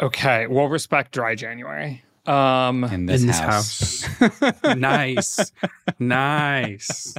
Okay, 0.00 0.46
we'll 0.46 0.68
respect 0.68 1.12
dry 1.12 1.34
January. 1.34 2.02
Um, 2.26 2.84
in 2.84 3.06
this, 3.06 3.22
in 3.22 3.26
this 3.26 3.38
house. 3.38 4.02
house. 4.02 4.54
nice. 4.76 5.52
nice. 5.98 7.14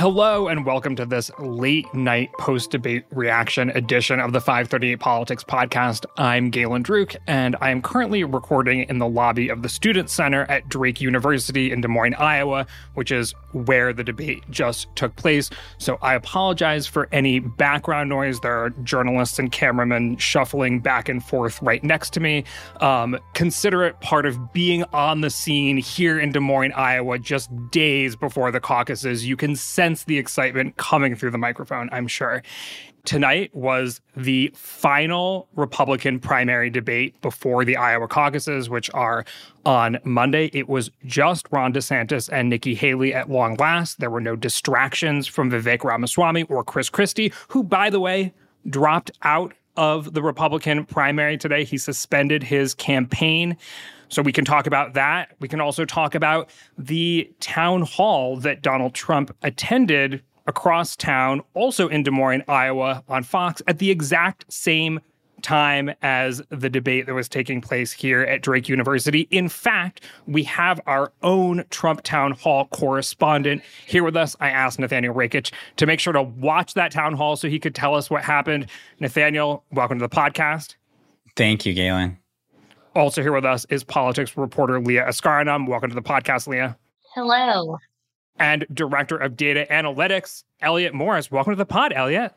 Hello 0.00 0.48
and 0.48 0.64
welcome 0.64 0.96
to 0.96 1.04
this 1.04 1.30
late 1.38 1.92
night 1.92 2.32
post 2.38 2.70
debate 2.70 3.04
reaction 3.10 3.68
edition 3.68 4.18
of 4.18 4.32
the 4.32 4.40
538 4.40 4.96
Politics 4.96 5.44
podcast. 5.44 6.06
I'm 6.16 6.48
Galen 6.48 6.82
Druk, 6.82 7.16
and 7.26 7.54
I 7.60 7.68
am 7.68 7.82
currently 7.82 8.24
recording 8.24 8.88
in 8.88 8.96
the 8.96 9.06
lobby 9.06 9.50
of 9.50 9.60
the 9.60 9.68
Student 9.68 10.08
Center 10.08 10.46
at 10.48 10.66
Drake 10.70 11.02
University 11.02 11.70
in 11.70 11.82
Des 11.82 11.88
Moines, 11.88 12.14
Iowa, 12.14 12.66
which 12.94 13.12
is 13.12 13.34
where 13.52 13.92
the 13.92 14.02
debate 14.02 14.42
just 14.48 14.88
took 14.96 15.14
place. 15.16 15.50
So 15.76 15.98
I 16.00 16.14
apologize 16.14 16.86
for 16.86 17.06
any 17.12 17.38
background 17.38 18.08
noise. 18.08 18.40
There 18.40 18.56
are 18.56 18.70
journalists 18.70 19.38
and 19.38 19.52
cameramen 19.52 20.16
shuffling 20.16 20.80
back 20.80 21.10
and 21.10 21.22
forth 21.22 21.60
right 21.60 21.84
next 21.84 22.14
to 22.14 22.20
me. 22.20 22.44
Um, 22.80 23.18
consider 23.34 23.84
it 23.84 24.00
part 24.00 24.24
of 24.24 24.54
being 24.54 24.82
on 24.94 25.20
the 25.20 25.28
scene 25.28 25.76
here 25.76 26.18
in 26.18 26.32
Des 26.32 26.40
Moines, 26.40 26.72
Iowa, 26.72 27.18
just 27.18 27.50
days 27.70 28.16
before 28.16 28.50
the 28.50 28.60
caucuses. 28.60 29.26
You 29.26 29.36
can 29.36 29.56
sense 29.90 30.04
the 30.04 30.18
excitement 30.18 30.76
coming 30.76 31.16
through 31.16 31.30
the 31.30 31.38
microphone, 31.38 31.88
I'm 31.92 32.06
sure. 32.06 32.42
Tonight 33.04 33.54
was 33.54 34.00
the 34.14 34.52
final 34.54 35.48
Republican 35.56 36.20
primary 36.20 36.70
debate 36.70 37.20
before 37.22 37.64
the 37.64 37.76
Iowa 37.76 38.06
caucuses, 38.06 38.68
which 38.68 38.90
are 38.92 39.24
on 39.64 39.98
Monday. 40.04 40.50
It 40.52 40.68
was 40.68 40.90
just 41.06 41.46
Ron 41.50 41.72
DeSantis 41.72 42.28
and 42.30 42.50
Nikki 42.50 42.74
Haley 42.74 43.14
at 43.14 43.30
long 43.30 43.56
last. 43.56 44.00
There 44.00 44.10
were 44.10 44.20
no 44.20 44.36
distractions 44.36 45.26
from 45.26 45.50
Vivek 45.50 45.82
Ramaswamy 45.82 46.44
or 46.44 46.62
Chris 46.62 46.90
Christie, 46.90 47.32
who, 47.48 47.62
by 47.62 47.90
the 47.90 48.00
way, 48.00 48.32
dropped 48.68 49.10
out 49.22 49.54
of 49.76 50.12
the 50.12 50.22
Republican 50.22 50.84
primary 50.84 51.38
today. 51.38 51.64
He 51.64 51.78
suspended 51.78 52.42
his 52.42 52.74
campaign. 52.74 53.56
So 54.10 54.22
we 54.22 54.32
can 54.32 54.44
talk 54.44 54.66
about 54.66 54.94
that. 54.94 55.36
We 55.40 55.48
can 55.48 55.60
also 55.60 55.84
talk 55.84 56.14
about 56.14 56.50
the 56.76 57.32
town 57.40 57.82
hall 57.82 58.36
that 58.38 58.60
Donald 58.60 58.92
Trump 58.92 59.34
attended 59.42 60.22
across 60.46 60.96
town, 60.96 61.42
also 61.54 61.88
in 61.88 62.02
Des 62.02 62.10
Moines, 62.10 62.42
Iowa, 62.48 63.04
on 63.08 63.22
Fox 63.22 63.62
at 63.68 63.78
the 63.78 63.90
exact 63.90 64.52
same 64.52 65.00
time 65.42 65.90
as 66.02 66.42
the 66.50 66.68
debate 66.68 67.06
that 67.06 67.14
was 67.14 67.28
taking 67.28 67.60
place 67.60 67.92
here 67.92 68.22
at 68.22 68.42
Drake 68.42 68.68
University. 68.68 69.26
In 69.30 69.48
fact, 69.48 70.04
we 70.26 70.42
have 70.42 70.80
our 70.86 71.12
own 71.22 71.64
Trump 71.70 72.02
town 72.02 72.32
hall 72.32 72.66
correspondent 72.66 73.62
here 73.86 74.04
with 74.04 74.16
us. 74.16 74.36
I 74.40 74.50
asked 74.50 74.78
Nathaniel 74.78 75.14
Rakich 75.14 75.52
to 75.76 75.86
make 75.86 76.00
sure 76.00 76.12
to 76.12 76.22
watch 76.22 76.74
that 76.74 76.92
town 76.92 77.14
hall 77.14 77.36
so 77.36 77.48
he 77.48 77.58
could 77.58 77.74
tell 77.74 77.94
us 77.94 78.10
what 78.10 78.22
happened. 78.22 78.66
Nathaniel, 78.98 79.64
welcome 79.72 79.98
to 79.98 80.06
the 80.06 80.14
podcast. 80.14 80.74
Thank 81.36 81.64
you, 81.64 81.72
Galen. 81.72 82.19
Also 82.94 83.22
here 83.22 83.32
with 83.32 83.44
us 83.44 83.64
is 83.70 83.84
politics 83.84 84.36
reporter 84.36 84.80
Leah 84.80 85.04
Askarinam. 85.06 85.68
Welcome 85.68 85.90
to 85.90 85.94
the 85.94 86.02
podcast, 86.02 86.46
Leah. 86.48 86.76
Hello. 87.14 87.78
And 88.38 88.66
director 88.72 89.16
of 89.16 89.36
data 89.36 89.66
analytics, 89.70 90.44
Elliot 90.60 90.94
Morris. 90.94 91.30
Welcome 91.30 91.52
to 91.52 91.56
the 91.56 91.66
pod, 91.66 91.92
Elliot. 91.94 92.32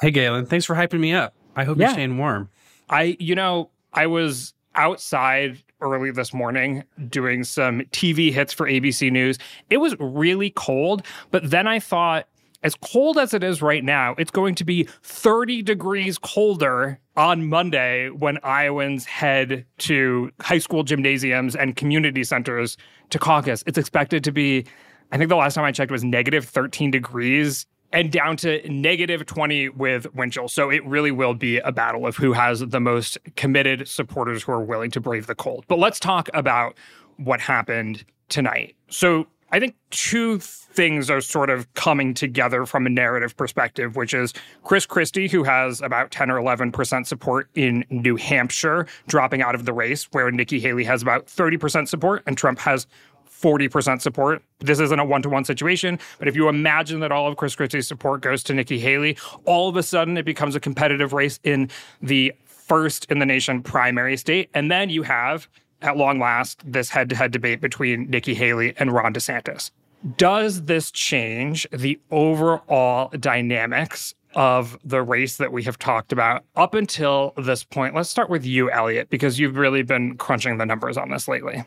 Hey, 0.00 0.10
Galen. 0.10 0.46
Thanks 0.46 0.64
for 0.64 0.74
hyping 0.74 1.00
me 1.00 1.12
up. 1.12 1.34
I 1.56 1.64
hope 1.64 1.76
Yeah. 1.78 1.86
you're 1.88 1.94
staying 1.94 2.16
warm. 2.16 2.48
I, 2.88 3.16
you 3.20 3.34
know, 3.34 3.70
I 3.92 4.06
was 4.06 4.54
outside 4.74 5.58
early 5.82 6.10
this 6.10 6.32
morning 6.32 6.84
doing 7.08 7.44
some 7.44 7.80
TV 7.90 8.32
hits 8.32 8.52
for 8.52 8.66
ABC 8.66 9.10
News. 9.10 9.38
It 9.68 9.78
was 9.78 9.94
really 9.98 10.50
cold, 10.50 11.02
but 11.30 11.50
then 11.50 11.66
I 11.66 11.78
thought, 11.78 12.26
as 12.62 12.74
cold 12.74 13.18
as 13.18 13.32
it 13.34 13.42
is 13.42 13.62
right 13.62 13.82
now, 13.82 14.14
it's 14.18 14.30
going 14.30 14.54
to 14.56 14.64
be 14.64 14.86
30 15.02 15.62
degrees 15.62 16.18
colder 16.18 16.98
on 17.16 17.48
Monday 17.48 18.10
when 18.10 18.38
Iowans 18.42 19.04
head 19.06 19.64
to 19.78 20.30
high 20.40 20.58
school 20.58 20.82
gymnasiums 20.82 21.56
and 21.56 21.76
community 21.76 22.24
centers 22.24 22.76
to 23.10 23.18
caucus. 23.18 23.64
It's 23.66 23.78
expected 23.78 24.24
to 24.24 24.32
be, 24.32 24.66
I 25.12 25.18
think 25.18 25.28
the 25.28 25.36
last 25.36 25.54
time 25.54 25.64
I 25.64 25.72
checked 25.72 25.90
was 25.90 26.04
negative 26.04 26.44
13 26.44 26.90
degrees 26.90 27.66
and 27.92 28.12
down 28.12 28.36
to 28.38 28.66
negative 28.70 29.26
20 29.26 29.70
with 29.70 30.12
wind 30.14 30.32
chill. 30.32 30.48
So 30.48 30.70
it 30.70 30.84
really 30.86 31.10
will 31.10 31.34
be 31.34 31.58
a 31.58 31.72
battle 31.72 32.06
of 32.06 32.16
who 32.16 32.32
has 32.32 32.60
the 32.60 32.80
most 32.80 33.18
committed 33.36 33.88
supporters 33.88 34.42
who 34.42 34.52
are 34.52 34.62
willing 34.62 34.90
to 34.92 35.00
brave 35.00 35.26
the 35.26 35.34
cold. 35.34 35.64
But 35.66 35.78
let's 35.78 35.98
talk 35.98 36.28
about 36.32 36.76
what 37.16 37.40
happened 37.40 38.04
tonight. 38.28 38.76
So 38.88 39.26
I 39.52 39.58
think 39.58 39.74
two 39.90 40.38
things 40.38 41.10
are 41.10 41.20
sort 41.20 41.50
of 41.50 41.72
coming 41.74 42.14
together 42.14 42.66
from 42.66 42.86
a 42.86 42.90
narrative 42.90 43.36
perspective, 43.36 43.96
which 43.96 44.14
is 44.14 44.32
Chris 44.62 44.86
Christie, 44.86 45.28
who 45.28 45.42
has 45.42 45.80
about 45.80 46.10
10 46.10 46.30
or 46.30 46.40
11% 46.40 47.06
support 47.06 47.48
in 47.54 47.84
New 47.90 48.16
Hampshire, 48.16 48.86
dropping 49.08 49.42
out 49.42 49.54
of 49.54 49.64
the 49.64 49.72
race, 49.72 50.04
where 50.12 50.30
Nikki 50.30 50.60
Haley 50.60 50.84
has 50.84 51.02
about 51.02 51.26
30% 51.26 51.88
support 51.88 52.22
and 52.26 52.38
Trump 52.38 52.60
has 52.60 52.86
40% 53.28 54.00
support. 54.00 54.42
This 54.60 54.80
isn't 54.80 54.98
a 54.98 55.04
one 55.04 55.22
to 55.22 55.28
one 55.28 55.44
situation, 55.44 55.98
but 56.18 56.28
if 56.28 56.36
you 56.36 56.48
imagine 56.48 57.00
that 57.00 57.10
all 57.10 57.26
of 57.26 57.36
Chris 57.36 57.56
Christie's 57.56 57.88
support 57.88 58.20
goes 58.20 58.42
to 58.44 58.54
Nikki 58.54 58.78
Haley, 58.78 59.16
all 59.46 59.68
of 59.68 59.76
a 59.76 59.82
sudden 59.82 60.16
it 60.16 60.24
becomes 60.24 60.54
a 60.54 60.60
competitive 60.60 61.12
race 61.12 61.40
in 61.42 61.70
the 62.02 62.32
first 62.44 63.06
in 63.06 63.18
the 63.18 63.26
nation 63.26 63.62
primary 63.62 64.16
state. 64.16 64.50
And 64.54 64.70
then 64.70 64.90
you 64.90 65.02
have, 65.02 65.48
at 65.82 65.96
long 65.96 66.18
last, 66.18 66.62
this 66.64 66.90
head 66.90 67.08
to 67.10 67.16
head 67.16 67.30
debate 67.30 67.60
between 67.60 68.08
Nikki 68.10 68.34
Haley 68.34 68.74
and 68.78 68.92
Ron 68.92 69.14
DeSantis. 69.14 69.70
Does 70.16 70.62
this 70.62 70.90
change 70.90 71.66
the 71.72 72.00
overall 72.10 73.10
dynamics 73.18 74.14
of 74.34 74.78
the 74.84 75.02
race 75.02 75.36
that 75.36 75.52
we 75.52 75.62
have 75.64 75.78
talked 75.78 76.12
about 76.12 76.44
up 76.56 76.74
until 76.74 77.34
this 77.36 77.64
point? 77.64 77.94
Let's 77.94 78.08
start 78.08 78.30
with 78.30 78.44
you, 78.46 78.70
Elliot, 78.70 79.10
because 79.10 79.38
you've 79.38 79.56
really 79.56 79.82
been 79.82 80.16
crunching 80.16 80.58
the 80.58 80.66
numbers 80.66 80.96
on 80.96 81.10
this 81.10 81.28
lately. 81.28 81.64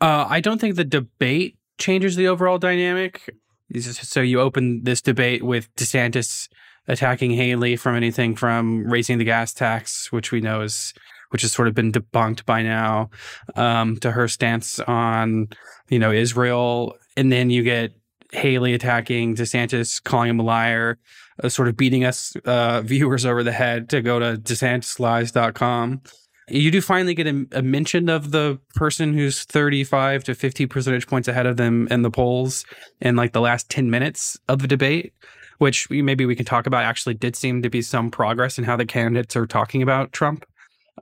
Uh, 0.00 0.26
I 0.28 0.40
don't 0.40 0.60
think 0.60 0.76
the 0.76 0.84
debate 0.84 1.56
changes 1.78 2.16
the 2.16 2.28
overall 2.28 2.58
dynamic. 2.58 3.34
So 3.78 4.20
you 4.20 4.40
open 4.40 4.84
this 4.84 5.00
debate 5.00 5.42
with 5.42 5.74
DeSantis 5.76 6.48
attacking 6.86 7.32
Haley 7.32 7.76
from 7.76 7.96
anything 7.96 8.36
from 8.36 8.84
raising 8.84 9.18
the 9.18 9.24
gas 9.24 9.54
tax, 9.54 10.12
which 10.12 10.30
we 10.30 10.40
know 10.40 10.60
is 10.60 10.92
which 11.32 11.42
has 11.42 11.52
sort 11.52 11.68
of 11.68 11.74
been 11.74 11.92
debunked 11.92 12.44
by 12.44 12.62
now, 12.62 13.10
um, 13.56 13.96
to 13.98 14.12
her 14.12 14.28
stance 14.28 14.80
on 14.80 15.48
you 15.88 15.98
know 15.98 16.12
Israel, 16.12 16.96
and 17.16 17.32
then 17.32 17.50
you 17.50 17.62
get 17.62 17.92
Haley 18.32 18.74
attacking 18.74 19.36
DeSantis, 19.36 20.02
calling 20.02 20.30
him 20.30 20.40
a 20.40 20.42
liar, 20.42 20.98
uh, 21.42 21.48
sort 21.48 21.68
of 21.68 21.76
beating 21.76 22.04
us 22.04 22.34
uh, 22.44 22.80
viewers 22.84 23.26
over 23.26 23.42
the 23.42 23.52
head 23.52 23.88
to 23.90 24.00
go 24.00 24.18
to 24.18 24.36
DeSantisLies.com. 24.38 26.02
You 26.48 26.70
do 26.70 26.80
finally 26.80 27.14
get 27.14 27.26
a, 27.26 27.46
a 27.52 27.62
mention 27.62 28.08
of 28.08 28.30
the 28.30 28.58
person 28.74 29.14
who's 29.14 29.44
35 29.44 30.24
to 30.24 30.34
50 30.34 30.66
percentage 30.66 31.06
points 31.06 31.28
ahead 31.28 31.46
of 31.46 31.56
them 31.56 31.86
in 31.90 32.02
the 32.02 32.10
polls 32.10 32.64
in 33.00 33.16
like 33.16 33.32
the 33.32 33.40
last 33.40 33.70
10 33.70 33.90
minutes 33.90 34.38
of 34.48 34.60
the 34.60 34.68
debate, 34.68 35.12
which 35.58 35.88
maybe 35.90 36.26
we 36.26 36.34
can 36.34 36.44
talk 36.44 36.66
about. 36.66 36.84
Actually, 36.84 37.14
did 37.14 37.36
seem 37.36 37.62
to 37.62 37.70
be 37.70 37.80
some 37.80 38.10
progress 38.10 38.58
in 38.58 38.64
how 38.64 38.76
the 38.76 38.86
candidates 38.86 39.36
are 39.36 39.46
talking 39.46 39.82
about 39.82 40.12
Trump, 40.12 40.44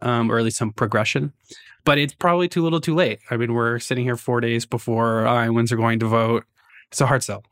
um, 0.03 0.31
or 0.31 0.39
at 0.39 0.45
least 0.45 0.59
some 0.59 0.73
progression. 0.73 1.33
But 1.85 1.99
it's 1.99 2.15
probably 2.15 2.49
too 2.49 2.63
little 2.63 2.81
too 2.81 2.95
late. 2.95 3.21
I 3.31 3.37
mean, 3.37 3.55
we're 3.55 3.79
sitting 3.79 4.05
here 4.05 4.17
four 4.17 4.41
days 4.41 4.67
before 4.67 5.27
Iowans 5.27 5.73
are 5.73 5.77
going 5.77 5.99
to 6.01 6.07
vote. 6.07 6.45
It's 6.91 7.01
a 7.01 7.07
hard 7.07 7.23
sell. 7.23 7.45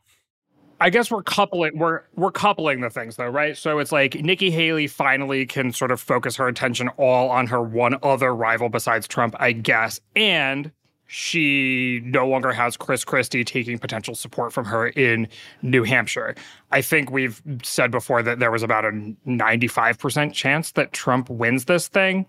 I 0.81 0.89
guess 0.89 1.11
we're 1.11 1.23
coupling 1.23 1.77
we're 1.77 2.03
we're 2.15 2.31
coupling 2.31 2.79
the 2.79 2.89
things 2.89 3.17
though, 3.17 3.27
right? 3.27 3.57
So 3.57 3.79
it's 3.79 3.91
like 3.91 4.15
Nikki 4.15 4.49
Haley 4.49 4.87
finally 4.87 5.45
can 5.45 5.73
sort 5.73 5.91
of 5.91 5.99
focus 5.99 6.37
her 6.37 6.47
attention 6.47 6.87
all 6.89 7.29
on 7.29 7.47
her 7.47 7.61
one 7.61 7.97
other 8.01 8.33
rival 8.33 8.69
besides 8.69 9.07
Trump, 9.07 9.35
I 9.39 9.51
guess. 9.51 9.99
And 10.15 10.71
she 11.11 12.01
no 12.05 12.27
longer 12.27 12.51
has 12.51 12.77
Chris 12.77 13.03
Christie 13.03 13.43
taking 13.43 13.79
potential 13.79 14.13
support 14.13 14.53
from 14.53 14.63
her 14.65 14.89
in 14.89 15.27
New 15.63 15.83
Hampshire. 15.83 16.35
I 16.71 16.83
think 16.83 17.09
we've 17.09 17.41
said 17.63 17.89
before 17.89 18.21
that 18.21 18.37
there 18.37 18.51
was 18.51 18.61
about 18.61 18.85
a 18.85 18.91
95% 19.25 20.33
chance 20.33 20.71
that 20.73 20.93
Trump 20.93 21.31
wins 21.31 21.65
this 21.65 21.87
thing. 21.87 22.27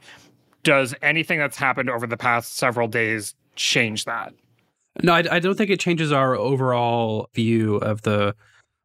Does 0.63 0.95
anything 1.03 1.39
that's 1.39 1.59
happened 1.59 1.91
over 1.91 2.07
the 2.07 2.17
past 2.17 2.57
several 2.57 2.89
days 2.89 3.35
change 3.55 4.07
that? 4.07 4.33
No, 5.03 5.13
I, 5.13 5.25
I 5.31 5.39
don't 5.41 5.59
think 5.59 5.69
it 5.69 5.79
changes 5.79 6.11
our 6.11 6.35
overall 6.35 7.29
view 7.35 7.77
of 7.77 8.01
the 8.03 8.35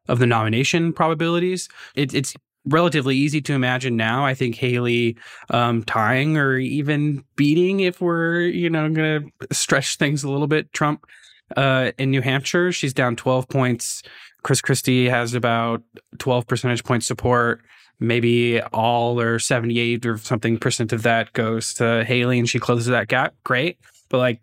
of 0.09 0.19
the 0.19 0.27
nomination 0.27 0.91
probabilities. 0.91 1.69
It, 1.95 2.13
it's 2.13 2.35
relatively 2.65 3.15
easy 3.15 3.41
to 3.41 3.53
imagine 3.53 3.95
now. 3.95 4.25
I 4.25 4.33
think 4.33 4.55
Haley 4.55 5.17
um, 5.49 5.83
tying 5.83 6.37
or 6.37 6.57
even 6.57 7.23
beating, 7.35 7.81
if 7.81 8.01
we're 8.01 8.41
you 8.41 8.69
know 8.69 8.89
going 8.89 9.31
to 9.49 9.55
stretch 9.55 9.97
things 9.97 10.23
a 10.23 10.29
little 10.29 10.47
bit. 10.47 10.71
Trump 10.73 11.05
uh, 11.55 11.91
in 11.97 12.11
New 12.11 12.21
Hampshire, 12.21 12.71
she's 12.71 12.93
down 12.93 13.15
twelve 13.15 13.47
points. 13.47 14.03
Chris 14.43 14.61
Christie 14.61 15.09
has 15.09 15.33
about 15.33 15.83
twelve 16.17 16.47
percentage 16.47 16.83
point 16.83 17.03
support. 17.03 17.61
Maybe 17.99 18.61
all 18.61 19.21
or 19.21 19.39
seventy 19.39 19.79
eight 19.79 20.05
or 20.05 20.17
something 20.17 20.57
percent 20.57 20.91
of 20.91 21.03
that 21.03 21.31
goes 21.33 21.73
to 21.75 22.03
Haley, 22.03 22.39
and 22.39 22.49
she 22.49 22.59
closes 22.59 22.87
that 22.87 23.07
gap. 23.07 23.33
Great, 23.43 23.79
but 24.09 24.17
like 24.17 24.41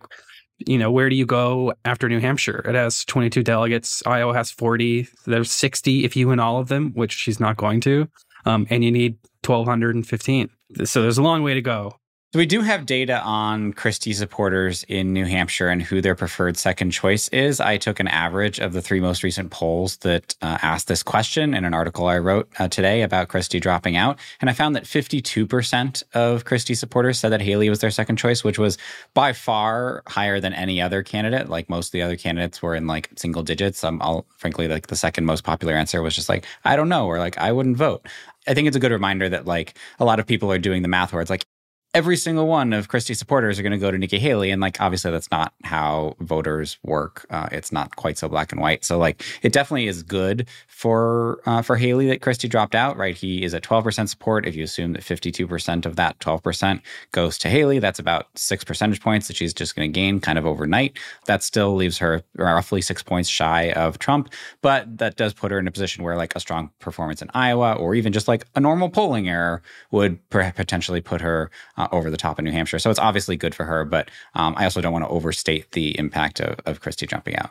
you 0.66 0.78
know, 0.78 0.90
where 0.90 1.08
do 1.08 1.16
you 1.16 1.26
go 1.26 1.72
after 1.84 2.08
New 2.08 2.20
Hampshire? 2.20 2.64
It 2.66 2.74
has 2.74 3.04
22 3.04 3.42
delegates. 3.42 4.02
Iowa 4.06 4.34
has 4.34 4.50
40. 4.50 5.08
There's 5.26 5.50
60 5.50 6.04
if 6.04 6.16
you 6.16 6.28
win 6.28 6.40
all 6.40 6.58
of 6.58 6.68
them, 6.68 6.92
which 6.94 7.12
she's 7.12 7.40
not 7.40 7.56
going 7.56 7.80
to. 7.82 8.08
Um, 8.44 8.66
and 8.70 8.84
you 8.84 8.90
need 8.90 9.18
1,215. 9.46 10.50
So 10.84 11.02
there's 11.02 11.18
a 11.18 11.22
long 11.22 11.42
way 11.42 11.54
to 11.54 11.62
go. 11.62 11.96
So 12.32 12.38
we 12.38 12.46
do 12.46 12.62
have 12.62 12.86
data 12.86 13.20
on 13.20 13.74
Christie 13.74 14.14
supporters 14.14 14.86
in 14.88 15.12
New 15.12 15.26
Hampshire 15.26 15.68
and 15.68 15.82
who 15.82 16.00
their 16.00 16.14
preferred 16.14 16.56
second 16.56 16.90
choice 16.92 17.28
is. 17.28 17.60
I 17.60 17.76
took 17.76 18.00
an 18.00 18.08
average 18.08 18.58
of 18.58 18.72
the 18.72 18.80
three 18.80 19.00
most 19.00 19.22
recent 19.22 19.50
polls 19.50 19.98
that 19.98 20.34
uh, 20.40 20.56
asked 20.62 20.88
this 20.88 21.02
question 21.02 21.52
in 21.52 21.66
an 21.66 21.74
article 21.74 22.06
I 22.06 22.16
wrote 22.16 22.48
uh, 22.58 22.68
today 22.68 23.02
about 23.02 23.28
Christie 23.28 23.60
dropping 23.60 23.98
out, 23.98 24.18
and 24.40 24.48
I 24.48 24.54
found 24.54 24.74
that 24.76 24.84
52% 24.84 26.02
of 26.14 26.46
Christie 26.46 26.74
supporters 26.74 27.18
said 27.18 27.32
that 27.32 27.42
Haley 27.42 27.68
was 27.68 27.80
their 27.80 27.90
second 27.90 28.16
choice, 28.16 28.42
which 28.42 28.58
was 28.58 28.78
by 29.12 29.34
far 29.34 30.02
higher 30.06 30.40
than 30.40 30.54
any 30.54 30.80
other 30.80 31.02
candidate. 31.02 31.50
Like 31.50 31.68
most 31.68 31.88
of 31.88 31.92
the 31.92 32.00
other 32.00 32.16
candidates 32.16 32.62
were 32.62 32.74
in 32.74 32.86
like 32.86 33.10
single 33.14 33.42
digits. 33.42 33.84
Um, 33.84 34.00
I'll 34.00 34.24
frankly 34.38 34.68
like 34.68 34.86
the 34.86 34.96
second 34.96 35.26
most 35.26 35.44
popular 35.44 35.74
answer 35.74 36.00
was 36.00 36.14
just 36.14 36.30
like 36.30 36.46
I 36.64 36.76
don't 36.76 36.88
know 36.88 37.04
or 37.04 37.18
like 37.18 37.36
I 37.36 37.52
wouldn't 37.52 37.76
vote. 37.76 38.08
I 38.48 38.54
think 38.54 38.66
it's 38.66 38.76
a 38.76 38.80
good 38.80 38.90
reminder 38.90 39.28
that 39.28 39.46
like 39.46 39.76
a 40.00 40.06
lot 40.06 40.18
of 40.18 40.26
people 40.26 40.50
are 40.50 40.58
doing 40.58 40.80
the 40.80 40.88
math 40.88 41.12
where 41.12 41.20
it's 41.20 41.30
like 41.30 41.44
every 41.94 42.16
single 42.16 42.46
one 42.46 42.72
of 42.72 42.88
Christie 42.88 43.12
supporters 43.12 43.58
are 43.58 43.62
going 43.62 43.72
to 43.72 43.78
go 43.78 43.90
to 43.90 43.98
Nikki 43.98 44.18
Haley. 44.18 44.50
And 44.50 44.62
like, 44.62 44.80
obviously, 44.80 45.10
that's 45.10 45.30
not 45.30 45.52
how 45.62 46.16
voters 46.20 46.78
work. 46.82 47.26
Uh, 47.28 47.48
it's 47.52 47.70
not 47.70 47.96
quite 47.96 48.16
so 48.16 48.28
black 48.28 48.50
and 48.50 48.60
white. 48.60 48.82
So 48.84 48.96
like, 48.96 49.22
it 49.42 49.52
definitely 49.52 49.88
is 49.88 50.02
good 50.02 50.48
for 50.68 51.40
uh, 51.44 51.60
for 51.60 51.76
Haley 51.76 52.08
that 52.08 52.22
Christie 52.22 52.48
dropped 52.48 52.74
out. 52.74 52.96
Right, 52.96 53.16
he 53.16 53.44
is 53.44 53.54
at 53.54 53.62
twelve 53.62 53.84
percent 53.84 54.10
support. 54.10 54.46
If 54.46 54.56
you 54.56 54.64
assume 54.64 54.94
that 54.94 55.04
fifty 55.04 55.30
two 55.30 55.46
percent 55.46 55.84
of 55.84 55.96
that 55.96 56.18
twelve 56.18 56.42
percent 56.42 56.80
goes 57.12 57.36
to 57.38 57.48
Haley, 57.48 57.78
that's 57.78 57.98
about 57.98 58.26
six 58.36 58.64
percentage 58.64 59.00
points 59.00 59.28
that 59.28 59.36
she's 59.36 59.54
just 59.54 59.76
going 59.76 59.90
to 59.90 59.94
gain 59.94 60.18
kind 60.18 60.38
of 60.38 60.46
overnight. 60.46 60.98
That 61.26 61.42
still 61.42 61.74
leaves 61.74 61.98
her 61.98 62.22
roughly 62.36 62.80
six 62.80 63.02
points 63.02 63.28
shy 63.28 63.70
of 63.72 63.98
Trump, 63.98 64.32
but 64.62 64.98
that 64.98 65.16
does 65.16 65.34
put 65.34 65.50
her 65.50 65.58
in 65.58 65.68
a 65.68 65.70
position 65.70 66.04
where 66.04 66.16
like 66.16 66.34
a 66.34 66.40
strong 66.40 66.70
performance 66.80 67.20
in 67.22 67.30
Iowa 67.34 67.74
or 67.74 67.94
even 67.94 68.12
just 68.12 68.28
like 68.28 68.46
a 68.54 68.60
normal 68.60 68.88
polling 68.88 69.28
error 69.28 69.62
would 69.90 70.18
potentially 70.30 71.00
put 71.02 71.20
her. 71.20 71.50
Uh, 71.82 71.88
over 71.92 72.10
the 72.10 72.16
top 72.16 72.38
in 72.38 72.44
New 72.44 72.52
Hampshire. 72.52 72.78
So 72.78 72.90
it's 72.90 72.98
obviously 72.98 73.36
good 73.36 73.54
for 73.54 73.64
her, 73.64 73.84
but 73.84 74.10
um, 74.34 74.54
I 74.56 74.64
also 74.64 74.80
don't 74.80 74.92
want 74.92 75.04
to 75.04 75.10
overstate 75.10 75.72
the 75.72 75.98
impact 75.98 76.40
of, 76.40 76.58
of 76.66 76.80
Christie 76.80 77.06
jumping 77.06 77.36
out. 77.36 77.50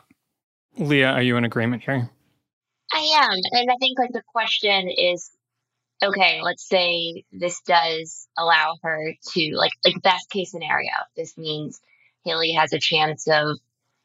Leah, 0.78 1.10
are 1.10 1.22
you 1.22 1.36
in 1.36 1.44
agreement 1.44 1.82
here? 1.82 2.08
I 2.92 3.22
am. 3.22 3.38
And 3.52 3.70
I 3.70 3.76
think 3.80 3.98
like 3.98 4.12
the 4.12 4.22
question 4.32 4.88
is 4.88 5.30
okay, 6.02 6.40
let's 6.42 6.68
say 6.68 7.24
this 7.30 7.60
does 7.60 8.26
allow 8.36 8.76
her 8.82 9.12
to 9.34 9.54
like 9.54 9.72
like 9.84 10.02
best 10.02 10.30
case 10.30 10.50
scenario. 10.50 10.90
This 11.16 11.36
means 11.38 11.80
Haley 12.24 12.52
has 12.52 12.72
a 12.72 12.78
chance 12.78 13.28
of 13.28 13.58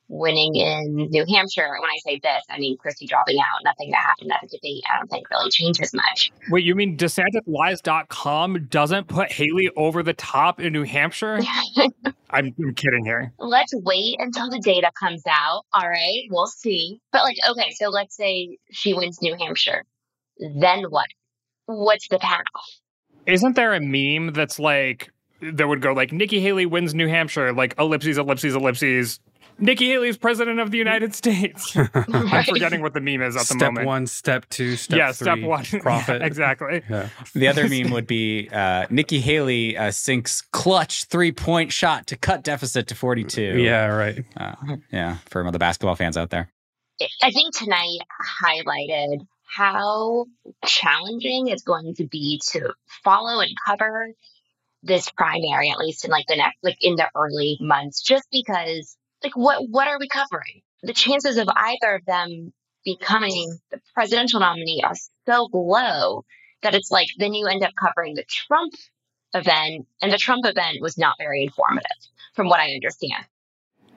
winning 0.09 0.55
in 0.55 1.07
New 1.09 1.25
Hampshire. 1.27 1.69
When 1.79 1.89
I 1.89 1.97
say 2.03 2.19
this, 2.21 2.43
I 2.49 2.59
mean 2.59 2.77
Christie 2.77 3.07
dropping 3.07 3.39
out. 3.39 3.63
Nothing 3.63 3.91
that 3.91 3.97
happened 3.97 4.31
at 4.31 4.41
the 4.41 4.57
debate, 4.57 4.83
I 4.89 4.97
don't 4.97 5.09
think 5.09 5.29
really 5.29 5.49
changes 5.49 5.93
much. 5.93 6.31
Wait, 6.49 6.63
you 6.63 6.75
mean 6.75 6.97
DeSantisLies.com 6.97 8.67
doesn't 8.69 9.07
put 9.07 9.31
Haley 9.31 9.69
over 9.75 10.03
the 10.03 10.13
top 10.13 10.59
in 10.59 10.73
New 10.73 10.83
Hampshire? 10.83 11.39
I'm, 12.29 12.53
I'm 12.59 12.73
kidding 12.75 13.05
here. 13.05 13.31
Let's 13.39 13.73
wait 13.75 14.17
until 14.19 14.49
the 14.49 14.59
data 14.59 14.91
comes 14.99 15.23
out. 15.27 15.63
All 15.73 15.87
right, 15.87 16.23
we'll 16.29 16.47
see. 16.47 16.99
But 17.11 17.23
like, 17.23 17.37
okay, 17.49 17.71
so 17.71 17.89
let's 17.89 18.15
say 18.15 18.57
she 18.71 18.93
wins 18.93 19.21
New 19.21 19.35
Hampshire. 19.39 19.83
Then 20.39 20.83
what? 20.89 21.07
What's 21.65 22.07
the 22.09 22.19
path? 22.19 22.43
Isn't 23.25 23.55
there 23.55 23.73
a 23.73 23.81
meme 23.81 24.33
that's 24.33 24.59
like 24.59 25.11
that 25.41 25.67
would 25.67 25.81
go 25.81 25.93
like 25.93 26.11
Nikki 26.11 26.39
Haley 26.39 26.65
wins 26.65 26.95
New 26.95 27.07
Hampshire, 27.07 27.53
like 27.53 27.75
ellipses, 27.77 28.17
ellipses, 28.17 28.55
ellipses, 28.55 29.19
Nikki 29.59 29.87
Haley 29.87 30.09
is 30.09 30.17
president 30.17 30.59
of 30.59 30.71
the 30.71 30.77
United 30.77 31.15
States. 31.15 31.75
I'm 31.93 32.43
forgetting 32.43 32.81
what 32.81 32.93
the 32.93 33.01
meme 33.01 33.21
is 33.21 33.35
at 33.35 33.43
step 33.43 33.57
the 33.57 33.65
moment. 33.65 33.77
Step 33.77 33.85
one, 33.85 34.07
step 34.07 34.49
two, 34.49 34.75
step 34.75 34.97
yeah, 34.97 35.11
three. 35.11 35.25
step 35.25 35.39
one. 35.41 35.65
Profit. 35.81 36.21
Yeah, 36.21 36.27
exactly. 36.27 36.81
Yeah. 36.89 37.09
The 37.33 37.47
other 37.47 37.67
meme 37.67 37.91
would 37.91 38.07
be 38.07 38.49
uh, 38.51 38.85
Nikki 38.89 39.19
Haley 39.19 39.77
uh, 39.77 39.91
sinks 39.91 40.41
clutch 40.41 41.05
three 41.05 41.31
point 41.31 41.71
shot 41.71 42.07
to 42.07 42.15
cut 42.15 42.43
deficit 42.43 42.87
to 42.87 42.95
42. 42.95 43.59
Yeah, 43.59 43.87
right. 43.87 44.23
Uh, 44.35 44.55
yeah, 44.91 45.17
for 45.25 45.49
the 45.51 45.59
basketball 45.59 45.95
fans 45.95 46.17
out 46.17 46.29
there. 46.29 46.49
I 47.21 47.31
think 47.31 47.55
tonight 47.55 47.99
highlighted 48.43 49.27
how 49.55 50.25
challenging 50.65 51.47
it's 51.47 51.63
going 51.63 51.95
to 51.95 52.05
be 52.05 52.41
to 52.51 52.73
follow 53.03 53.39
and 53.39 53.51
cover 53.65 54.11
this 54.83 55.09
primary, 55.09 55.69
at 55.69 55.77
least 55.77 56.05
in 56.05 56.11
like 56.11 56.25
the 56.27 56.37
next, 56.37 56.57
like 56.63 56.77
in 56.81 56.95
the 56.95 57.09
early 57.15 57.57
months, 57.59 58.01
just 58.01 58.27
because 58.31 58.97
like 59.23 59.35
what 59.35 59.69
what 59.69 59.87
are 59.87 59.99
we 59.99 60.07
covering? 60.07 60.61
The 60.83 60.93
chances 60.93 61.37
of 61.37 61.47
either 61.55 61.95
of 61.95 62.05
them 62.05 62.53
becoming 62.85 63.57
the 63.71 63.81
presidential 63.93 64.39
nominee 64.39 64.81
are 64.83 64.95
so 65.25 65.49
low 65.53 66.23
that 66.61 66.75
it's 66.75 66.91
like 66.91 67.07
then 67.17 67.33
you 67.33 67.47
end 67.47 67.63
up 67.63 67.73
covering 67.79 68.15
the 68.15 68.23
Trump 68.23 68.73
event, 69.33 69.87
and 70.01 70.11
the 70.11 70.17
Trump 70.17 70.45
event 70.45 70.77
was 70.81 70.97
not 70.97 71.15
very 71.19 71.43
informative, 71.43 71.85
from 72.33 72.47
what 72.47 72.59
I 72.59 72.71
understand. 72.71 73.25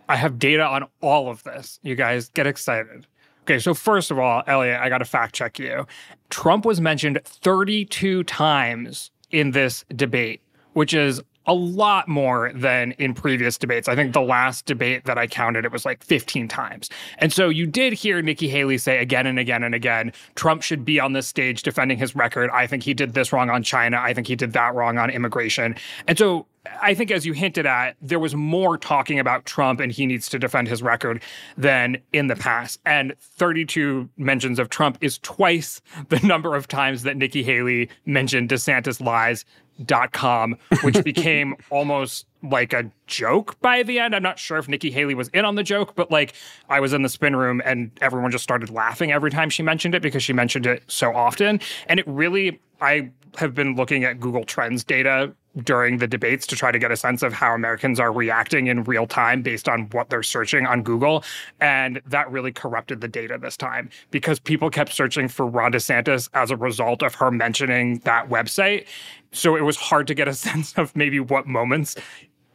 I 0.08 0.17
have 0.17 0.38
data 0.38 0.64
on 0.64 0.87
all 1.00 1.31
of 1.31 1.43
this. 1.44 1.78
You 1.82 1.94
guys 1.94 2.31
get 2.31 2.46
excited. 2.46 3.06
Okay, 3.43 3.58
so 3.58 3.75
first 3.75 4.11
of 4.11 4.19
all, 4.19 4.43
Elliot, 4.46 4.81
I 4.81 4.88
got 4.88 4.99
to 4.99 5.05
fact 5.05 5.34
check 5.34 5.58
you. 5.58 5.87
Trump 6.28 6.64
was 6.64 6.81
mentioned 6.81 7.20
32 7.25 8.25
times 8.25 9.11
in 9.31 9.52
this 9.52 9.84
debate, 9.94 10.43
which 10.72 10.93
is 10.93 11.22
a 11.46 11.54
lot 11.54 12.06
more 12.06 12.52
than 12.54 12.92
in 12.92 13.14
previous 13.14 13.56
debates. 13.56 13.88
I 13.88 13.96
think 13.96 14.12
the 14.12 14.20
last 14.20 14.66
debate 14.66 15.04
that 15.04 15.19
I 15.19 15.26
counted, 15.26 15.64
it 15.64 15.72
was 15.72 15.84
like 15.84 16.02
15 16.02 16.48
times. 16.48 16.90
And 17.19 17.32
so 17.32 17.48
you 17.48 17.66
did 17.66 17.92
hear 17.92 18.20
Nikki 18.22 18.48
Haley 18.48 18.78
say 18.78 18.98
again 18.98 19.26
and 19.26 19.38
again 19.38 19.62
and 19.62 19.75
again, 19.75 20.12
Trump 20.34 20.62
should 20.62 20.84
be 20.84 21.00
on 21.00 21.12
this 21.12 21.26
stage 21.26 21.62
defending 21.62 21.98
his 21.98 22.14
record. 22.14 22.50
I 22.50 22.66
think 22.66 22.82
he 22.82 22.94
did 22.94 23.14
this 23.14 23.32
wrong 23.32 23.48
on 23.50 23.62
China. 23.62 23.98
I 24.00 24.12
think 24.12 24.26
he 24.26 24.37
did 24.37 24.52
that 24.52 24.75
wrong 24.75 24.98
on 24.98 25.10
immigration. 25.10 25.76
And 26.06 26.19
so 26.19 26.46
I 26.82 26.92
think, 26.94 27.10
as 27.10 27.24
you 27.24 27.32
hinted 27.32 27.64
at, 27.64 27.96
there 28.02 28.18
was 28.18 28.34
more 28.34 28.76
talking 28.76 29.18
about 29.18 29.46
Trump 29.46 29.80
and 29.80 29.90
he 29.90 30.04
needs 30.04 30.28
to 30.28 30.38
defend 30.38 30.68
his 30.68 30.82
record 30.82 31.22
than 31.56 31.96
in 32.12 32.26
the 32.26 32.36
past. 32.36 32.80
And 32.84 33.14
32 33.18 34.08
mentions 34.18 34.58
of 34.58 34.68
Trump 34.68 34.98
is 35.00 35.18
twice 35.18 35.80
the 36.08 36.20
number 36.20 36.54
of 36.54 36.68
times 36.68 37.02
that 37.04 37.16
Nikki 37.16 37.42
Haley 37.42 37.88
mentioned 38.04 38.50
DeSantis 38.50 39.00
lies 39.00 39.44
dot 39.86 40.12
com, 40.12 40.56
which 40.82 41.02
became 41.04 41.56
almost 41.70 42.26
like 42.42 42.74
a 42.74 42.90
joke 43.06 43.58
by 43.60 43.82
the 43.82 43.98
end. 43.98 44.14
I'm 44.14 44.22
not 44.22 44.38
sure 44.38 44.58
if 44.58 44.68
Nikki 44.68 44.90
Haley 44.90 45.14
was 45.14 45.28
in 45.28 45.46
on 45.46 45.54
the 45.54 45.62
joke, 45.62 45.94
but 45.94 46.10
like 46.10 46.34
I 46.68 46.80
was 46.80 46.92
in 46.92 47.00
the 47.00 47.08
spin 47.08 47.34
room 47.34 47.62
and 47.64 47.90
everyone 48.02 48.30
just 48.30 48.44
started 48.44 48.68
laughing 48.68 49.10
every 49.10 49.31
time 49.31 49.48
she 49.48 49.62
mentioned 49.62 49.94
it 49.94 50.02
because 50.02 50.22
she 50.22 50.34
mentioned 50.34 50.67
it 50.67 50.82
so 50.86 51.14
often. 51.14 51.60
And 51.86 51.98
it 51.98 52.06
really, 52.06 52.60
I 52.82 53.10
have 53.36 53.55
been 53.55 53.74
looking 53.74 54.05
at 54.05 54.20
Google 54.20 54.44
Trends 54.44 54.84
data 54.84 55.34
during 55.64 55.98
the 55.98 56.06
debates 56.06 56.46
to 56.46 56.56
try 56.56 56.70
to 56.70 56.78
get 56.78 56.90
a 56.90 56.96
sense 56.96 57.22
of 57.22 57.32
how 57.32 57.54
Americans 57.54 57.98
are 57.98 58.12
reacting 58.12 58.69
in 58.69 58.84
real 58.84 59.06
time 59.06 59.42
based 59.42 59.69
on 59.69 59.88
what 59.90 60.10
they're 60.10 60.22
searching 60.22 60.66
on 60.66 60.82
Google. 60.82 61.24
And 61.60 62.00
that 62.06 62.30
really 62.30 62.52
corrupted 62.52 63.00
the 63.00 63.08
data 63.08 63.38
this 63.38 63.56
time 63.56 63.90
because 64.10 64.38
people 64.38 64.70
kept 64.70 64.92
searching 64.92 65.28
for 65.28 65.46
Ron 65.46 65.72
DeSantis 65.72 66.28
as 66.34 66.50
a 66.50 66.56
result 66.56 67.02
of 67.02 67.14
her 67.16 67.30
mentioning 67.30 67.98
that 68.04 68.28
website. 68.28 68.86
So 69.32 69.56
it 69.56 69.62
was 69.62 69.76
hard 69.76 70.06
to 70.06 70.14
get 70.14 70.28
a 70.28 70.34
sense 70.40 70.76
of 70.78 70.94
maybe 70.94 71.20
what 71.20 71.46
moments 71.46 71.96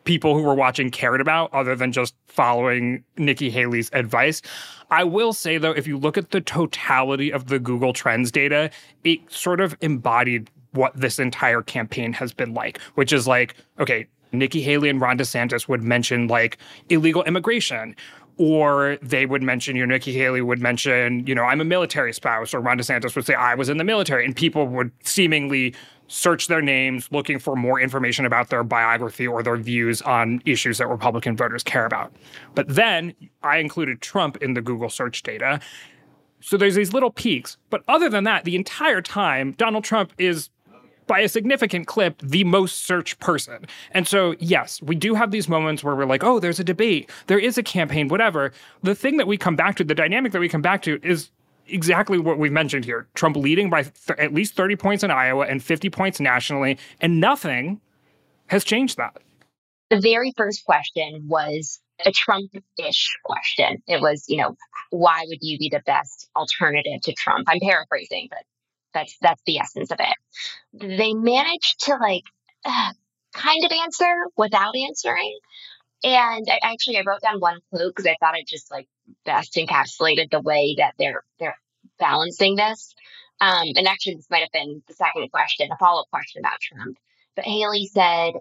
people 0.05 0.35
who 0.35 0.43
were 0.43 0.55
watching 0.55 0.89
cared 0.89 1.19
about 1.19 1.53
other 1.53 1.75
than 1.75 1.91
just 1.91 2.15
following 2.27 3.03
Nikki 3.17 3.49
Haley's 3.49 3.89
advice. 3.91 4.41
I 4.91 5.03
will 5.03 5.33
say 5.33 5.57
though, 5.57 5.71
if 5.71 5.87
you 5.87 5.97
look 5.97 6.17
at 6.17 6.31
the 6.31 6.41
totality 6.41 7.33
of 7.33 7.47
the 7.47 7.59
Google 7.59 7.91
Trends 7.91 8.31
data, 8.31 8.69
it 9.03 9.19
sort 9.31 9.59
of 9.59 9.75
embodied 9.81 10.49
what 10.75 10.95
this 10.95 11.19
entire 11.19 11.61
campaign 11.61 12.13
has 12.13 12.33
been 12.33 12.53
like, 12.53 12.79
which 12.95 13.11
is 13.11 13.27
like, 13.27 13.55
okay, 13.79 14.07
Nikki 14.31 14.61
Haley 14.61 14.89
and 14.89 14.99
Ron 14.99 15.17
DeSantis 15.17 15.67
would 15.67 15.81
mention 15.81 16.27
like 16.27 16.57
illegal 16.89 17.23
immigration. 17.23 17.95
Or 18.37 18.97
they 19.01 19.25
would 19.25 19.41
mention, 19.41 19.77
you 19.77 19.85
know, 19.85 19.93
Nikki 19.93 20.11
Haley 20.11 20.41
would 20.41 20.59
mention, 20.59 21.25
you 21.25 21.33
know, 21.33 21.43
I'm 21.43 21.61
a 21.61 21.63
military 21.63 22.11
spouse, 22.11 22.53
or 22.53 22.59
Ron 22.59 22.77
DeSantis 22.77 23.15
would 23.15 23.25
say, 23.25 23.33
I 23.33 23.55
was 23.55 23.69
in 23.69 23.77
the 23.77 23.85
military. 23.85 24.25
And 24.25 24.35
people 24.35 24.67
would 24.67 24.91
seemingly 25.05 25.73
search 26.07 26.47
their 26.47 26.61
names 26.61 27.07
looking 27.13 27.39
for 27.39 27.55
more 27.55 27.79
information 27.79 28.25
about 28.25 28.49
their 28.49 28.61
biography 28.61 29.25
or 29.25 29.41
their 29.41 29.55
views 29.55 30.01
on 30.01 30.41
issues 30.43 30.79
that 30.79 30.87
Republican 30.87 31.37
voters 31.37 31.63
care 31.63 31.85
about. 31.85 32.13
But 32.55 32.67
then 32.67 33.15
I 33.41 33.59
included 33.59 34.01
Trump 34.01 34.35
in 34.43 34.53
the 34.53 34.61
Google 34.61 34.89
search 34.89 35.23
data. 35.23 35.61
So 36.41 36.57
there's 36.57 36.75
these 36.75 36.91
little 36.91 37.11
peaks. 37.11 37.55
But 37.69 37.83
other 37.87 38.09
than 38.09 38.25
that, 38.25 38.43
the 38.43 38.57
entire 38.57 39.01
time, 39.01 39.53
Donald 39.53 39.85
Trump 39.85 40.11
is 40.17 40.49
by 41.07 41.19
a 41.19 41.29
significant 41.29 41.87
clip 41.87 42.19
the 42.21 42.43
most 42.43 42.85
searched 42.85 43.19
person. 43.19 43.65
And 43.91 44.07
so, 44.07 44.35
yes, 44.39 44.81
we 44.81 44.95
do 44.95 45.13
have 45.15 45.31
these 45.31 45.47
moments 45.47 45.83
where 45.83 45.95
we're 45.95 46.05
like, 46.05 46.23
oh, 46.23 46.39
there's 46.39 46.59
a 46.59 46.63
debate, 46.63 47.09
there 47.27 47.39
is 47.39 47.57
a 47.57 47.63
campaign, 47.63 48.07
whatever. 48.07 48.51
The 48.83 48.95
thing 48.95 49.17
that 49.17 49.27
we 49.27 49.37
come 49.37 49.55
back 49.55 49.75
to, 49.77 49.83
the 49.83 49.95
dynamic 49.95 50.31
that 50.31 50.39
we 50.39 50.49
come 50.49 50.61
back 50.61 50.81
to 50.83 50.99
is 51.03 51.29
exactly 51.67 52.19
what 52.19 52.37
we've 52.37 52.51
mentioned 52.51 52.85
here 52.85 53.07
Trump 53.15 53.35
leading 53.35 53.69
by 53.69 53.83
th- 53.83 54.19
at 54.19 54.33
least 54.33 54.55
30 54.55 54.75
points 54.75 55.03
in 55.03 55.11
Iowa 55.11 55.45
and 55.45 55.63
50 55.63 55.89
points 55.89 56.19
nationally, 56.19 56.77
and 57.01 57.19
nothing 57.19 57.81
has 58.47 58.63
changed 58.63 58.97
that. 58.97 59.17
The 59.89 59.99
very 59.99 60.33
first 60.35 60.65
question 60.65 61.25
was 61.27 61.79
a 62.05 62.11
Trump-ish 62.11 63.17
question. 63.23 63.81
It 63.87 64.01
was, 64.01 64.25
you 64.27 64.37
know, 64.37 64.55
why 64.89 65.23
would 65.27 65.39
you 65.41 65.57
be 65.57 65.69
the 65.69 65.81
best 65.85 66.29
alternative 66.35 67.01
to 67.03 67.13
Trump? 67.13 67.47
I'm 67.47 67.59
paraphrasing, 67.59 68.27
but 68.29 68.43
that's 68.95 69.15
that's 69.21 69.41
the 69.45 69.59
essence 69.59 69.91
of 69.91 69.99
it. 69.99 70.97
They 70.97 71.13
managed 71.13 71.85
to 71.85 71.97
like 71.97 72.23
uh, 72.65 72.93
kind 73.33 73.63
of 73.63 73.71
answer 73.71 74.13
without 74.35 74.75
answering. 74.75 75.37
And 76.03 76.47
I, 76.49 76.59
actually, 76.63 76.97
I 76.97 77.03
wrote 77.05 77.21
down 77.21 77.39
one 77.39 77.59
quote 77.69 77.95
because 77.95 78.07
I 78.07 78.15
thought 78.19 78.37
it 78.37 78.47
just 78.47 78.71
like 78.71 78.87
best 79.25 79.53
encapsulated 79.55 80.31
the 80.31 80.41
way 80.41 80.75
that 80.77 80.93
they're 80.97 81.23
they're 81.39 81.57
balancing 81.99 82.55
this. 82.55 82.95
Um, 83.41 83.67
and 83.75 83.87
actually, 83.87 84.15
this 84.15 84.29
might 84.29 84.43
have 84.43 84.51
been 84.51 84.81
the 84.87 84.93
second 84.93 85.29
question, 85.31 85.69
a 85.71 85.77
follow 85.77 86.01
up 86.01 86.09
question 86.09 86.39
about 86.39 86.59
Trump. 86.61 86.97
But 87.35 87.45
Haley 87.45 87.87
said, 87.87 88.33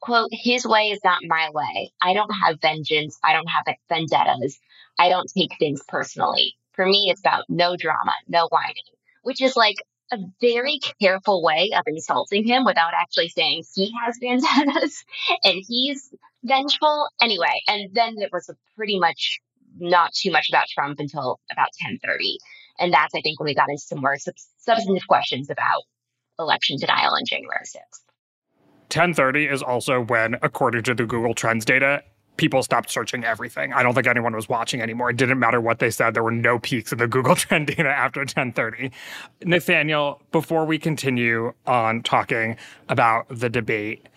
"quote 0.00 0.30
His 0.32 0.66
way 0.66 0.90
is 0.90 1.00
not 1.04 1.20
my 1.24 1.50
way. 1.50 1.92
I 2.02 2.14
don't 2.14 2.32
have 2.32 2.60
vengeance. 2.60 3.18
I 3.22 3.32
don't 3.32 3.46
have 3.46 3.74
vendettas. 3.88 4.58
I 4.98 5.08
don't 5.08 5.30
take 5.32 5.56
things 5.58 5.82
personally. 5.86 6.54
For 6.72 6.84
me, 6.84 7.08
it's 7.10 7.20
about 7.20 7.44
no 7.48 7.76
drama, 7.76 8.12
no 8.28 8.48
whining." 8.50 8.74
Which 9.22 9.42
is 9.42 9.54
like 9.54 9.76
a 10.12 10.18
very 10.40 10.80
careful 11.00 11.42
way 11.42 11.70
of 11.76 11.84
insulting 11.86 12.44
him 12.44 12.64
without 12.64 12.92
actually 12.94 13.28
saying 13.28 13.64
he 13.74 13.92
has 14.04 14.18
vendettas 14.20 15.04
and 15.44 15.62
he's 15.66 16.12
vengeful. 16.42 17.08
Anyway, 17.20 17.62
and 17.66 17.94
then 17.94 18.16
it 18.18 18.30
was 18.32 18.50
pretty 18.76 18.98
much 18.98 19.40
not 19.78 20.12
too 20.12 20.30
much 20.30 20.48
about 20.48 20.66
Trump 20.68 20.98
until 20.98 21.38
about 21.50 21.68
1030. 21.80 22.38
And 22.78 22.92
that's, 22.92 23.14
I 23.14 23.20
think, 23.20 23.38
when 23.38 23.46
we 23.46 23.54
got 23.54 23.68
into 23.68 23.82
some 23.82 24.00
more 24.00 24.16
sub- 24.18 24.34
substantive 24.58 25.06
questions 25.06 25.50
about 25.50 25.82
election 26.38 26.76
denial 26.78 27.14
on 27.14 27.22
January 27.26 27.64
6th. 27.64 28.00
1030 28.90 29.46
is 29.46 29.62
also 29.62 30.00
when, 30.00 30.36
according 30.42 30.82
to 30.84 30.94
the 30.94 31.06
Google 31.06 31.34
Trends 31.34 31.64
data, 31.64 32.02
people 32.36 32.62
stopped 32.62 32.90
searching 32.90 33.24
everything. 33.24 33.72
I 33.72 33.82
don't 33.82 33.94
think 33.94 34.06
anyone 34.06 34.34
was 34.34 34.48
watching 34.48 34.80
anymore. 34.80 35.10
It 35.10 35.16
didn't 35.16 35.38
matter 35.38 35.60
what 35.60 35.78
they 35.78 35.90
said. 35.90 36.14
There 36.14 36.22
were 36.22 36.30
no 36.30 36.58
peaks 36.58 36.92
in 36.92 36.98
the 36.98 37.06
Google 37.06 37.34
Trend 37.36 37.66
data 37.66 37.88
after 37.88 38.20
1030. 38.20 38.90
Nathaniel, 39.44 40.22
before 40.32 40.64
we 40.64 40.78
continue 40.78 41.52
on 41.66 42.02
talking 42.02 42.56
about 42.88 43.26
the 43.28 43.48
debate, 43.48 44.08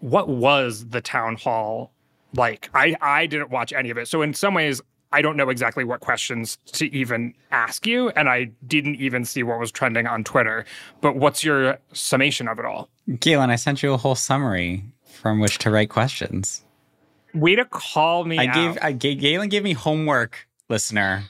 what 0.00 0.28
was 0.28 0.88
the 0.88 1.00
town 1.00 1.36
hall 1.36 1.92
like? 2.34 2.70
I, 2.74 2.94
I 3.00 3.26
didn't 3.26 3.50
watch 3.50 3.72
any 3.72 3.90
of 3.90 3.98
it. 3.98 4.08
So 4.08 4.22
in 4.22 4.32
some 4.32 4.54
ways, 4.54 4.80
I 5.12 5.22
don't 5.22 5.36
know 5.36 5.48
exactly 5.48 5.84
what 5.84 6.00
questions 6.00 6.58
to 6.72 6.94
even 6.94 7.34
ask 7.50 7.86
you. 7.86 8.10
And 8.10 8.28
I 8.28 8.50
didn't 8.66 8.96
even 8.96 9.24
see 9.24 9.42
what 9.42 9.58
was 9.58 9.72
trending 9.72 10.06
on 10.06 10.22
Twitter. 10.24 10.64
But 11.00 11.16
what's 11.16 11.42
your 11.42 11.78
summation 11.92 12.46
of 12.48 12.58
it 12.58 12.64
all? 12.64 12.90
Galen, 13.18 13.50
I 13.50 13.56
sent 13.56 13.82
you 13.82 13.92
a 13.92 13.96
whole 13.96 14.14
summary 14.14 14.84
from 15.04 15.40
which 15.40 15.58
to 15.58 15.70
write 15.70 15.88
questions. 15.88 16.62
Way 17.34 17.56
to 17.56 17.64
call 17.64 18.24
me 18.24 18.38
I 18.38 18.46
out. 18.46 18.54
gave 18.54 18.78
I 18.82 18.92
gave 18.92 19.20
Galen 19.20 19.48
gave 19.48 19.62
me 19.62 19.72
homework, 19.74 20.48
listener, 20.68 21.24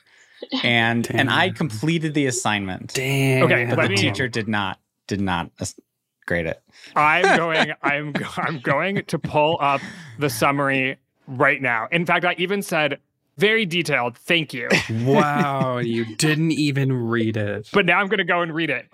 and 0.62 1.05
Damn. 1.05 1.21
and 1.21 1.31
I 1.31 1.50
completed 1.50 2.14
the 2.14 2.26
assignment. 2.26 2.95
Damn. 2.95 3.45
Okay, 3.45 3.67
But 3.75 3.83
the 3.85 3.88
me- 3.90 3.97
teacher 3.97 4.28
did 4.28 4.49
not 4.49 4.78
did 5.07 5.21
not 5.21 5.50
grade 6.26 6.47
it. 6.47 6.62
I'm 6.95 7.37
going. 7.37 7.73
I'm. 7.83 8.14
I'm 8.37 8.61
going 8.61 9.05
to 9.07 9.19
pull 9.19 9.59
up 9.61 9.81
the 10.19 10.31
summary 10.31 10.99
right 11.26 11.61
now. 11.61 11.88
In 11.90 12.07
fact, 12.07 12.25
I 12.25 12.35
even 12.38 12.62
said 12.62 12.99
very 13.38 13.64
detailed. 13.67 14.17
Thank 14.19 14.52
you. 14.55 14.69
Wow, 14.90 15.78
you 15.78 16.17
didn't 16.17 16.52
even 16.52 16.93
read 16.93 17.37
it. 17.37 17.69
But 17.73 17.87
now 17.87 17.99
I'm 18.00 18.07
going 18.09 18.19
to 18.19 18.25
go 18.25 18.43
and 18.43 18.52
read 18.55 18.71
it. 18.71 18.87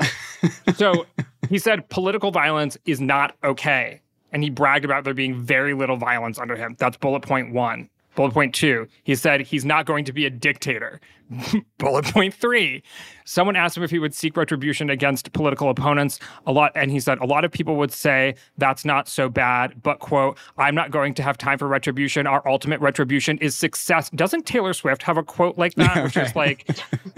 So 0.77 1.07
he 1.49 1.59
said 1.59 1.89
political 1.89 2.31
violence 2.31 2.77
is 2.85 3.01
not 3.01 3.35
okay, 3.43 4.01
and 4.35 4.43
he 4.43 4.51
bragged 4.51 4.85
about 4.85 5.05
there 5.05 5.15
being 5.15 5.41
very 5.41 5.73
little 5.73 5.97
violence 5.97 6.39
under 6.39 6.57
him. 6.57 6.75
That's 6.79 6.97
bullet 6.99 7.23
point 7.23 7.55
one. 7.55 7.89
Bullet 8.17 8.35
point 8.35 8.55
two, 8.55 8.87
he 9.05 9.15
said 9.15 9.41
he's 9.41 9.65
not 9.65 9.87
going 9.87 10.05
to 10.05 10.13
be 10.13 10.27
a 10.27 10.31
dictator. 10.31 11.01
Bullet 11.79 12.05
point 12.07 12.35
three, 12.35 12.83
someone 13.25 13.57
asked 13.57 13.77
him 13.77 13.83
if 13.83 13.91
he 13.91 13.99
would 13.99 14.15
seek 14.15 14.37
retribution 14.37 14.91
against 14.91 15.33
political 15.33 15.71
opponents. 15.71 16.19
A 16.47 16.53
lot, 16.53 16.73
and 16.75 16.91
he 16.91 17.01
said 17.01 17.19
a 17.19 17.27
lot 17.27 17.45
of 17.45 17.53
people 17.53 17.77
would 17.77 17.93
say 17.93 18.35
that's 18.59 18.85
not 18.85 19.09
so 19.09 19.29
bad, 19.29 19.83
but 19.83 19.99
quote, 19.99 20.39
I'm 20.59 20.75
not 20.75 20.91
going 20.91 21.15
to 21.15 21.23
have 21.23 21.39
time 21.39 21.59
for 21.59 21.69
retribution. 21.69 22.27
Our 22.27 22.47
ultimate 22.49 22.81
retribution 22.81 23.39
is 23.39 23.55
success. 23.55 24.11
Doesn't 24.11 24.47
Taylor 24.47 24.73
Swift 24.73 25.03
have 25.03 25.17
a 25.17 25.23
quote 25.23 25.59
like 25.59 25.75
that, 25.75 26.03
which 26.05 26.17
is 26.17 26.35
like 26.37 26.69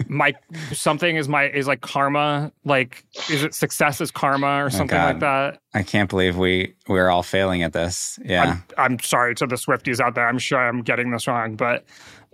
my 0.07 0.33
something 0.73 1.15
is 1.15 1.27
my 1.27 1.49
is 1.49 1.67
like 1.67 1.81
karma, 1.81 2.51
like 2.65 3.05
is 3.29 3.43
it 3.43 3.53
success 3.53 4.01
is 4.01 4.11
karma 4.11 4.63
or 4.63 4.65
oh 4.65 4.69
something 4.69 4.97
like 4.97 5.19
that? 5.19 5.59
I 5.73 5.83
can't 5.83 6.09
believe 6.09 6.37
we 6.37 6.73
we're 6.87 7.09
all 7.09 7.23
failing 7.23 7.63
at 7.63 7.73
this. 7.73 8.17
Yeah. 8.23 8.59
I'm, 8.77 8.91
I'm 8.91 8.99
sorry 8.99 9.35
to 9.35 9.45
the 9.45 9.55
Swifties 9.55 9.99
out 9.99 10.15
there. 10.15 10.27
I'm 10.27 10.39
sure 10.39 10.59
I'm 10.59 10.81
getting 10.81 11.11
this 11.11 11.27
wrong, 11.27 11.55
but 11.55 11.85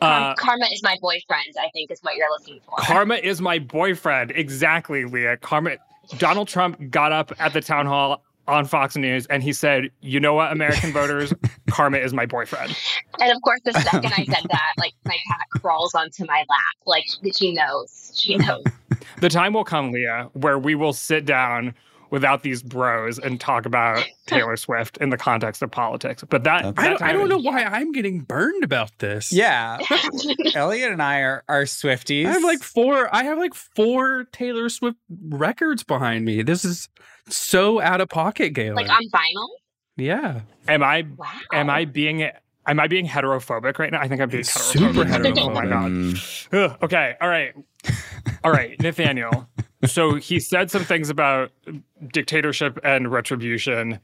Karma, 0.02 0.26
uh, 0.26 0.36
Karma 0.36 0.66
is 0.72 0.84
my 0.84 0.98
boyfriend, 1.02 1.54
I 1.60 1.70
think 1.74 1.92
is 1.92 2.00
what 2.02 2.16
you're 2.16 2.30
looking 2.30 2.60
for. 2.66 2.76
Karma 2.80 3.16
is 3.16 3.42
my 3.42 3.60
boyfriend. 3.60 4.32
Exactly, 4.32 5.06
Leah. 5.06 5.38
Karma. 5.38 5.78
Donald 6.18 6.48
Trump 6.50 6.92
got 6.92 7.14
up 7.14 7.32
at 7.40 7.54
the 7.54 7.62
town 7.62 7.86
hall 7.86 8.22
on 8.48 8.66
Fox 8.66 8.98
News 8.98 9.26
and 9.28 9.42
he 9.42 9.54
said, 9.54 9.90
"You 10.02 10.20
know 10.20 10.34
what, 10.34 10.52
American 10.52 10.92
voters, 10.94 11.34
Karma 11.70 11.98
is 11.98 12.14
my 12.14 12.26
boyfriend." 12.26 12.78
and 13.20 13.32
of 13.32 13.42
course, 13.42 13.62
the 13.64 13.74
second 13.92 14.14
I 14.14 14.26
said 14.26 14.46
that, 14.50 14.74
like 14.78 14.94
my 15.06 15.18
cat 15.28 15.48
crawls 15.62 15.96
onto 15.96 16.26
my 16.26 16.40
lap. 16.50 16.76
Like 16.86 17.06
she 17.34 17.54
knows. 17.54 18.12
She 18.16 18.36
knows. 18.36 18.64
The 19.22 19.30
time 19.30 19.54
will 19.54 19.64
come, 19.64 19.92
Leah, 19.92 20.30
where 20.34 20.60
we 20.60 20.76
will 20.76 20.94
sit 20.94 21.26
down 21.26 21.74
without 22.13 22.43
these 22.43 22.62
bros 22.62 23.17
and 23.17 23.41
talk 23.41 23.65
about 23.65 24.05
Taylor 24.27 24.55
Swift 24.55 24.98
in 24.98 25.10
the 25.10 25.17
context 25.17 25.63
of 25.63 25.72
politics. 25.72 26.24
But 26.29 26.43
that, 26.43 26.62
That's- 26.63 26.75
I 26.86 26.89
don't, 26.89 27.01
I 27.01 27.12
don't 27.12 27.27
know 27.27 27.39
why 27.39 27.63
I'm 27.63 27.91
getting 27.91 28.20
burned 28.22 28.63
about 28.63 28.91
this. 29.00 29.34
Yeah. 29.34 29.79
Elliot 30.55 30.91
and 30.91 31.01
I 31.01 31.20
are 31.22 31.43
are 31.50 31.63
Swifties. 31.63 32.27
I 32.27 32.32
have 32.34 32.43
like 32.43 32.62
four. 32.62 33.13
I 33.13 33.24
have 33.24 33.38
like 33.39 33.55
four 33.55 34.25
Taylor 34.32 34.70
Swift 34.70 34.98
records 35.29 35.84
behind 35.84 36.24
me. 36.24 36.43
This 36.43 36.63
is 36.63 36.88
so 37.29 37.82
out 37.82 38.00
of 38.00 38.10
pocket, 38.10 38.51
Galen. 38.53 38.75
like 38.75 38.89
on 38.89 39.01
vinyl. 39.10 39.48
yeah, 39.98 40.41
Am 40.67 40.84
I 40.84 41.05
Wow. 41.17 41.27
am 41.51 41.70
I 41.72 41.86
being 41.86 42.29
am 42.67 42.79
I 42.79 42.88
being 42.88 43.08
heterophobic 43.08 43.79
right 43.79 43.91
now? 43.91 44.00
I 44.01 44.08
think 44.08 44.22
I'm 44.22 44.29
being 44.29 44.43
Super 44.43 45.03
heterophobic. 45.03 45.38
Oh 45.39 45.50
my 45.50 45.65
heterophobic. 45.65 46.51
god. 46.51 46.72
Ugh, 46.72 46.77
okay. 46.84 47.15
All 47.20 47.27
right. 47.29 47.53
All 48.43 48.51
right, 48.51 48.79
Nathaniel. 48.82 49.48
So 49.86 50.16
he 50.16 50.40
said 50.40 50.72
some 50.72 50.84
things 50.84 51.10
about 51.10 51.52
dictatorship 52.12 52.80
and 52.84 53.12
retribution 53.12 54.00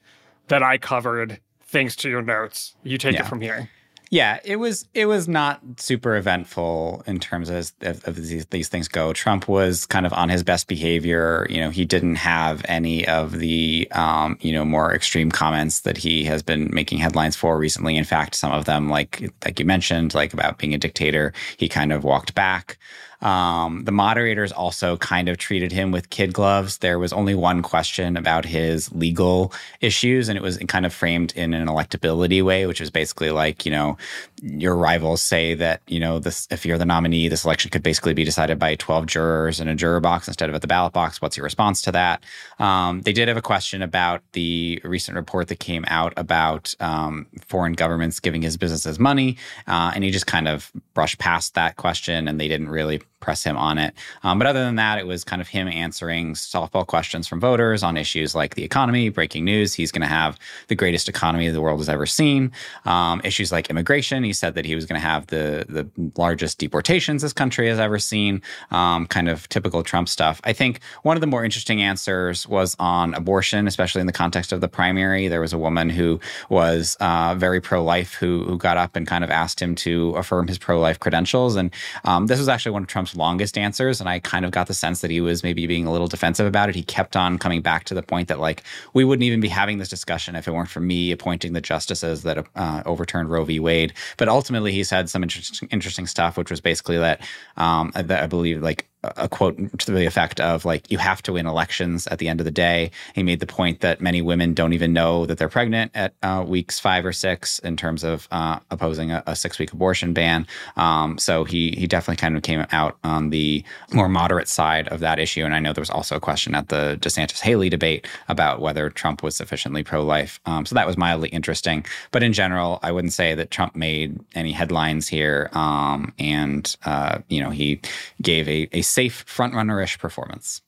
that 0.48 0.64
I 0.64 0.78
covered 0.78 1.40
thanks 1.62 1.96
to 1.98 2.10
your 2.10 2.22
notes. 2.22 2.76
You 2.84 2.98
take 2.98 3.14
Yeah. 3.16 3.22
it 3.22 3.28
from 3.28 3.42
here. 3.42 3.70
Yeah, 4.12 4.40
it 4.44 4.56
was 4.56 4.88
it 4.96 5.06
was 5.06 5.28
not 5.28 5.62
super 5.78 6.16
eventful 6.16 7.04
in 7.06 7.20
terms 7.20 7.48
of, 7.52 7.72
of, 7.82 8.08
of 8.08 8.16
these, 8.16 8.44
these 8.48 8.68
things 8.68 8.88
go. 8.88 9.14
Trump 9.14 9.48
was 9.48 9.86
kind 9.86 10.04
of 10.08 10.14
on 10.14 10.30
his 10.30 10.42
best 10.44 10.68
behavior. 10.68 11.46
You 11.48 11.60
know, 11.62 11.70
he 11.70 11.86
didn't 11.86 12.16
have 12.16 12.64
any 12.68 13.08
of 13.08 13.34
the 13.38 13.88
um, 13.92 14.36
you 14.42 14.52
know 14.52 14.66
more 14.66 14.96
extreme 14.96 15.30
comments 15.30 15.82
that 15.82 15.96
he 15.98 16.24
has 16.24 16.42
been 16.42 16.72
making 16.74 16.98
headlines 16.98 17.36
for 17.36 17.60
recently. 17.60 17.98
In 17.98 18.04
fact, 18.04 18.34
some 18.34 18.52
of 18.52 18.66
them, 18.66 18.90
like 18.90 19.32
like 19.46 19.60
you 19.60 19.66
mentioned, 19.66 20.16
like 20.16 20.34
about 20.34 20.58
being 20.58 20.74
a 20.74 20.80
dictator, 20.80 21.32
he 21.58 21.70
kind 21.70 21.94
of 21.94 22.04
walked 22.04 22.34
back. 22.34 22.80
Um, 23.22 23.84
the 23.84 23.92
moderators 23.92 24.52
also 24.52 24.98
kind 24.98 25.28
of 25.28 25.38
treated 25.38 25.72
him 25.72 25.92
with 25.92 26.10
kid 26.10 26.34
gloves. 26.34 26.78
There 26.78 27.00
was 27.00 27.12
only 27.12 27.36
one 27.36 27.62
question 27.62 28.16
about 28.16 28.46
his 28.46 28.92
legal 28.94 29.54
issues, 29.82 30.30
and 30.30 30.38
it 30.38 30.42
was 30.42 30.58
kind 30.68 30.86
of 30.86 30.94
framed 30.94 31.34
in 31.36 31.54
an 31.54 31.68
electability 31.68 32.44
way, 32.44 32.66
which 32.66 32.80
was 32.80 32.90
basically 32.90 33.32
like, 33.32 33.66
you 33.66 33.72
know, 33.72 33.98
your 34.42 34.76
rivals 34.76 35.22
say 35.22 35.54
that, 35.56 35.82
you 35.88 36.00
know, 36.00 36.20
this 36.20 36.48
if 36.50 36.66
you're 36.66 36.78
the 36.78 36.86
nominee, 36.86 37.28
this 37.28 37.44
election 37.44 37.72
could 37.72 37.84
basically 37.84 38.14
be 38.14 38.24
decided 38.24 38.58
by 38.58 38.76
12 38.76 39.06
jurors 39.06 39.60
in 39.60 39.68
a 39.68 39.76
juror 39.76 40.00
box 40.00 40.28
instead 40.28 40.50
of 40.50 40.56
at 40.56 40.62
the 40.62 40.68
ballot 40.68 40.94
box. 40.94 41.22
What's 41.22 41.36
your 41.36 41.44
response 41.44 41.82
to 41.84 41.92
that? 41.92 42.24
Um, 42.60 43.02
they 43.02 43.14
did 43.14 43.28
have 43.28 43.38
a 43.38 43.42
question 43.42 43.82
about 43.82 44.22
the 44.32 44.80
recent 44.84 45.18
report 45.18 45.50
that 45.50 45.60
came 45.60 45.84
out 45.88 46.14
about 46.16 46.74
um, 46.80 47.28
foreign 47.48 47.74
governments 47.74 48.20
giving 48.20 48.42
his 48.42 48.56
businesses 48.56 48.98
money, 49.00 49.38
uh, 49.68 49.92
and 49.94 50.04
he 50.04 50.12
just 50.12 50.28
kind 50.28 50.48
of 50.48 50.72
brushed 50.94 51.20
past 51.20 51.56
that 51.56 51.76
question, 51.76 52.28
and 52.28 52.40
they 52.40 52.48
didn't 52.48 52.70
really 52.70 53.02
press 53.20 53.44
him 53.44 53.58
on 53.58 53.78
it. 53.78 53.94
Um, 54.24 54.40
but 54.40 54.48
other 54.48 54.64
than 54.64 54.76
that, 54.76 55.00
it 55.00 55.08
was 55.08 55.24
kind 55.24 55.42
of 55.42 55.48
him 55.48 55.68
answering 55.68 56.34
softball 56.34 56.86
questions 56.86 57.28
from 57.28 57.40
voters 57.40 57.84
on 57.84 57.98
issues 57.98 58.36
like 58.36 58.56
the 58.56 58.64
economy, 58.64 59.10
breaking 59.10 59.46
news. 59.46 59.74
He's 59.74 59.92
going 59.92 60.02
to 60.02 60.08
have 60.08 60.38
the 60.68 60.76
greatest 60.76 61.10
economy 61.10 61.50
the 61.50 61.62
world 61.62 61.80
has 61.80 61.90
ever 61.90 62.06
seen. 62.06 62.52
Um, 62.86 63.22
issues 63.24 63.52
like 63.52 63.70
immigration. 63.70 64.24
He 64.24 64.34
said 64.34 64.56
that 64.56 64.66
he 64.66 64.76
was 64.76 64.86
going 64.86 65.00
to 65.00 65.06
have 65.06 65.28
the 65.28 65.66
the 65.70 65.90
largest 66.18 66.58
deportations 66.58 67.22
this 67.22 67.34
country 67.34 67.68
has 67.68 67.80
ever 67.80 68.00
seen. 68.00 68.42
Um, 68.72 69.06
kind 69.08 69.30
of 69.30 69.48
typical 69.50 69.84
Trump 69.84 70.10
stuff. 70.10 70.42
I 70.44 70.54
think 70.54 70.80
one 71.04 71.18
of 71.18 71.22
the 71.22 71.28
more 71.28 71.44
interesting 71.44 71.82
answers 71.82 72.48
was 72.48 72.76
on 72.80 73.14
abortion, 73.14 73.68
especially 73.68 74.02
in 74.02 74.08
the 74.08 74.14
context 74.14 74.52
of 74.52 74.62
the 74.62 74.68
primary. 74.68 75.28
There 75.28 75.42
was 75.42 75.54
a 75.54 75.58
woman 75.58 75.90
who 75.90 76.20
was 76.50 76.96
uh, 77.00 77.36
very 77.36 77.62
pro 77.62 77.84
life 77.84 78.14
who 78.14 78.44
who 78.46 78.58
got 78.58 78.78
up 78.78 78.96
and 78.96 79.06
kind 79.06 79.24
of 79.24 79.30
asked 79.30 79.62
him 79.62 79.76
to 79.76 80.12
affirm 80.16 80.48
his 80.48 80.58
pro 80.58 80.80
life 80.80 81.00
credentials, 81.00 81.56
and 81.56 81.74
um, 82.06 82.28
this 82.28 82.40
was 82.40 82.48
actually 82.48 82.72
one 82.72 82.84
of 82.84 82.88
Trump's 82.88 83.09
Trump's 83.10 83.18
longest 83.18 83.58
answers. 83.58 84.00
And 84.00 84.10
I 84.10 84.20
kind 84.20 84.46
of 84.46 84.52
got 84.52 84.68
the 84.68 84.74
sense 84.74 85.02
that 85.02 85.12
he 85.12 85.22
was 85.22 85.44
maybe 85.44 85.68
being 85.68 85.86
a 85.86 85.92
little 85.92 86.08
defensive 86.08 86.46
about 86.46 86.70
it. 86.70 86.76
He 86.76 86.84
kept 86.84 87.16
on 87.16 87.38
coming 87.38 87.62
back 87.62 87.86
to 87.86 87.94
the 87.94 88.04
point 88.04 88.28
that, 88.28 88.40
like, 88.40 88.64
we 88.94 89.04
wouldn't 89.04 89.24
even 89.24 89.40
be 89.40 89.48
having 89.48 89.80
this 89.80 89.90
discussion 89.90 90.36
if 90.36 90.48
it 90.48 90.52
weren't 90.52 90.70
for 90.70 90.80
me 90.80 91.12
appointing 91.12 91.54
the 91.54 91.62
justices 91.62 92.24
that 92.24 92.46
uh, 92.56 92.84
overturned 92.86 93.30
Roe 93.30 93.46
v. 93.46 93.60
Wade. 93.60 93.94
But 94.18 94.30
ultimately, 94.30 94.72
he 94.72 94.84
said 94.84 95.10
some 95.10 95.24
interesting, 95.24 95.70
interesting 95.72 96.08
stuff, 96.08 96.38
which 96.38 96.52
was 96.52 96.62
basically 96.62 96.98
that, 96.98 97.22
um, 97.58 97.92
that 97.94 98.24
I 98.24 98.28
believe, 98.28 98.62
like, 98.62 98.89
a 99.04 99.30
quote 99.30 99.58
to 99.80 99.92
the 99.92 100.06
effect 100.06 100.42
of 100.42 100.66
like 100.66 100.92
you 100.92 100.98
have 100.98 101.22
to 101.22 101.34
win 101.34 101.46
elections 101.46 102.06
at 102.08 102.20
the 102.20 102.28
end 102.28 102.42
of 102.42 102.46
the 102.46 102.52
day. 102.52 102.92
He 103.16 103.24
made 103.24 103.40
the 103.40 103.46
point 103.46 103.80
that 103.80 104.02
many 104.02 104.22
women 104.22 104.54
don't 104.54 104.74
even 104.74 104.92
know 104.92 105.26
that 105.26 105.38
they're 105.38 105.48
pregnant 105.48 105.92
at 105.96 106.14
uh, 106.22 106.44
weeks 106.46 106.80
five 106.80 107.06
or 107.06 107.14
six 107.14 107.60
in 107.60 107.78
terms 107.78 108.04
of 108.04 108.28
uh, 108.32 108.60
opposing 108.72 109.12
a, 109.12 109.24
a, 109.26 109.36
six 109.36 109.58
week 109.58 109.72
abortion 109.72 110.14
ban. 110.14 110.46
Um, 110.76 111.18
so 111.18 111.46
he 111.46 111.72
he 111.72 111.88
definitely 111.88 112.18
kind 112.18 112.36
of 112.36 112.44
came 112.44 112.66
out 112.72 112.98
on 113.04 113.30
the 113.30 113.64
more 113.94 114.10
moderate 114.10 114.50
side 114.50 114.90
of 114.90 115.00
that 115.00 115.18
issue. 115.18 115.46
And 115.46 115.56
i 115.56 115.60
know 115.60 115.72
there 115.72 115.82
was 115.82 115.90
also 115.90 116.18
a 116.18 116.20
question 116.20 116.54
at 116.54 116.68
the 116.68 116.98
desantis 117.00 117.40
haley 117.40 117.70
debate 117.70 118.06
about 118.28 118.60
whether 118.60 118.90
trump 118.90 119.24
was 119.24 119.36
sufficiently 119.36 119.82
pro-life. 119.82 120.42
Um, 120.46 120.66
so 120.66 120.76
that 120.76 120.88
was 120.88 120.98
mildly 120.98 121.30
interesting. 121.30 121.86
But 122.12 122.24
in 122.24 122.34
general 122.34 122.80
i 122.84 122.92
wouldn't 122.92 123.14
say 123.14 123.34
that 123.36 123.50
trump 123.50 123.76
made 123.76 124.20
any 124.36 124.52
headlines 124.52 125.08
here. 125.08 125.50
Um, 125.54 126.14
and 126.20 126.76
uh, 126.84 127.20
you 127.30 127.42
know 127.42 127.50
he 127.50 127.80
gave 128.22 128.48
a, 128.50 128.68
a 128.74 128.82
safe 128.90 129.26
frontrunner-ish 129.28 130.00
performance. 130.00 130.62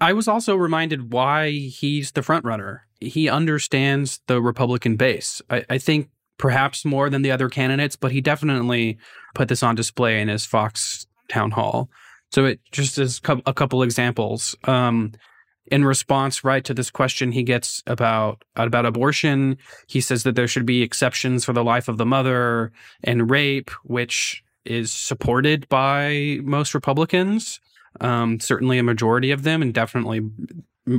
I 0.00 0.12
was 0.12 0.28
also 0.28 0.56
reminded 0.56 1.12
why 1.12 1.50
he's 1.50 2.12
the 2.12 2.20
frontrunner. 2.20 2.80
He 3.00 3.28
understands 3.28 4.20
the 4.26 4.40
Republican 4.42 4.96
base. 4.96 5.40
I, 5.50 5.64
I, 5.70 5.78
think 5.78 6.10
perhaps 6.38 6.84
more 6.84 7.08
than 7.08 7.22
the 7.22 7.30
other 7.30 7.48
candidates, 7.48 7.96
but 7.96 8.12
he 8.12 8.20
definitely 8.20 8.98
put 9.34 9.48
this 9.48 9.62
on 9.62 9.74
display 9.74 10.20
in 10.20 10.28
his 10.28 10.44
Fox 10.44 11.06
town 11.28 11.50
hall. 11.50 11.90
So 12.32 12.44
it 12.44 12.60
just 12.72 12.98
is 12.98 13.20
a 13.46 13.54
couple 13.54 13.82
examples. 13.82 14.54
Um, 14.64 15.12
in 15.70 15.84
response, 15.84 16.44
right 16.44 16.64
to 16.64 16.74
this 16.74 16.90
question 16.90 17.32
he 17.32 17.42
gets 17.42 17.82
about 17.86 18.44
about 18.54 18.86
abortion, 18.86 19.58
he 19.88 20.00
says 20.00 20.22
that 20.22 20.36
there 20.36 20.48
should 20.48 20.66
be 20.66 20.82
exceptions 20.82 21.44
for 21.44 21.52
the 21.52 21.64
life 21.64 21.88
of 21.88 21.98
the 21.98 22.06
mother 22.06 22.72
and 23.02 23.30
rape, 23.30 23.70
which 23.82 24.44
is 24.66 24.92
supported 24.92 25.68
by 25.68 26.38
most 26.42 26.74
Republicans. 26.74 27.60
Um, 28.00 28.40
certainly 28.40 28.78
a 28.78 28.82
majority 28.82 29.30
of 29.30 29.42
them, 29.42 29.62
and 29.62 29.72
definitely 29.72 30.20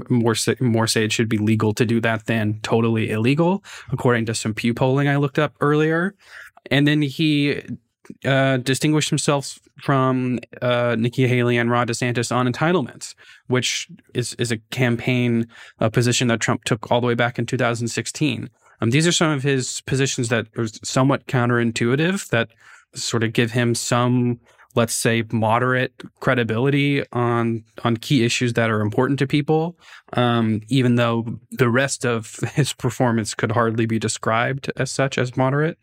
more 0.10 0.36
more 0.60 0.88
say 0.88 1.06
it 1.06 1.12
should 1.12 1.30
be 1.30 1.38
legal 1.38 1.74
to 1.74 1.86
do 1.86 2.02
that 2.02 2.26
than 2.26 2.60
totally 2.62 3.12
illegal, 3.12 3.64
according 3.92 4.26
to 4.26 4.36
some 4.36 4.54
Pew 4.54 4.74
polling 4.74 5.08
I 5.08 5.18
looked 5.18 5.40
up 5.40 5.54
earlier. 5.62 6.16
And 6.70 6.88
then 6.88 7.02
he 7.02 7.62
uh, 8.26 8.58
distinguished 8.58 9.10
himself 9.10 9.60
from 9.82 10.40
uh, 10.62 10.96
Nikki 10.98 11.28
Haley 11.28 11.58
and 11.58 11.70
Ron 11.70 11.88
DeSantis 11.88 12.36
on 12.36 12.52
entitlements, 12.52 13.16
which 13.48 13.88
is 14.14 14.34
is 14.36 14.52
a 14.52 14.58
campaign 14.72 15.48
uh, 15.80 15.90
position 15.90 16.28
that 16.28 16.40
Trump 16.40 16.64
took 16.64 16.92
all 16.92 17.02
the 17.02 17.08
way 17.08 17.16
back 17.16 17.40
in 17.40 17.46
2016. 17.46 18.50
Um, 18.80 18.92
these 18.92 19.08
are 19.08 19.12
some 19.12 19.32
of 19.32 19.44
his 19.44 19.82
positions 19.82 20.30
that 20.30 20.48
are 20.58 20.68
somewhat 20.84 21.26
counterintuitive 21.28 22.30
that 22.30 22.50
sort 22.94 23.24
of 23.24 23.34
give 23.34 23.52
him 23.52 23.76
some 23.76 24.40
let's 24.76 24.94
say 24.94 25.24
moderate 25.32 25.92
credibility 26.20 27.04
on 27.12 27.64
on 27.84 27.98
key 27.98 28.24
issues 28.24 28.54
that 28.54 28.70
are 28.70 28.82
important 28.82 29.18
to 29.20 29.28
people 29.28 29.78
um, 30.14 30.62
even 30.70 30.96
though 30.96 31.26
the 31.52 31.70
rest 31.70 32.06
of 32.06 32.36
his 32.54 32.74
performance 32.74 33.34
could 33.34 33.52
hardly 33.52 33.86
be 33.86 34.00
described 34.00 34.72
as 34.78 34.92
such 34.92 35.18
as 35.18 35.36
moderate 35.36 35.78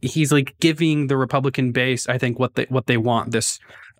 he's 0.00 0.32
like 0.32 0.56
giving 0.60 1.08
the 1.08 1.16
republican 1.16 1.72
base 1.72 2.08
i 2.08 2.16
think 2.16 2.38
what 2.38 2.54
they 2.54 2.66
what 2.70 2.86
they 2.86 2.96
want 2.96 3.32
this 3.32 3.58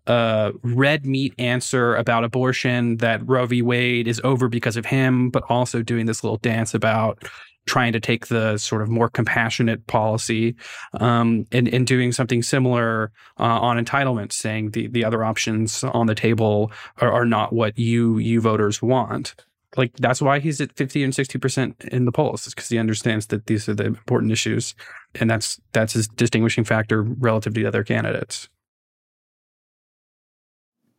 uh, 0.09 0.53
red 0.63 1.05
meat 1.05 1.35
answer 1.39 1.95
about 1.95 2.25
abortion 2.25 2.97
that 2.97 3.21
Roe 3.29 3.45
v. 3.45 3.61
Wade 3.61 4.09
is 4.09 4.23
over 4.25 4.49
because 4.49 4.79
of 4.79 4.87
him, 4.87 5.29
but 5.29 5.45
also 5.51 5.83
doing 5.83 6.07
this 6.07 6.25
little 6.25 6.39
dance 6.39 6.73
about 6.73 7.23
trying 7.69 7.93
to 7.93 8.01
take 8.01 8.27
the 8.27 8.59
sort 8.59 8.83
of 8.83 8.89
more 8.89 9.09
compassionate 9.09 9.87
policy 9.87 10.57
um, 10.95 11.47
and, 11.53 11.69
and 11.69 11.87
doing 11.87 12.11
something 12.13 12.43
similar 12.43 13.13
uh, 13.39 13.61
on 13.61 13.77
entitlements, 13.77 14.33
saying 14.33 14.73
the, 14.73 14.89
the 14.89 15.05
other 15.05 15.23
options 15.23 15.85
on 15.85 16.07
the 16.07 16.15
table 16.15 16.73
are, 17.01 17.13
are 17.13 17.27
not 17.27 17.53
what 17.53 17.79
you 17.79 18.19
you 18.19 18.41
voters 18.41 18.83
want. 18.83 19.35
Like 19.77 19.93
that's 19.99 20.23
why 20.23 20.41
he's 20.41 20.61
at 20.61 20.73
fifty 20.73 21.05
and 21.05 21.15
sixty 21.15 21.39
percent 21.39 21.77
in 21.93 22.07
the 22.07 22.13
polls, 22.13 22.47
because 22.47 22.69
he 22.71 22.79
understands 22.79 23.27
that 23.27 23.47
these 23.47 23.69
are 23.69 23.75
the 23.75 23.85
important 23.85 24.33
issues, 24.33 24.75
and 25.15 25.31
that's 25.31 25.61
that's 25.73 25.93
his 25.93 26.09
distinguishing 26.09 26.65
factor 26.65 27.03
relative 27.03 27.55
to 27.55 27.61
the 27.61 27.69
other 27.69 27.85
candidates. 27.85 28.49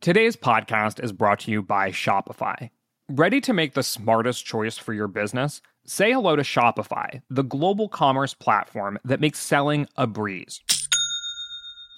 Today's 0.00 0.36
podcast 0.36 1.02
is 1.02 1.12
brought 1.12 1.40
to 1.40 1.50
you 1.50 1.62
by 1.62 1.90
Shopify. 1.90 2.70
Ready 3.10 3.40
to 3.40 3.52
make 3.52 3.74
the 3.74 3.82
smartest 3.82 4.46
choice 4.46 4.78
for 4.78 4.94
your 4.94 5.08
business? 5.08 5.60
Say 5.86 6.12
hello 6.12 6.36
to 6.36 6.42
Shopify, 6.42 7.22
the 7.30 7.42
global 7.42 7.88
commerce 7.88 8.34
platform 8.34 8.98
that 9.04 9.20
makes 9.20 9.40
selling 9.40 9.88
a 9.96 10.06
breeze. 10.06 10.60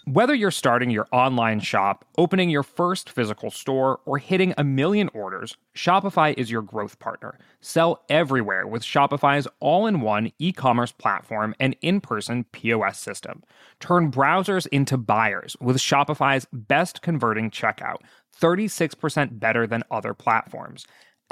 Whether 0.04 0.34
you're 0.34 0.50
starting 0.50 0.90
your 0.90 1.06
online 1.12 1.60
shop, 1.60 2.04
opening 2.16 2.48
your 2.48 2.62
first 2.62 3.10
physical 3.10 3.50
store, 3.50 4.00
or 4.04 4.18
hitting 4.18 4.54
a 4.56 4.64
million 4.64 5.10
orders, 5.14 5.56
Shopify 5.76 6.34
is 6.36 6.50
your 6.50 6.62
growth 6.62 6.98
partner. 6.98 7.38
Sell 7.60 8.02
everywhere 8.08 8.66
with 8.66 8.82
Shopify's 8.82 9.46
all 9.60 9.86
in 9.86 10.00
one 10.00 10.32
e 10.38 10.52
commerce 10.52 10.90
platform 10.90 11.54
and 11.60 11.76
in 11.82 12.00
person 12.00 12.44
POS 12.50 12.98
system. 12.98 13.42
Turn 13.78 14.10
browsers 14.10 14.66
into 14.68 14.96
buyers 14.96 15.56
with 15.60 15.76
Shopify's 15.76 16.46
best 16.52 17.02
converting 17.02 17.50
checkout, 17.50 17.98
36% 18.40 19.38
better 19.38 19.66
than 19.66 19.84
other 19.90 20.14
platforms 20.14 20.86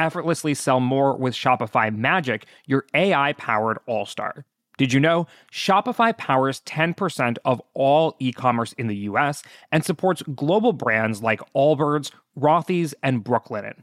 effortlessly 0.04 0.54
sell 0.54 0.80
more 0.80 1.16
with 1.16 1.34
Shopify 1.34 1.94
Magic, 1.94 2.46
your 2.66 2.86
AI 2.94 3.32
powered 3.34 3.78
all 3.86 4.06
star. 4.06 4.44
Did 4.78 4.94
you 4.94 5.00
know 5.00 5.26
Shopify 5.52 6.16
powers 6.16 6.62
10% 6.62 7.36
of 7.44 7.60
all 7.74 8.16
e 8.18 8.32
commerce 8.32 8.72
in 8.74 8.86
the 8.86 8.96
US 8.96 9.42
and 9.70 9.84
supports 9.84 10.22
global 10.34 10.72
brands 10.72 11.22
like 11.22 11.40
Allbirds, 11.54 12.12
Rothy's, 12.38 12.94
and 13.02 13.22
Brooklinen? 13.22 13.82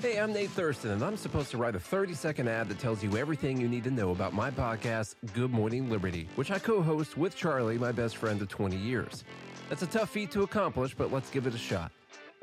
Hey, 0.00 0.18
I'm 0.18 0.32
Nate 0.32 0.48
Thurston, 0.48 0.92
and 0.92 1.04
I'm 1.04 1.18
supposed 1.18 1.50
to 1.50 1.58
write 1.58 1.76
a 1.76 1.78
30 1.78 2.14
second 2.14 2.48
ad 2.48 2.70
that 2.70 2.78
tells 2.78 3.02
you 3.02 3.18
everything 3.18 3.60
you 3.60 3.68
need 3.68 3.84
to 3.84 3.90
know 3.90 4.12
about 4.12 4.32
my 4.32 4.50
podcast, 4.50 5.14
Good 5.34 5.50
Morning 5.50 5.90
Liberty, 5.90 6.26
which 6.36 6.50
I 6.50 6.58
co 6.58 6.80
host 6.80 7.18
with 7.18 7.36
Charlie, 7.36 7.76
my 7.76 7.92
best 7.92 8.16
friend 8.16 8.40
of 8.40 8.48
20 8.48 8.78
years. 8.78 9.24
That's 9.68 9.82
a 9.82 9.86
tough 9.86 10.08
feat 10.08 10.30
to 10.30 10.40
accomplish, 10.40 10.94
but 10.94 11.12
let's 11.12 11.28
give 11.28 11.46
it 11.46 11.54
a 11.54 11.58
shot. 11.58 11.92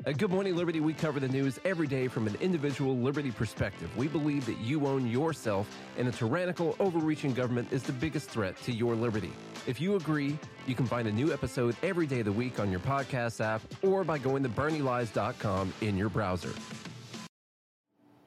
At 0.06 0.18
Good 0.18 0.30
Morning 0.30 0.54
Liberty, 0.54 0.78
we 0.78 0.94
cover 0.94 1.18
the 1.18 1.26
news 1.26 1.58
every 1.64 1.88
day 1.88 2.06
from 2.06 2.28
an 2.28 2.36
individual 2.40 2.96
liberty 2.96 3.32
perspective. 3.32 3.90
We 3.96 4.06
believe 4.06 4.46
that 4.46 4.58
you 4.58 4.86
own 4.86 5.08
yourself, 5.08 5.68
and 5.98 6.06
a 6.06 6.12
tyrannical, 6.12 6.76
overreaching 6.78 7.34
government 7.34 7.72
is 7.72 7.82
the 7.82 7.92
biggest 7.92 8.30
threat 8.30 8.56
to 8.62 8.72
your 8.72 8.94
liberty. 8.94 9.32
If 9.66 9.80
you 9.80 9.96
agree, 9.96 10.38
you 10.68 10.76
can 10.76 10.86
find 10.86 11.08
a 11.08 11.12
new 11.12 11.32
episode 11.32 11.74
every 11.82 12.06
day 12.06 12.20
of 12.20 12.26
the 12.26 12.32
week 12.32 12.60
on 12.60 12.70
your 12.70 12.78
podcast 12.78 13.44
app 13.44 13.62
or 13.82 14.04
by 14.04 14.18
going 14.18 14.44
to 14.44 14.48
BernieLies.com 14.48 15.74
in 15.80 15.98
your 15.98 16.08
browser 16.08 16.52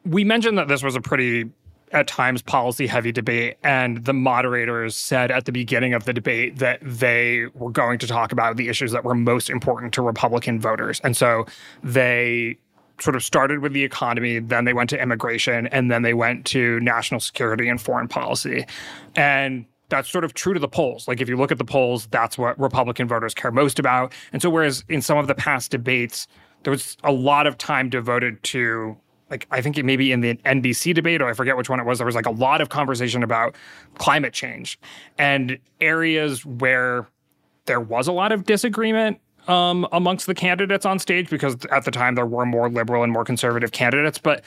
we 0.06 0.24
mentioned 0.24 0.58
that 0.58 0.68
this 0.68 0.84
was 0.84 0.96
a 0.96 1.02
pretty 1.02 1.50
at 1.92 2.08
times 2.08 2.42
policy 2.42 2.88
heavy 2.88 3.12
debate 3.12 3.58
and 3.64 4.06
the 4.06 4.14
moderators 4.14 4.96
said 4.96 5.30
at 5.30 5.44
the 5.46 5.52
beginning 5.52 5.94
of 5.94 6.06
the 6.06 6.14
debate 6.14 6.58
that 6.58 6.80
they 6.82 7.46
were 7.54 7.72
going 7.72 8.00
to 8.00 8.08
talk 8.08 8.32
about 8.32 8.56
the 8.56 8.70
issues 8.70 8.94
that 8.94 9.04
were 9.04 9.14
most 9.14 9.50
important 9.50 9.94
to 9.94 10.02
republican 10.02 10.60
voters 10.60 11.02
and 11.04 11.18
so 11.18 11.46
they 11.84 12.58
sort 13.02 13.16
of 13.16 13.24
started 13.24 13.60
with 13.60 13.74
the 13.74 13.84
economy 13.84 14.40
then 14.40 14.64
they 14.64 14.74
went 14.74 14.90
to 14.90 15.02
immigration 15.02 15.68
and 15.68 15.92
then 15.92 16.02
they 16.02 16.14
went 16.14 16.46
to 16.46 16.80
national 16.80 17.20
security 17.20 17.68
and 17.68 17.82
foreign 17.82 18.08
policy 18.08 18.66
and 19.16 19.66
that's 19.92 20.10
sort 20.10 20.24
of 20.24 20.34
true 20.34 20.54
to 20.54 20.60
the 20.60 20.70
polls. 20.70 21.08
Like 21.08 21.22
if 21.22 21.30
you 21.30 21.38
look 21.38 21.52
at 21.52 21.58
the 21.60 21.66
polls, 21.66 22.08
that's 22.08 22.38
what 22.38 22.58
Republican 22.58 23.08
voters 23.08 23.36
care 23.36 23.52
most 23.52 23.78
about. 23.78 24.14
And 24.34 24.42
so 24.42 24.50
whereas 24.50 24.84
in 24.90 25.02
some 25.02 25.18
of 25.18 25.28
the 25.28 25.36
past 25.36 25.70
debates, 25.70 26.28
there 26.64 26.72
was 26.72 26.98
a 27.04 27.12
lot 27.12 27.46
of 27.46 27.58
time 27.58 27.90
devoted 27.90 28.42
to 28.44 28.98
like 29.32 29.48
I 29.50 29.62
think 29.62 29.78
it 29.78 29.86
maybe 29.86 30.12
in 30.12 30.20
the 30.20 30.36
NBC 30.36 30.94
debate, 30.94 31.22
or 31.22 31.30
I 31.30 31.34
forget 31.34 31.58
which 31.58 31.70
one 31.70 31.80
it 31.80 31.86
was, 31.86 31.98
there 31.98 32.06
was 32.06 32.16
like 32.16 32.26
a 32.28 32.32
lot 32.32 32.62
of 32.62 32.70
conversation 32.70 33.24
about 33.24 33.56
climate 33.96 34.34
change 34.34 34.78
and 35.18 35.58
areas 35.80 36.46
where 36.46 37.08
there 37.66 37.80
was 37.80 38.08
a 38.08 38.12
lot 38.12 38.32
of 38.32 38.46
disagreement 38.46 39.20
um, 39.48 39.88
amongst 39.92 40.28
the 40.28 40.36
candidates 40.36 40.86
on 40.86 41.00
stage 41.00 41.30
because 41.30 41.58
at 41.72 41.86
the 41.86 41.92
time 41.92 42.16
there 42.16 42.26
were 42.26 42.46
more 42.46 42.70
liberal 42.70 43.04
and 43.04 43.12
more 43.12 43.24
conservative 43.24 43.72
candidates. 43.72 44.18
But 44.18 44.44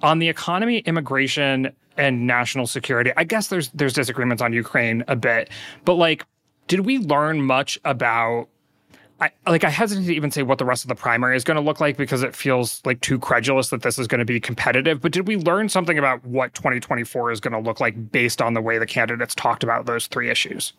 on 0.00 0.20
the 0.20 0.28
economy, 0.28 0.78
immigration, 0.78 1.72
and 1.96 2.26
national 2.26 2.68
security, 2.68 3.12
I 3.16 3.24
guess 3.24 3.48
there's 3.48 3.70
there's 3.70 3.92
disagreements 3.92 4.40
on 4.40 4.52
Ukraine 4.52 5.02
a 5.08 5.16
bit. 5.16 5.50
But 5.84 5.94
like, 5.94 6.24
did 6.68 6.80
we 6.80 6.98
learn 6.98 7.42
much 7.42 7.78
about 7.84 8.48
I, 9.20 9.30
like 9.46 9.64
I 9.64 9.70
hesitate 9.70 10.06
to 10.06 10.14
even 10.14 10.30
say 10.30 10.42
what 10.42 10.58
the 10.58 10.64
rest 10.64 10.84
of 10.84 10.88
the 10.88 10.94
primary 10.94 11.36
is 11.36 11.42
going 11.42 11.56
to 11.56 11.60
look 11.60 11.80
like 11.80 11.96
because 11.96 12.22
it 12.22 12.36
feels 12.36 12.80
like 12.84 13.00
too 13.00 13.18
credulous 13.18 13.70
that 13.70 13.82
this 13.82 13.98
is 13.98 14.06
going 14.06 14.20
to 14.20 14.24
be 14.24 14.38
competitive. 14.38 15.00
But 15.00 15.12
did 15.12 15.26
we 15.26 15.36
learn 15.36 15.68
something 15.68 15.98
about 15.98 16.24
what 16.24 16.54
2024 16.54 17.32
is 17.32 17.40
going 17.40 17.52
to 17.52 17.58
look 17.58 17.80
like 17.80 18.12
based 18.12 18.40
on 18.40 18.54
the 18.54 18.60
way 18.60 18.78
the 18.78 18.86
candidates 18.86 19.34
talked 19.34 19.64
about 19.64 19.86
those 19.86 20.06
three 20.06 20.30
issues? 20.30 20.72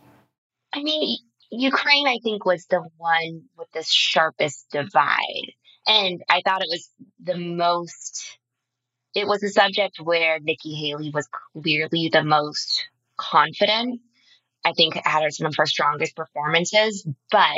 I 0.73 0.83
mean, 0.83 1.17
Ukraine, 1.51 2.07
I 2.07 2.19
think, 2.23 2.45
was 2.45 2.65
the 2.67 2.81
one 2.97 3.43
with 3.57 3.67
the 3.73 3.83
sharpest 3.83 4.67
divide. 4.71 5.51
And 5.85 6.21
I 6.29 6.41
thought 6.45 6.61
it 6.61 6.69
was 6.69 6.89
the 7.21 7.37
most, 7.37 8.37
it 9.15 9.27
was 9.27 9.43
a 9.43 9.49
subject 9.49 9.99
where 10.01 10.39
Nikki 10.39 10.75
Haley 10.75 11.11
was 11.13 11.27
clearly 11.53 12.09
the 12.11 12.23
most 12.23 12.87
confident. 13.17 13.99
I 14.63 14.73
think 14.73 14.95
had 14.95 15.33
some 15.33 15.47
of 15.47 15.55
her 15.57 15.65
strongest 15.65 16.15
performances, 16.15 17.07
but 17.31 17.57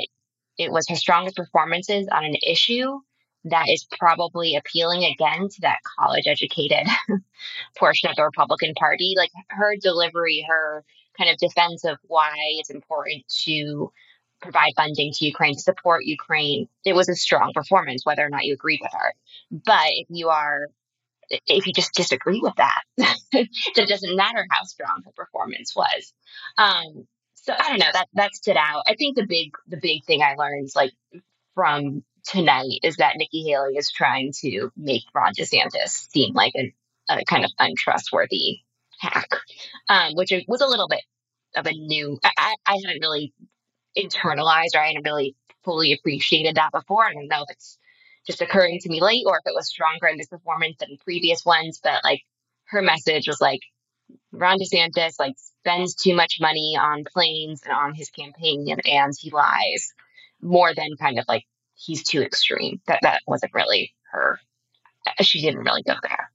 it 0.58 0.72
was 0.72 0.88
her 0.90 0.96
strongest 0.96 1.36
performances 1.36 2.08
on 2.12 2.24
an 2.24 2.36
issue 2.46 3.00
that 3.46 3.66
is 3.70 3.88
probably 4.00 4.56
appealing 4.56 5.04
again 5.04 5.50
to 5.50 5.62
that 5.62 5.80
college 5.98 6.28
educated 6.28 6.88
portion 7.78 8.10
of 8.10 8.16
the 8.16 8.24
Republican 8.24 8.74
Party. 8.76 9.16
Like 9.18 9.32
her 9.50 9.76
delivery, 9.82 10.46
her 10.48 10.84
kind 11.18 11.30
of 11.30 11.38
defense 11.38 11.84
of 11.84 11.98
why 12.04 12.34
it's 12.58 12.70
important 12.70 13.24
to 13.46 13.92
provide 14.42 14.72
funding 14.76 15.12
to 15.14 15.26
Ukraine, 15.26 15.56
to 15.56 15.62
support 15.62 16.06
Ukraine. 16.06 16.68
It 16.86 16.94
was 16.94 17.10
a 17.10 17.16
strong 17.16 17.52
performance, 17.54 18.06
whether 18.06 18.26
or 18.26 18.30
not 18.30 18.46
you 18.46 18.54
agreed 18.54 18.80
with 18.82 18.92
her. 18.94 19.14
But 19.52 19.88
if 19.88 20.08
you 20.10 20.30
are, 20.30 20.68
if 21.30 21.68
you 21.68 21.74
just 21.74 21.94
disagree 21.94 22.42
with 22.42 22.56
that, 22.58 22.82
it 23.32 23.88
doesn't 23.88 24.16
matter 24.16 24.46
how 24.50 24.64
strong 24.64 25.02
her 25.06 25.12
performance 25.16 25.76
was. 25.76 26.14
Um, 26.58 27.08
so 27.42 27.54
I 27.58 27.70
don't 27.70 27.80
know 27.80 27.92
that 27.92 28.08
that 28.14 28.36
stood 28.36 28.58
out. 28.58 28.84
I 28.88 28.96
think 28.96 29.16
the 29.16 29.26
big 29.26 29.52
the 29.68 29.78
big 29.78 30.06
thing 30.06 30.22
I 30.22 30.36
learned 30.36 30.70
like 30.76 30.92
from 31.56 32.04
tonight 32.26 32.80
is 32.84 32.98
that 32.98 33.18
Nikki 33.18 33.44
Haley 33.44 33.78
is 33.78 33.92
trying 33.92 34.32
to 34.42 34.72
make 34.78 35.04
Ron 35.14 35.34
DeSantis 35.34 36.10
seem 36.12 36.34
like 36.34 36.54
a, 36.56 36.74
a 37.10 37.26
kind 37.26 37.44
of 37.44 37.52
untrustworthy 37.58 38.60
hack, 39.00 39.30
um, 39.90 40.14
which 40.14 40.32
was 40.48 40.62
a 40.62 40.68
little 40.68 40.88
bit 40.88 41.02
of 41.56 41.66
a 41.66 41.72
new. 41.72 42.20
I, 42.24 42.56
I 42.66 42.76
hadn't 42.86 43.02
really 43.02 43.34
internalized 43.98 44.76
or 44.76 44.80
I 44.80 44.88
hadn't 44.88 45.06
really 45.06 45.36
fully 45.64 45.94
appreciated 45.94 46.56
that 46.56 46.72
before. 46.72 47.06
I 47.06 47.14
don't 47.14 47.28
know 47.28 47.44
if 47.44 47.56
it's 47.56 47.78
just 48.28 48.42
occurring 48.42 48.80
to 48.82 48.90
me 48.90 49.02
late 49.02 49.24
or 49.26 49.38
if 49.38 49.50
it 49.50 49.56
was 49.56 49.68
stronger 49.68 50.08
in 50.08 50.18
this 50.18 50.28
performance 50.28 50.78
than 50.80 50.98
previous 51.04 51.44
ones, 51.44 51.80
but 51.84 52.04
like 52.04 52.22
her 52.66 52.82
message 52.82 53.28
was 53.28 53.42
like 53.42 53.62
Ron 54.32 54.58
DeSantis 54.60 55.20
like 55.20 55.36
spends 55.38 55.96
too 55.96 56.16
much 56.16 56.38
money 56.40 56.78
on 56.80 57.04
planes 57.04 57.62
and 57.64 57.74
on 57.74 57.94
his 57.94 58.10
campaign 58.10 58.68
and 58.86 59.14
he 59.20 59.30
lies 59.32 59.94
more 60.42 60.74
than 60.74 60.96
kind 61.00 61.20
of 61.20 61.26
like 61.28 61.44
he's 61.76 62.04
too 62.04 62.22
extreme. 62.22 62.82
That 62.88 63.00
that 63.04 63.22
wasn't 63.28 63.54
really 63.54 63.94
her. 64.12 64.40
She 65.22 65.42
didn't 65.42 65.64
really 65.64 65.84
go 65.84 65.96
there. 66.02 66.32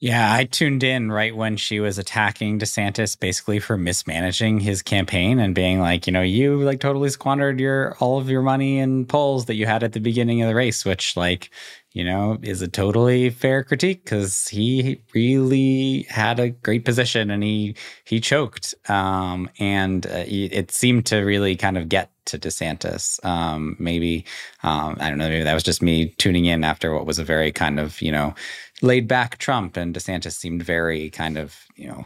Yeah, 0.00 0.34
I 0.34 0.44
tuned 0.44 0.82
in 0.82 1.10
right 1.10 1.34
when 1.34 1.56
she 1.56 1.80
was 1.80 1.96
attacking 1.98 2.58
DeSantis 2.58 3.18
basically 3.18 3.58
for 3.58 3.78
mismanaging 3.78 4.60
his 4.60 4.82
campaign 4.82 5.38
and 5.38 5.54
being 5.54 5.80
like, 5.80 6.06
you 6.06 6.12
know, 6.12 6.20
you 6.20 6.60
like 6.62 6.80
totally 6.80 7.08
squandered 7.08 7.58
your 7.58 7.96
all 8.00 8.18
of 8.18 8.28
your 8.28 8.42
money 8.42 8.80
and 8.80 9.08
polls 9.08 9.46
that 9.46 9.54
you 9.54 9.64
had 9.64 9.82
at 9.82 9.92
the 9.92 10.00
beginning 10.00 10.42
of 10.42 10.48
the 10.48 10.54
race, 10.54 10.84
which 10.84 11.16
like 11.16 11.50
you 11.94 12.02
know, 12.02 12.38
is 12.42 12.60
a 12.60 12.66
totally 12.66 13.30
fair 13.30 13.62
critique 13.62 14.04
because 14.04 14.48
he 14.48 15.00
really 15.14 16.02
had 16.10 16.40
a 16.40 16.50
great 16.50 16.84
position 16.84 17.30
and 17.30 17.42
he 17.42 17.76
he 18.04 18.20
choked. 18.20 18.74
Um, 18.88 19.48
and 19.60 20.04
uh, 20.06 20.24
it 20.26 20.72
seemed 20.72 21.06
to 21.06 21.18
really 21.18 21.54
kind 21.54 21.78
of 21.78 21.88
get 21.88 22.10
to 22.26 22.38
DeSantis. 22.38 23.24
Um, 23.24 23.76
maybe 23.78 24.24
um, 24.64 24.96
I 24.98 25.08
don't 25.08 25.18
know. 25.18 25.28
Maybe 25.28 25.44
that 25.44 25.54
was 25.54 25.62
just 25.62 25.82
me 25.82 26.08
tuning 26.18 26.46
in 26.46 26.64
after 26.64 26.92
what 26.92 27.06
was 27.06 27.20
a 27.20 27.24
very 27.24 27.52
kind 27.52 27.78
of 27.78 28.02
you 28.02 28.10
know 28.10 28.34
laid 28.82 29.06
back 29.06 29.38
Trump, 29.38 29.76
and 29.76 29.94
DeSantis 29.94 30.32
seemed 30.32 30.64
very 30.64 31.10
kind 31.10 31.38
of 31.38 31.64
you 31.76 31.86
know 31.86 32.04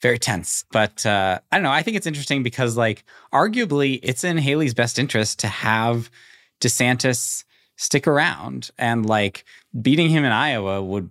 very 0.00 0.18
tense. 0.18 0.64
But 0.72 1.06
uh, 1.06 1.38
I 1.52 1.56
don't 1.56 1.62
know. 1.62 1.70
I 1.70 1.84
think 1.84 1.96
it's 1.96 2.08
interesting 2.08 2.42
because 2.42 2.76
like 2.76 3.04
arguably 3.32 4.00
it's 4.02 4.24
in 4.24 4.36
Haley's 4.36 4.74
best 4.74 4.98
interest 4.98 5.38
to 5.40 5.46
have 5.46 6.10
DeSantis 6.60 7.44
stick 7.82 8.06
around 8.06 8.70
and 8.78 9.04
like 9.04 9.44
beating 9.80 10.08
him 10.08 10.24
in 10.24 10.32
Iowa 10.32 10.82
would 10.82 11.10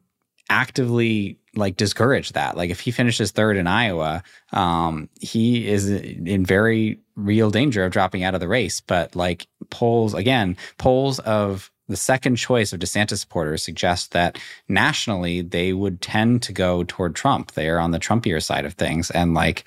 actively 0.50 1.38
like 1.56 1.76
discourage 1.76 2.32
that. 2.32 2.56
Like 2.56 2.70
if 2.70 2.80
he 2.80 2.92
finishes 2.92 3.32
third 3.32 3.58
in 3.58 3.68
Iowa, 3.68 4.24
um, 4.54 5.10
he 5.20 5.68
is 5.68 5.90
in 5.90 6.46
very 6.46 7.00
real 7.16 7.52
danger 7.52 7.84
of 7.84 7.92
dropping 7.92 8.24
out 8.24 8.34
of 8.34 8.40
the 8.40 8.48
race. 8.48 8.80
But 8.80 9.16
like 9.16 9.48
polls, 9.70 10.14
again, 10.14 10.56
polls 10.78 11.20
of 11.20 11.70
the 11.90 11.98
second 11.98 12.38
choice 12.38 12.72
of 12.72 12.80
DeSantis 12.80 13.18
supporters 13.18 13.64
suggest 13.64 14.14
that 14.14 14.40
nationally 14.70 15.42
they 15.42 15.74
would 15.74 16.02
tend 16.02 16.42
to 16.44 16.54
go 16.54 16.86
toward 16.86 17.16
Trump. 17.16 17.52
They 17.52 17.68
are 17.68 17.80
on 17.80 17.92
the 17.92 18.00
Trumpier 18.00 18.42
side 18.42 18.66
of 18.66 18.76
things. 18.76 19.12
And 19.12 19.34
like 19.34 19.66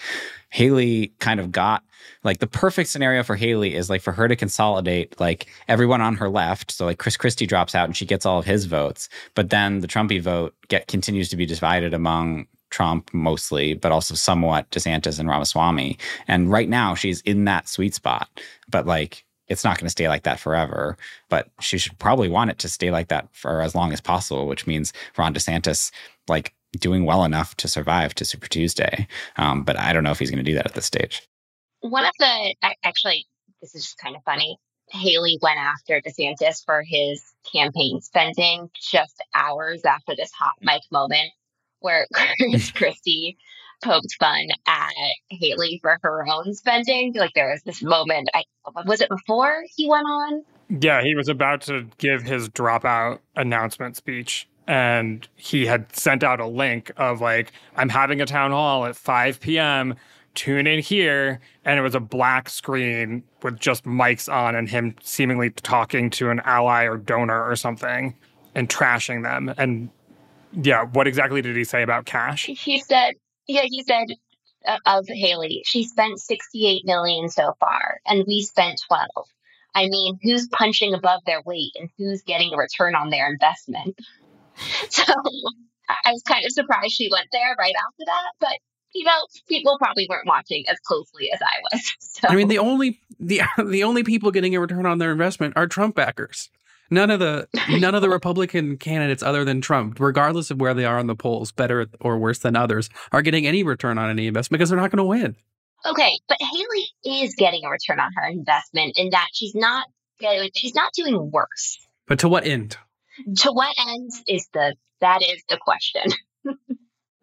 Haley 0.48 1.12
kind 1.18 1.38
of 1.38 1.52
got 1.52 1.82
like 2.24 2.38
the 2.38 2.46
perfect 2.46 2.88
scenario 2.88 3.22
for 3.22 3.36
Haley 3.36 3.74
is 3.74 3.90
like 3.90 4.00
for 4.00 4.12
her 4.12 4.26
to 4.26 4.34
consolidate 4.34 5.18
like 5.20 5.46
everyone 5.68 6.00
on 6.00 6.16
her 6.16 6.28
left. 6.28 6.70
So 6.70 6.86
like 6.86 6.98
Chris 6.98 7.16
Christie 7.16 7.46
drops 7.46 7.74
out 7.74 7.84
and 7.84 7.96
she 7.96 8.06
gets 8.06 8.26
all 8.26 8.38
of 8.38 8.46
his 8.46 8.64
votes, 8.64 9.08
but 9.34 9.50
then 9.50 9.80
the 9.80 9.88
Trumpy 9.88 10.20
vote 10.20 10.54
get 10.68 10.88
continues 10.88 11.28
to 11.28 11.36
be 11.36 11.46
divided 11.46 11.92
among 11.94 12.46
Trump 12.70 13.12
mostly, 13.12 13.74
but 13.74 13.92
also 13.92 14.14
somewhat 14.14 14.68
DeSantis 14.70 15.20
and 15.20 15.28
Ramaswamy. 15.28 15.98
And 16.26 16.50
right 16.50 16.68
now 16.68 16.94
she's 16.94 17.20
in 17.20 17.44
that 17.44 17.68
sweet 17.68 17.94
spot. 17.94 18.28
But 18.68 18.86
like 18.86 19.24
it's 19.46 19.62
not 19.62 19.78
going 19.78 19.86
to 19.86 19.90
stay 19.90 20.08
like 20.08 20.22
that 20.22 20.40
forever, 20.40 20.96
but 21.28 21.50
she 21.60 21.76
should 21.76 21.98
probably 21.98 22.30
want 22.30 22.50
it 22.50 22.58
to 22.58 22.68
stay 22.68 22.90
like 22.90 23.08
that 23.08 23.28
for 23.32 23.60
as 23.60 23.74
long 23.74 23.92
as 23.92 24.00
possible, 24.00 24.46
which 24.46 24.66
means 24.66 24.94
Ron 25.18 25.34
DeSantis 25.34 25.90
like 26.28 26.54
doing 26.80 27.04
well 27.04 27.24
enough 27.24 27.54
to 27.56 27.68
survive 27.68 28.14
to 28.14 28.24
Super 28.24 28.48
Tuesday. 28.48 29.06
Um, 29.36 29.62
but 29.62 29.78
I 29.78 29.92
don't 29.92 30.02
know 30.02 30.10
if 30.10 30.18
he's 30.18 30.30
going 30.30 30.42
to 30.42 30.50
do 30.50 30.54
that 30.54 30.66
at 30.66 30.72
this 30.72 30.86
stage 30.86 31.28
one 31.84 32.06
of 32.06 32.12
the 32.18 32.54
actually, 32.82 33.26
this 33.60 33.74
is 33.74 33.82
just 33.82 33.98
kind 33.98 34.16
of 34.16 34.22
funny. 34.24 34.58
Haley 34.90 35.38
went 35.42 35.58
after 35.58 36.00
DeSantis 36.00 36.64
for 36.64 36.82
his 36.82 37.22
campaign 37.50 38.00
spending 38.00 38.70
just 38.80 39.22
hours 39.34 39.84
after 39.84 40.14
this 40.16 40.30
hot 40.32 40.54
mic 40.60 40.82
moment 40.90 41.30
where 41.80 42.06
Chris 42.14 42.70
Christie 42.74 43.36
poked 43.82 44.14
fun 44.18 44.48
at 44.66 44.92
Haley 45.28 45.78
for 45.82 45.98
her 46.02 46.26
own 46.26 46.54
spending. 46.54 47.12
Like 47.14 47.32
there 47.34 47.50
was 47.50 47.62
this 47.64 47.82
moment. 47.82 48.30
I 48.32 48.44
was 48.86 49.02
it 49.02 49.10
before 49.10 49.62
he 49.76 49.88
went 49.88 50.06
on. 50.06 50.42
Yeah, 50.80 51.02
he 51.02 51.14
was 51.14 51.28
about 51.28 51.60
to 51.62 51.86
give 51.98 52.22
his 52.22 52.48
dropout 52.48 53.18
announcement 53.36 53.96
speech, 53.96 54.48
and 54.66 55.28
he 55.36 55.66
had 55.66 55.94
sent 55.94 56.24
out 56.24 56.40
a 56.40 56.46
link 56.46 56.90
of 56.96 57.20
like, 57.20 57.52
"I'm 57.76 57.90
having 57.90 58.22
a 58.22 58.26
town 58.26 58.52
hall 58.52 58.86
at 58.86 58.96
5 58.96 59.40
p.m 59.40 59.96
tune 60.34 60.66
in 60.66 60.80
here 60.80 61.40
and 61.64 61.78
it 61.78 61.82
was 61.82 61.94
a 61.94 62.00
black 62.00 62.48
screen 62.48 63.22
with 63.42 63.58
just 63.58 63.84
mics 63.84 64.32
on 64.32 64.54
and 64.54 64.68
him 64.68 64.94
seemingly 65.02 65.50
talking 65.50 66.10
to 66.10 66.30
an 66.30 66.40
ally 66.44 66.84
or 66.84 66.96
donor 66.96 67.48
or 67.48 67.56
something 67.56 68.14
and 68.54 68.68
trashing 68.68 69.22
them. 69.22 69.54
And 69.56 69.90
yeah 70.52 70.84
what 70.84 71.06
exactly 71.06 71.42
did 71.42 71.56
he 71.56 71.64
say 71.64 71.82
about 71.82 72.06
cash? 72.06 72.46
He 72.46 72.80
said 72.80 73.14
yeah 73.46 73.62
he 73.64 73.82
said 73.82 74.06
uh, 74.66 74.78
of 74.86 75.06
haley 75.08 75.62
she 75.66 75.84
spent 75.84 76.18
68 76.18 76.84
million 76.84 77.28
so 77.28 77.54
far 77.60 78.00
and 78.06 78.24
we 78.26 78.40
spent 78.40 78.80
12 78.88 79.08
i 79.74 79.88
mean 79.88 80.18
who's 80.22 80.48
punching 80.48 80.94
above 80.94 81.20
their 81.26 81.42
weight 81.44 81.72
and 81.78 81.90
who's 81.98 82.22
getting 82.22 82.54
a 82.54 82.56
return 82.56 82.94
on 82.94 83.10
their 83.10 83.30
investment? 83.30 83.98
So 84.88 85.02
i 85.88 86.12
was 86.12 86.22
kind 86.22 86.46
of 86.46 86.52
surprised 86.52 86.92
she 86.92 87.10
went 87.12 87.26
there 87.32 87.54
right 87.58 87.74
after 87.76 88.04
that 88.06 88.30
but 88.40 88.56
you 88.94 89.04
know, 89.04 89.26
people 89.48 89.76
probably 89.78 90.06
weren't 90.08 90.26
watching 90.26 90.64
as 90.68 90.78
closely 90.80 91.30
as 91.32 91.40
I 91.42 91.60
was. 91.72 91.92
So. 92.14 92.28
I 92.28 92.36
mean, 92.36 92.46
the 92.46 92.58
only 92.58 93.00
the 93.18 93.42
the 93.66 93.82
only 93.82 94.04
people 94.04 94.30
getting 94.30 94.54
a 94.54 94.60
return 94.60 94.86
on 94.86 94.98
their 94.98 95.10
investment 95.10 95.54
are 95.56 95.66
Trump 95.66 95.96
backers. 95.96 96.48
None 96.90 97.10
of 97.10 97.18
the 97.18 97.48
none 97.80 97.94
of 97.94 98.02
the 98.02 98.08
Republican 98.08 98.76
candidates 98.76 99.20
other 99.20 99.44
than 99.44 99.60
Trump, 99.60 99.98
regardless 99.98 100.50
of 100.52 100.60
where 100.60 100.74
they 100.74 100.84
are 100.84 100.98
on 100.98 101.08
the 101.08 101.16
polls, 101.16 101.50
better 101.50 101.88
or 102.00 102.18
worse 102.18 102.38
than 102.38 102.54
others, 102.54 102.88
are 103.10 103.20
getting 103.20 103.48
any 103.48 103.64
return 103.64 103.98
on 103.98 104.08
any 104.08 104.28
investment 104.28 104.60
because 104.60 104.70
they're 104.70 104.78
not 104.78 104.92
going 104.92 104.98
to 104.98 105.04
win. 105.04 105.36
Okay, 105.86 106.18
but 106.28 106.38
Haley 106.40 107.22
is 107.22 107.34
getting 107.34 107.64
a 107.64 107.68
return 107.68 107.98
on 107.98 108.12
her 108.16 108.28
investment 108.28 108.96
in 108.96 109.10
that 109.10 109.26
she's 109.32 109.54
not 109.56 109.86
getting, 110.20 110.48
she's 110.54 110.74
not 110.74 110.92
doing 110.94 111.30
worse. 111.32 111.78
But 112.06 112.20
to 112.20 112.28
what 112.28 112.46
end? 112.46 112.76
To 113.38 113.52
what 113.52 113.74
end 113.88 114.12
is 114.28 114.48
the 114.54 114.76
that 115.00 115.22
is 115.22 115.42
the 115.48 115.58
question. 115.60 116.04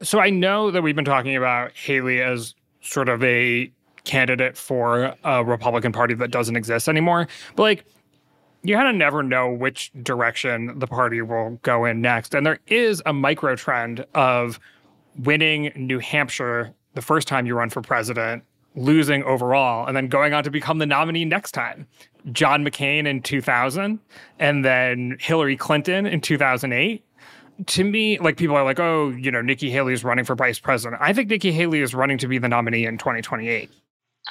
So 0.04 0.20
I 0.20 0.30
know 0.30 0.72
that 0.72 0.82
we've 0.82 0.96
been 0.96 1.06
talking 1.06 1.36
about 1.36 1.74
Haley 1.74 2.22
as 2.22 2.56
sort 2.82 3.08
of 3.08 3.24
a 3.24 3.72
candidate 4.04 4.58
for 4.58 5.16
a 5.24 5.44
Republican 5.44 5.92
Party 5.92 6.16
that 6.16 6.32
doesn't 6.32 6.56
exist 6.56 6.90
anymore. 6.90 7.28
But 7.56 7.64
like, 7.64 7.86
you 8.64 8.76
kind 8.76 8.88
of 8.88 8.96
never 8.96 9.24
know 9.24 9.52
which 9.52 9.92
direction 10.02 10.78
the 10.80 10.88
party 10.88 11.22
will 11.22 11.60
go 11.64 11.86
in 11.86 12.02
next. 12.02 12.36
And 12.36 12.46
there 12.46 12.60
is 12.68 13.02
a 13.06 13.14
micro 13.14 13.56
trend 13.56 14.06
of 14.14 14.60
winning 15.18 15.72
New 15.76 16.00
Hampshire 16.00 16.74
the 16.94 17.02
first 17.02 17.28
time 17.28 17.46
you 17.46 17.56
run 17.56 17.70
for 17.70 17.82
president, 17.82 18.44
losing 18.76 19.24
overall, 19.24 19.88
and 19.88 19.96
then 19.96 20.08
going 20.08 20.34
on 20.34 20.44
to 20.44 20.52
become 20.52 20.78
the 20.78 20.86
nominee 20.86 21.26
next 21.26 21.52
time. 21.52 21.88
John 22.32 22.64
McCain 22.64 23.08
in 23.08 23.22
2000, 23.22 24.00
and 24.40 24.66
then 24.66 25.18
Hillary 25.20 25.58
Clinton 25.58 26.06
in 26.06 26.22
2008 26.22 27.04
to 27.68 27.84
me, 27.84 28.18
like 28.20 28.38
people 28.38 28.56
are 28.56 28.64
like, 28.64 28.80
oh, 28.80 29.10
you 29.10 29.32
know, 29.32 29.42
Nikki 29.42 29.70
Haley 29.70 29.94
is 29.94 30.04
running 30.04 30.26
for 30.26 30.36
vice 30.36 30.60
president. 30.60 31.02
I 31.02 31.14
think 31.14 31.30
Nikki 31.30 31.52
Haley 31.52 31.82
is 31.82 31.94
running 31.94 32.18
to 32.20 32.28
be 32.28 32.38
the 32.38 32.48
nominee 32.48 32.86
in 32.86 32.98
2028. 32.98 33.70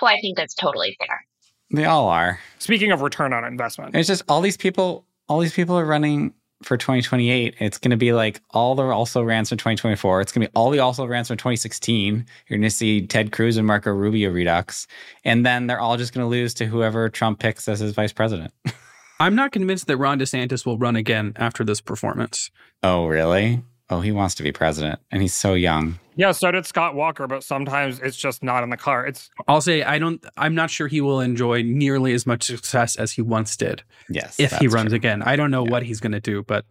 Oh, 0.00 0.06
I 0.06 0.20
think 0.20 0.36
that's 0.36 0.54
totally 0.54 0.96
fair. 0.98 1.24
They 1.72 1.84
all 1.84 2.08
are. 2.08 2.40
Speaking 2.58 2.90
of 2.90 3.00
return 3.00 3.32
on 3.32 3.44
investment, 3.44 3.94
it's 3.94 4.08
just 4.08 4.22
all 4.28 4.40
these 4.40 4.56
people. 4.56 5.04
All 5.28 5.38
these 5.38 5.52
people 5.52 5.78
are 5.78 5.84
running 5.84 6.34
for 6.62 6.76
2028. 6.76 7.54
It's 7.58 7.78
going 7.78 7.92
to 7.92 7.96
be 7.96 8.12
like 8.12 8.40
all 8.50 8.74
the 8.74 8.82
also 8.82 9.22
rans 9.22 9.48
from 9.48 9.58
2024. 9.58 10.20
It's 10.20 10.32
going 10.32 10.42
to 10.42 10.48
be 10.48 10.52
all 10.54 10.70
the 10.70 10.80
also 10.80 11.06
rans 11.06 11.28
from 11.28 11.36
2016. 11.36 12.26
You're 12.48 12.58
going 12.58 12.68
to 12.68 12.74
see 12.74 13.06
Ted 13.06 13.32
Cruz 13.32 13.56
and 13.56 13.66
Marco 13.66 13.92
Rubio 13.92 14.30
redux, 14.30 14.86
and 15.24 15.46
then 15.46 15.66
they're 15.66 15.80
all 15.80 15.96
just 15.96 16.12
going 16.12 16.24
to 16.24 16.28
lose 16.28 16.54
to 16.54 16.66
whoever 16.66 17.08
Trump 17.08 17.38
picks 17.38 17.68
as 17.68 17.80
his 17.80 17.92
vice 17.92 18.12
president. 18.12 18.52
I'm 19.20 19.34
not 19.34 19.52
convinced 19.52 19.86
that 19.88 19.98
Ron 19.98 20.18
DeSantis 20.18 20.64
will 20.64 20.78
run 20.78 20.96
again 20.96 21.34
after 21.36 21.62
this 21.62 21.80
performance. 21.82 22.50
Oh, 22.82 23.06
really? 23.06 23.62
Oh, 23.90 24.00
he 24.00 24.12
wants 24.12 24.34
to 24.36 24.42
be 24.42 24.50
president, 24.50 25.00
and 25.10 25.20
he's 25.20 25.34
so 25.34 25.52
young. 25.54 25.98
Yeah, 26.16 26.32
so 26.32 26.50
did 26.50 26.64
Scott 26.64 26.94
Walker, 26.94 27.26
but 27.26 27.42
sometimes 27.42 27.98
it's 27.98 28.16
just 28.16 28.42
not 28.42 28.62
in 28.62 28.70
the 28.70 28.76
car. 28.76 29.04
It's 29.06 29.30
I'll 29.48 29.60
say 29.60 29.82
I 29.82 29.98
don't 29.98 30.24
I'm 30.36 30.54
not 30.54 30.70
sure 30.70 30.86
he 30.86 31.00
will 31.00 31.20
enjoy 31.20 31.62
nearly 31.62 32.12
as 32.14 32.26
much 32.26 32.44
success 32.44 32.96
as 32.96 33.12
he 33.12 33.22
once 33.22 33.56
did. 33.56 33.82
Yes. 34.08 34.38
If 34.38 34.52
he 34.52 34.68
runs 34.68 34.90
true. 34.90 34.96
again. 34.96 35.22
I 35.22 35.34
don't 35.34 35.50
know 35.50 35.64
yeah. 35.64 35.70
what 35.70 35.82
he's 35.82 35.98
gonna 35.98 36.20
do, 36.20 36.42
but 36.44 36.64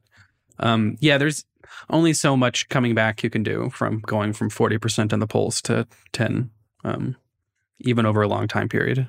um 0.60 0.98
yeah, 1.02 1.18
there's 1.18 1.46
only 1.90 2.14
so 2.14 2.38
much 2.38 2.70
coming 2.70 2.96
back 2.96 3.22
you 3.22 3.30
can 3.30 3.44
do 3.44 3.70
from 3.72 4.00
going 4.00 4.34
from 4.34 4.50
forty 4.50 4.78
percent 4.78 5.12
in 5.12 5.20
the 5.20 5.28
polls 5.28 5.62
to 5.64 5.88
ten, 6.14 6.52
um, 6.84 7.18
even 7.80 8.06
over 8.06 8.22
a 8.22 8.28
long 8.28 8.48
time 8.48 8.70
period. 8.70 9.08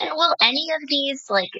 Will 0.00 0.34
any 0.42 0.66
of 0.74 0.88
these 0.88 1.24
like 1.30 1.50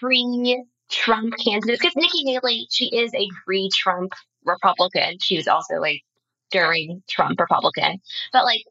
pre 0.00 0.64
Trump 0.90 1.34
candidates, 1.42 1.80
because 1.80 1.96
Nikki 1.96 2.32
Haley, 2.32 2.66
she 2.70 2.86
is 2.86 3.14
a 3.14 3.28
free 3.44 3.70
Trump 3.72 4.12
Republican. 4.44 5.18
She 5.20 5.36
was 5.36 5.46
also 5.46 5.76
like 5.76 6.02
during 6.50 7.02
Trump 7.08 7.38
Republican. 7.38 8.00
But 8.32 8.44
like, 8.44 8.64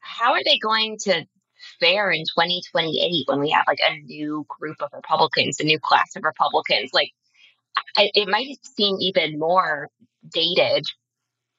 how 0.00 0.32
are 0.32 0.44
they 0.44 0.58
going 0.58 0.96
to 1.02 1.26
fare 1.80 2.10
in 2.10 2.24
2028 2.24 3.24
when 3.26 3.40
we 3.40 3.50
have 3.50 3.64
like 3.66 3.80
a 3.82 3.98
new 3.98 4.46
group 4.48 4.76
of 4.80 4.90
Republicans, 4.92 5.60
a 5.60 5.64
new 5.64 5.78
class 5.78 6.16
of 6.16 6.24
Republicans? 6.24 6.90
Like, 6.94 7.10
I, 7.96 8.10
it 8.14 8.28
might 8.28 8.56
seem 8.64 8.96
even 9.00 9.38
more 9.38 9.88
dated 10.32 10.86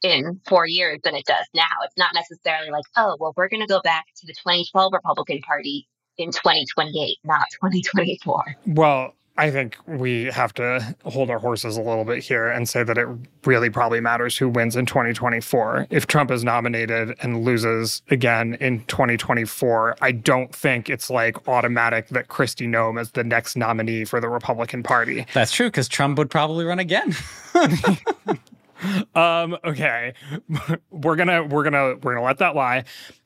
in 0.02 0.40
four 0.48 0.68
years 0.68 1.00
than 1.04 1.16
it 1.16 1.26
does 1.26 1.46
now. 1.54 1.64
It's 1.84 1.98
not 1.98 2.14
necessarily 2.14 2.70
like, 2.70 2.86
oh, 2.96 3.18
well, 3.20 3.34
we're 3.36 3.50
going 3.50 3.62
to 3.62 3.68
go 3.68 3.82
back 3.82 4.06
to 4.18 4.28
the 4.28 4.34
2012 4.34 4.94
Republican 4.94 5.42
Party 5.42 5.88
in 6.17 6.32
2028, 6.32 7.17
not 7.23 7.45
2024. 7.51 8.43
Well, 8.67 9.13
I 9.38 9.51
think 9.51 9.78
we 9.86 10.25
have 10.25 10.54
to 10.54 10.95
hold 11.04 11.30
our 11.30 11.39
horses 11.39 11.75
a 11.75 11.82
little 11.82 12.06
bit 12.06 12.23
here 12.23 12.47
and 12.47 12.69
say 12.69 12.84
that 12.84 12.97
it 12.97 13.08
really 13.43 13.69
probably 13.69 13.99
matters 13.99 14.38
who 14.38 14.47
wins 14.47 14.78
in 14.78 14.86
2024. 14.86 15.88
If 15.89 16.08
Trump 16.08 16.32
is 16.32 16.45
nominated 16.45 17.15
and 17.21 17.43
loses 17.43 18.01
again 18.10 18.56
in 18.62 18.86
2024, 18.86 19.97
I 20.01 20.13
don't 20.13 20.56
think 20.56 20.89
it's 20.89 21.10
like 21.10 21.49
automatic 21.49 22.08
that 22.10 22.30
Kristi 22.30 22.67
Noem 22.67 22.99
is 22.99 23.12
the 23.12 23.25
next 23.25 23.58
nominee 23.58 24.06
for 24.06 24.21
the 24.21 24.30
Republican 24.30 24.84
Party. 24.84 25.25
That's 25.34 25.51
true 25.51 25.67
because 25.67 25.89
Trump 25.89 26.17
would 26.17 26.30
probably 26.30 26.63
run 26.63 26.80
again. 26.80 27.13
um, 29.15 29.58
okay, 29.65 30.13
we're 30.91 31.17
gonna 31.17 31.43
we're 31.43 31.63
gonna 31.63 31.95
we're 31.97 32.13
gonna 32.13 32.25
let 32.25 32.38
that 32.38 32.56
lie. 32.56 32.86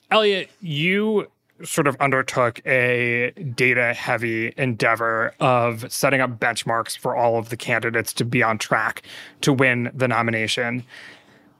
Elliot, 0.09 0.49
you 0.59 1.27
sort 1.63 1.87
of 1.87 1.95
undertook 1.99 2.65
a 2.65 3.31
data 3.55 3.93
heavy 3.93 4.53
endeavor 4.57 5.33
of 5.39 5.91
setting 5.91 6.21
up 6.21 6.39
benchmarks 6.39 6.97
for 6.97 7.15
all 7.15 7.37
of 7.37 7.49
the 7.49 7.57
candidates 7.57 8.13
to 8.13 8.25
be 8.25 8.41
on 8.43 8.57
track 8.57 9.03
to 9.41 9.51
win 9.51 9.91
the 9.93 10.07
nomination. 10.07 10.83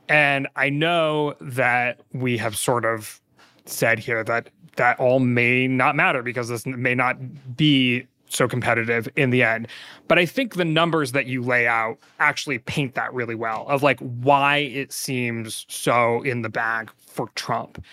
And 0.08 0.48
I 0.56 0.70
know 0.70 1.34
that 1.40 2.00
we 2.12 2.36
have 2.38 2.56
sort 2.56 2.84
of 2.84 3.20
said 3.66 3.98
here 3.98 4.24
that 4.24 4.50
that 4.76 4.98
all 4.98 5.20
may 5.20 5.66
not 5.66 5.94
matter 5.96 6.22
because 6.22 6.48
this 6.48 6.64
may 6.64 6.94
not 6.94 7.16
be 7.56 8.06
so 8.28 8.48
competitive 8.48 9.08
in 9.16 9.30
the 9.30 9.42
end. 9.42 9.68
But 10.08 10.18
I 10.18 10.26
think 10.26 10.54
the 10.54 10.64
numbers 10.64 11.12
that 11.12 11.26
you 11.26 11.42
lay 11.42 11.66
out 11.66 11.98
actually 12.18 12.58
paint 12.58 12.94
that 12.94 13.12
really 13.12 13.34
well 13.34 13.66
of 13.68 13.82
like 13.82 13.98
why 14.00 14.58
it 14.58 14.92
seems 14.92 15.66
so 15.68 16.22
in 16.22 16.42
the 16.42 16.48
bag 16.48 16.90
for 16.98 17.28
Trump. 17.34 17.84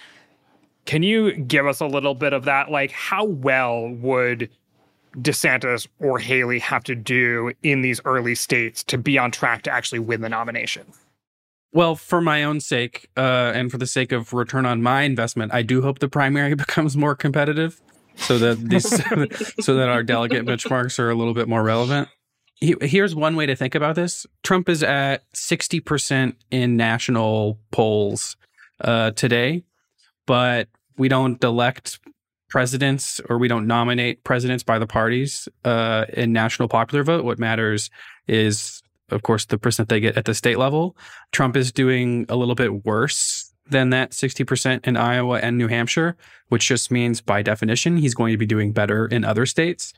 Can 0.88 1.04
you 1.04 1.34
give 1.34 1.68
us 1.68 1.82
a 1.82 1.86
little 1.86 2.16
bit 2.16 2.32
of 2.32 2.46
that? 2.46 2.72
Like, 2.72 2.92
how 2.92 3.26
well 3.26 3.90
would 3.90 4.50
DeSantis 5.18 5.86
or 6.00 6.18
Haley 6.18 6.60
have 6.60 6.84
to 6.86 6.96
do 6.96 7.52
in 7.62 7.82
these 7.82 8.00
early 8.06 8.36
states 8.36 8.84
to 8.86 8.98
be 8.98 9.18
on 9.18 9.30
track 9.30 9.64
to 9.64 9.72
actually 9.72 10.00
win 10.00 10.22
the 10.22 10.30
nomination? 10.30 10.88
Well, 11.74 11.96
for 11.96 12.22
my 12.22 12.46
own 12.46 12.62
sake, 12.62 13.10
uh, 13.18 13.52
and 13.54 13.70
for 13.70 13.78
the 13.78 13.86
sake 13.86 14.14
of 14.14 14.34
return 14.34 14.66
on 14.66 14.82
my 14.82 15.02
investment, 15.02 15.54
I 15.54 15.62
do 15.62 15.82
hope 15.82 16.00
the 16.00 16.08
primary 16.08 16.56
becomes 16.56 16.96
more 16.96 17.16
competitive, 17.16 17.82
so 18.16 18.40
that 18.40 18.58
these, 18.58 18.88
so 19.60 19.76
that 19.76 19.90
our 19.90 20.04
delegate 20.04 20.46
benchmarks 20.46 21.00
are 21.00 21.10
a 21.10 21.16
little 21.16 21.34
bit 21.34 21.50
more 21.50 21.64
relevant. 21.64 22.08
Here's 22.60 23.14
one 23.14 23.36
way 23.36 23.46
to 23.46 23.56
think 23.56 23.76
about 23.76 23.96
this: 23.96 24.26
Trump 24.42 24.70
is 24.70 24.82
at 24.82 25.26
sixty 25.34 25.82
percent 25.82 26.38
in 26.50 26.78
national 26.78 27.60
polls 27.72 28.38
uh, 28.80 29.12
today, 29.12 29.66
but 30.26 30.70
we 30.98 31.08
don't 31.08 31.42
elect 31.44 32.00
presidents 32.50 33.20
or 33.30 33.38
we 33.38 33.48
don't 33.48 33.68
nominate 33.68 34.24
presidents 34.24 34.64
by 34.64 34.80
the 34.80 34.88
parties 34.88 35.50
uh, 35.66 36.06
in 36.14 36.32
national 36.32 36.68
popular 36.68 37.04
vote. 37.04 37.26
What 37.26 37.40
matters 37.40 37.90
is, 38.28 38.82
of 39.10 39.24
course, 39.24 39.46
the 39.46 39.58
percent 39.58 39.90
they 39.90 40.00
get 40.00 40.18
at 40.18 40.26
the 40.26 40.34
state 40.34 40.58
level. 40.58 40.96
Trump 41.32 41.58
is 41.58 41.72
doing 41.72 42.26
a 42.30 42.36
little 42.36 42.56
bit 42.56 42.86
worse 42.86 43.54
than 43.70 43.90
that 43.90 44.12
60% 44.12 44.88
in 44.88 44.96
Iowa 44.96 45.40
and 45.40 45.58
New 45.58 45.68
Hampshire, 45.68 46.16
which 46.48 46.68
just 46.68 46.90
means 46.90 47.20
by 47.20 47.42
definition, 47.42 47.98
he's 47.98 48.16
going 48.16 48.32
to 48.32 48.38
be 48.38 48.46
doing 48.46 48.72
better 48.72 49.06
in 49.06 49.26
other 49.26 49.46
states. 49.46 49.94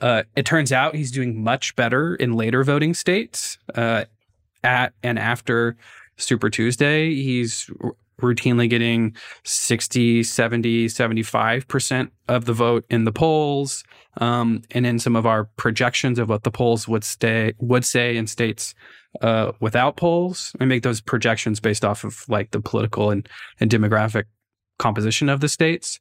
Uh, 0.00 0.24
it 0.34 0.44
turns 0.44 0.72
out 0.72 0.96
he's 0.96 1.12
doing 1.12 1.42
much 1.42 1.76
better 1.76 2.16
in 2.16 2.32
later 2.32 2.64
voting 2.64 2.94
states. 2.94 3.58
Uh, 3.74 4.04
at 4.64 4.92
and 5.02 5.18
after 5.18 5.76
Super 6.16 6.50
Tuesday, 6.50 7.14
he's 7.14 7.70
routinely 8.22 8.68
getting 8.68 9.14
60, 9.44 10.22
70, 10.22 10.86
75% 10.86 12.10
of 12.28 12.44
the 12.44 12.52
vote 12.52 12.84
in 12.88 13.04
the 13.04 13.12
polls. 13.12 13.84
Um, 14.18 14.62
and 14.70 14.86
in 14.86 14.98
some 14.98 15.16
of 15.16 15.26
our 15.26 15.44
projections 15.56 16.18
of 16.18 16.28
what 16.28 16.44
the 16.44 16.50
polls 16.50 16.88
would 16.88 17.04
stay 17.04 17.54
would 17.58 17.84
say 17.84 18.16
in 18.16 18.26
states 18.26 18.74
uh, 19.20 19.52
without 19.60 19.96
polls, 19.96 20.54
we 20.58 20.66
make 20.66 20.82
those 20.82 21.00
projections 21.00 21.60
based 21.60 21.84
off 21.84 22.04
of 22.04 22.24
like 22.28 22.50
the 22.50 22.60
political 22.60 23.10
and, 23.10 23.28
and 23.60 23.70
demographic 23.70 24.24
composition 24.78 25.28
of 25.28 25.40
the 25.40 25.48
states. 25.48 25.98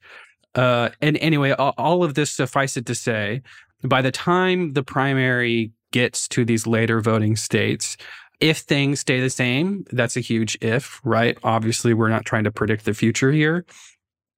Uh, 0.56 0.90
and 1.02 1.18
anyway, 1.18 1.52
all, 1.52 1.74
all 1.78 2.04
of 2.04 2.14
this 2.14 2.32
suffice 2.32 2.78
it 2.78 2.86
to 2.86 2.96
say, 2.96 3.42
by 3.84 4.02
the 4.02 4.12
time 4.12 4.74
the 4.74 4.84
primary 4.84 5.72
gets 5.92 6.28
to 6.30 6.46
these 6.46 6.66
later 6.66 7.02
voting 7.02 7.36
states, 7.36 7.98
if 8.42 8.58
things 8.60 9.00
stay 9.00 9.22
the 9.22 9.30
same, 9.30 9.86
that's 9.92 10.18
a 10.18 10.22
huge 10.22 10.58
if, 10.62 11.00
right? 11.04 11.38
Obviously, 11.44 11.94
we're 11.94 12.10
not 12.10 12.26
trying 12.26 12.44
to 12.44 12.52
predict 12.52 12.86
the 12.86 12.94
future 12.94 13.32
here. 13.32 13.66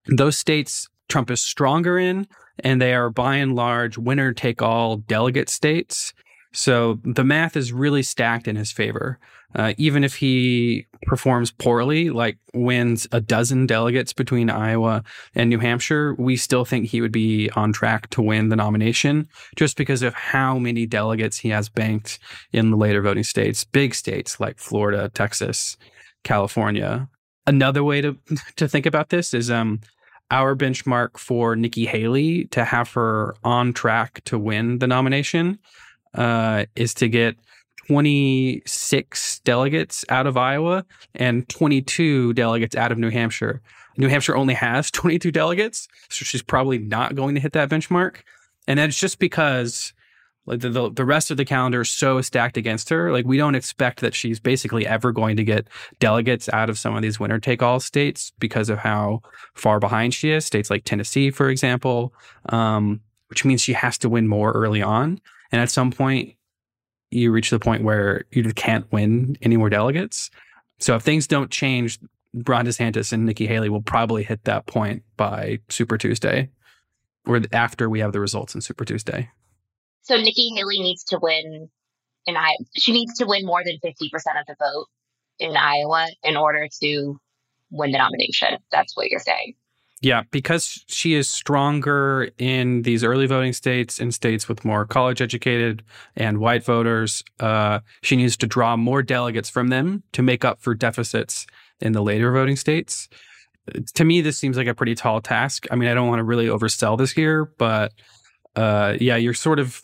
Those 0.08 0.38
states 0.38 0.90
Trump 1.10 1.32
is 1.32 1.42
stronger 1.42 1.98
in, 1.98 2.28
and 2.60 2.82
they 2.82 2.94
are 2.94 3.10
by 3.10 3.38
and 3.38 3.56
large 3.56 3.98
winner 3.98 4.34
take 4.34 4.62
all 4.62 4.98
delegate 4.98 5.50
states. 5.50 6.14
So 6.54 7.00
the 7.04 7.24
math 7.24 7.58
is 7.58 7.74
really 7.74 8.04
stacked 8.04 8.48
in 8.48 8.56
his 8.56 8.72
favor. 8.72 9.20
Uh, 9.56 9.74
even 9.78 10.04
if 10.04 10.16
he 10.16 10.86
performs 11.04 11.52
poorly, 11.52 12.10
like 12.10 12.38
wins 12.54 13.08
a 13.12 13.22
dozen 13.22 13.66
delegates 13.66 14.14
between 14.14 14.50
Iowa 14.50 15.04
and 15.36 15.50
New 15.50 15.60
Hampshire, 15.60 16.16
we 16.16 16.36
still 16.36 16.66
think 16.66 16.88
he 16.88 17.02
would 17.02 17.12
be 17.12 17.50
on 17.52 17.74
track 17.74 18.10
to 18.12 18.22
win 18.22 18.50
the 18.50 18.56
nomination 18.56 19.28
just 19.56 19.78
because 19.78 20.02
of 20.02 20.14
how 20.14 20.58
many 20.58 20.86
delegates 20.86 21.38
he 21.38 21.50
has 21.50 21.70
banked 21.70 22.20
in 22.52 22.72
the 22.72 22.78
later 22.78 23.02
voting 23.02 23.24
states, 23.24 23.64
big 23.64 23.94
states 23.94 24.40
like 24.40 24.58
Florida, 24.58 25.10
Texas, 25.14 25.78
California. 26.24 27.08
Another 27.46 27.84
way 27.84 28.02
to 28.02 28.18
to 28.56 28.68
think 28.68 28.86
about 28.86 29.10
this 29.10 29.34
is 29.34 29.52
um, 29.52 29.82
our 30.32 30.56
benchmark 30.56 31.18
for 31.18 31.56
Nikki 31.56 31.86
Haley 31.86 32.46
to 32.46 32.66
have 32.66 32.92
her 32.94 33.36
on 33.44 33.74
track 33.74 34.24
to 34.26 34.40
win 34.40 34.80
the 34.80 34.88
nomination 34.88 35.60
uh, 36.16 36.66
is 36.76 36.94
to 36.96 37.08
get 37.08 37.36
26 37.88 39.40
delegates 39.40 40.06
out 40.10 40.28
of 40.28 40.38
Iowa 40.38 40.86
and 41.16 41.48
22 41.50 42.34
delegates 42.34 42.76
out 42.76 42.92
of 42.92 42.98
New 42.98 43.10
Hampshire. 43.10 43.62
New 43.98 44.08
Hampshire 44.08 44.36
only 44.36 44.54
has 44.54 44.90
22 44.92 45.32
delegates, 45.32 45.88
so 46.10 46.24
she's 46.26 46.42
probably 46.42 46.78
not 46.78 47.16
going 47.16 47.36
to 47.36 47.42
hit 47.42 47.54
that 47.54 47.70
benchmark. 47.70 48.18
And 48.68 48.80
that's 48.80 49.00
just 49.00 49.20
because 49.20 49.94
Like 50.46 50.60
the, 50.60 50.70
the, 50.70 50.92
the 50.92 51.06
rest 51.06 51.32
of 51.32 51.38
the 51.38 51.46
calendar 51.46 51.82
is 51.82 51.90
so 51.90 52.22
stacked 52.22 52.58
against 52.58 52.90
her. 52.90 53.12
Like 53.12 53.26
we 53.26 53.38
don't 53.38 53.56
expect 53.56 54.02
that 54.02 54.14
she's 54.16 54.40
basically 54.40 54.86
ever 54.86 55.12
going 55.12 55.38
to 55.38 55.44
get 55.44 55.68
delegates 56.00 56.50
out 56.50 56.70
of 56.70 56.78
some 56.78 56.96
of 56.96 57.02
these 57.02 57.20
winner 57.20 57.40
take 57.40 57.62
all 57.62 57.80
states 57.80 58.32
because 58.40 58.70
of 58.70 58.80
how 58.80 59.22
far 59.54 59.80
behind 59.80 60.14
she 60.14 60.32
is. 60.32 60.46
States 60.46 60.70
like 60.70 60.84
Tennessee, 60.84 61.32
for 61.32 61.50
example, 61.50 62.14
um, 62.50 63.00
which 63.28 63.46
means 63.46 63.62
she 63.62 63.74
has 63.74 63.98
to 64.00 64.10
win 64.10 64.28
more 64.28 64.52
early 64.52 64.82
on. 64.82 65.20
And 65.52 65.62
at 65.62 65.70
some 65.70 65.92
point, 65.92 66.36
you 67.14 67.32
reach 67.32 67.50
the 67.50 67.60
point 67.60 67.84
where 67.84 68.26
you 68.32 68.44
can't 68.54 68.92
win 68.92 69.38
any 69.42 69.58
more 69.58 69.70
delegates. 69.70 70.30
So 70.80 70.96
if 70.96 71.04
things 71.04 71.28
don't 71.28 71.52
change, 71.52 72.00
Ron 72.34 72.66
DeSantis 72.66 73.14
and 73.14 73.26
Nikki 73.26 73.48
Haley 73.48 73.70
will 73.70 73.82
probably 73.82 74.24
hit 74.24 74.44
that 74.46 74.66
point 74.66 75.04
by 75.18 75.60
Super 75.70 75.98
Tuesday 75.98 76.50
or 77.26 77.42
after 77.52 77.90
we 77.90 78.00
have 78.00 78.12
the 78.12 78.20
results 78.20 78.56
in 78.56 78.62
Super 78.62 78.86
Tuesday. 78.86 79.30
So 80.02 80.18
Nikki 80.18 80.54
Haley 80.56 80.80
needs 80.80 81.04
to 81.06 81.20
win 81.22 81.70
in 82.26 82.38
I 82.38 82.56
she 82.76 82.92
needs 82.92 83.18
to 83.18 83.26
win 83.26 83.46
more 83.46 83.64
than 83.64 83.78
50% 83.84 83.92
of 83.94 84.46
the 84.48 84.56
vote 84.60 84.88
in 85.40 85.56
Iowa 85.56 86.08
in 86.24 86.38
order 86.38 86.68
to 86.82 87.20
win 87.72 87.92
the 87.92 87.98
nomination. 87.98 88.58
That's 88.72 88.96
what 88.96 89.10
you're 89.10 89.20
saying. 89.20 89.56
Yeah, 90.04 90.24
because 90.32 90.84
she 90.88 91.14
is 91.14 91.30
stronger 91.30 92.30
in 92.38 92.82
these 92.82 93.06
early 93.06 93.26
voting 93.26 93.54
states, 93.54 94.02
and 94.02 94.14
states 94.14 94.50
with 94.50 94.66
more 94.66 94.86
college 94.86 95.22
educated 95.22 95.82
and 96.18 96.40
white 96.40 96.66
voters, 96.66 97.24
uh, 97.40 97.80
she 98.02 98.18
needs 98.18 98.36
to 98.38 98.46
draw 98.46 98.76
more 98.76 99.02
delegates 99.02 99.50
from 99.50 99.70
them 99.70 100.04
to 100.12 100.22
make 100.22 100.44
up 100.44 100.60
for 100.60 100.76
deficits 100.76 101.48
in 101.80 101.94
the 101.94 102.02
later 102.02 102.34
voting 102.34 102.58
states. 102.58 103.08
To 103.96 104.04
me, 104.04 104.20
this 104.20 104.38
seems 104.38 104.58
like 104.58 104.68
a 104.68 104.74
pretty 104.74 104.94
tall 104.94 105.22
task. 105.22 105.68
I 105.72 105.78
mean, 105.78 105.88
I 105.88 105.94
don't 105.94 106.10
want 106.10 106.20
to 106.20 106.26
really 106.26 106.48
oversell 106.48 106.98
this 106.98 107.14
here, 107.14 107.46
but 107.58 107.94
uh, 108.58 108.98
yeah, 109.00 109.16
you're 109.16 109.34
sort 109.34 109.60
of 109.60 109.82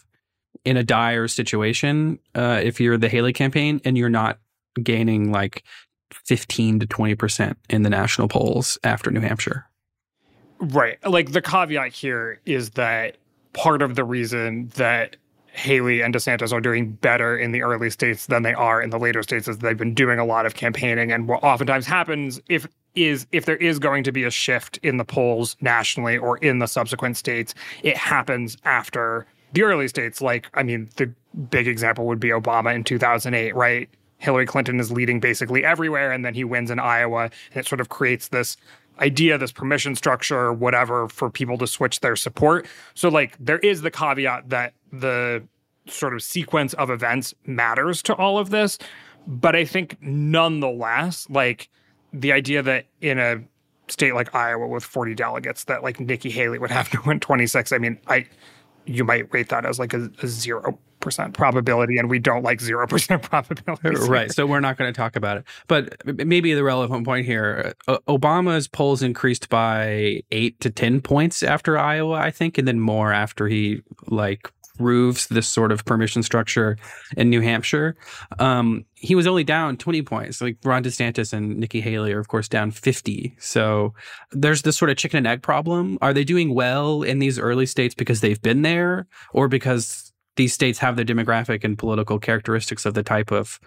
in 0.66 0.76
a 0.76 0.84
dire 0.84 1.30
situation 1.30 2.20
uh, 2.36 2.60
if 2.62 2.82
you're 2.82 2.98
the 2.98 3.08
Haley 3.08 3.32
campaign 3.32 3.80
and 3.86 3.98
you're 3.98 4.10
not 4.10 4.38
gaining 4.84 5.32
like 5.32 5.64
15 6.26 6.82
to 6.82 6.88
20% 6.88 7.56
in 7.70 7.84
the 7.84 7.90
national 7.90 8.28
polls 8.28 8.78
after 8.84 9.12
New 9.12 9.22
Hampshire. 9.22 9.69
Right. 10.60 10.98
Like 11.08 11.32
the 11.32 11.42
caveat 11.42 11.94
here 11.94 12.40
is 12.46 12.72
that 12.72 13.18
part 13.54 13.82
of 13.82 13.96
the 13.96 14.04
reason 14.04 14.70
that 14.76 15.16
Haley 15.52 16.02
and 16.02 16.14
DeSantis 16.14 16.54
are 16.54 16.62
doing 16.62 16.92
better 16.92 17.38
in 17.38 17.52
the 17.52 17.64
early 17.64 17.90
states 17.90 18.28
than 18.28 18.44
they 18.44 18.54
are 18.54 18.82
in 18.82 18.92
the 18.92 19.00
later 19.00 19.24
states 19.24 19.48
is 19.48 19.58
they've 19.58 19.78
been 19.78 19.94
doing 19.94 20.20
a 20.20 20.26
lot 20.26 20.46
of 20.46 20.56
campaigning. 20.56 21.12
And 21.12 21.28
what 21.28 21.44
oftentimes 21.44 21.86
happens 21.86 22.40
if 22.50 22.68
is 22.96 23.28
if 23.32 23.46
there 23.46 23.58
is 23.58 23.80
going 23.80 24.04
to 24.04 24.12
be 24.12 24.24
a 24.24 24.32
shift 24.32 24.78
in 24.84 24.98
the 24.98 25.06
polls 25.06 25.56
nationally 25.62 26.18
or 26.18 26.38
in 26.38 26.60
the 26.60 26.68
subsequent 26.68 27.18
states, 27.18 27.54
it 27.84 27.98
happens 27.98 28.58
after 28.64 29.26
the 29.54 29.64
early 29.64 29.88
states. 29.88 30.22
Like, 30.22 30.50
I 30.54 30.64
mean, 30.64 30.90
the 30.98 31.14
big 31.50 31.68
example 31.68 32.06
would 32.08 32.20
be 32.20 32.30
Obama 32.30 32.74
in 32.74 32.84
2008, 32.84 33.56
right? 33.56 33.90
Hillary 34.18 34.46
Clinton 34.46 34.80
is 34.80 34.92
leading 34.92 35.20
basically 35.20 35.64
everywhere, 35.64 36.12
and 36.12 36.26
then 36.26 36.34
he 36.34 36.44
wins 36.44 36.72
in 36.72 36.80
Iowa, 36.80 37.24
and 37.52 37.58
it 37.58 37.66
sort 37.66 37.80
of 37.80 37.90
creates 37.90 38.28
this 38.28 38.58
idea, 39.00 39.38
this 39.38 39.52
permission 39.52 39.96
structure, 39.96 40.54
whatever, 40.54 41.08
for 41.08 41.30
people 41.30 41.58
to 41.58 41.68
switch 41.68 42.00
their 42.00 42.16
support. 42.16 42.68
So, 42.94 43.10
like, 43.10 43.36
there 43.40 43.60
is 43.60 43.82
the 43.82 43.92
caveat 43.92 44.50
that 44.50 44.74
the 44.92 45.44
sort 45.88 46.14
of 46.14 46.22
sequence 46.22 46.74
of 46.74 46.90
events 46.90 47.34
matters 47.46 48.02
to 48.04 48.16
all 48.16 48.38
of 48.38 48.50
this. 48.50 48.78
But 49.28 49.56
I 49.56 49.66
think 49.66 49.98
nonetheless, 50.02 51.28
like, 51.30 51.70
the 52.14 52.32
idea 52.32 52.62
that 52.64 52.86
in 53.02 53.20
a 53.20 53.42
state 53.88 54.14
like 54.14 54.34
Iowa 54.34 54.68
with 54.68 54.84
40 54.84 55.16
delegates, 55.16 55.64
that 55.66 55.84
like 55.84 56.00
Nikki 56.00 56.30
Haley 56.30 56.60
would 56.60 56.72
have 56.72 56.90
to 56.92 57.02
win 57.06 57.20
26. 57.20 57.72
I 57.72 57.78
mean, 57.78 58.00
I 58.08 58.28
you 58.86 59.04
might 59.04 59.32
rate 59.34 59.50
that 59.50 59.66
as 59.66 59.80
like 59.80 59.94
a, 59.94 60.10
a 60.22 60.28
zero 60.28 60.80
percent 61.00 61.34
probability, 61.34 61.98
and 61.98 62.10
we 62.10 62.20
don't 62.20 62.44
like 62.44 62.62
zero 62.62 62.88
percent 62.88 63.22
probability. 63.30 63.80
Right. 64.10 64.32
So 64.32 64.46
we're 64.46 64.60
not 64.60 64.78
going 64.78 64.92
to 64.92 64.98
talk 64.98 65.16
about 65.16 65.38
it. 65.38 65.46
But 65.68 65.96
maybe 66.06 66.54
the 66.54 66.64
relevant 66.64 67.06
point 67.06 67.26
here: 67.26 67.74
uh, 67.88 68.00
Obama's 68.08 68.68
polls 68.68 69.02
increased 69.04 69.50
by 69.50 70.22
eight 70.32 70.60
to 70.62 70.70
ten 70.70 71.02
points 71.02 71.44
after 71.44 71.78
Iowa, 71.78 72.16
I 72.16 72.32
think, 72.32 72.58
and 72.58 72.68
then 72.68 72.80
more 72.80 73.12
after 73.12 73.48
he 73.48 73.82
like 74.08 74.52
proves 74.80 75.28
this 75.28 75.48
sort 75.48 75.74
of 75.74 75.84
permission 75.84 76.24
structure 76.24 76.78
in 77.18 77.30
New 77.30 77.42
Hampshire. 77.42 77.98
Um, 78.40 78.86
he 78.96 79.14
was 79.14 79.28
only 79.28 79.44
down 79.44 79.76
20 79.76 80.02
points. 80.04 80.42
Like 80.42 80.58
Ron 80.64 80.84
DeSantis 80.84 81.34
and 81.34 81.58
Nikki 81.58 81.82
Haley 81.82 82.14
are, 82.14 82.20
of 82.20 82.30
course, 82.30 82.48
down 82.48 82.72
50. 82.72 83.36
So 83.40 83.94
there's 84.32 84.62
this 84.62 84.78
sort 84.78 84.90
of 84.90 84.96
chicken 84.96 85.18
and 85.18 85.28
egg 85.28 85.42
problem. 85.42 85.98
Are 86.02 86.14
they 86.14 86.24
doing 86.24 86.54
well 86.54 87.04
in 87.04 87.20
these 87.20 87.38
early 87.38 87.66
states 87.66 87.94
because 87.94 88.22
they've 88.22 88.42
been 88.42 88.62
there 88.62 89.06
or 89.34 89.50
because 89.50 90.09
these 90.40 90.54
states 90.54 90.80
have 90.80 90.96
the 90.96 91.04
demographic 91.04 91.66
and 91.66 91.78
political 91.78 92.18
characteristics 92.18 92.86
of 92.86 92.94
the 92.94 93.04
type 93.04 93.30
of, 93.30 93.60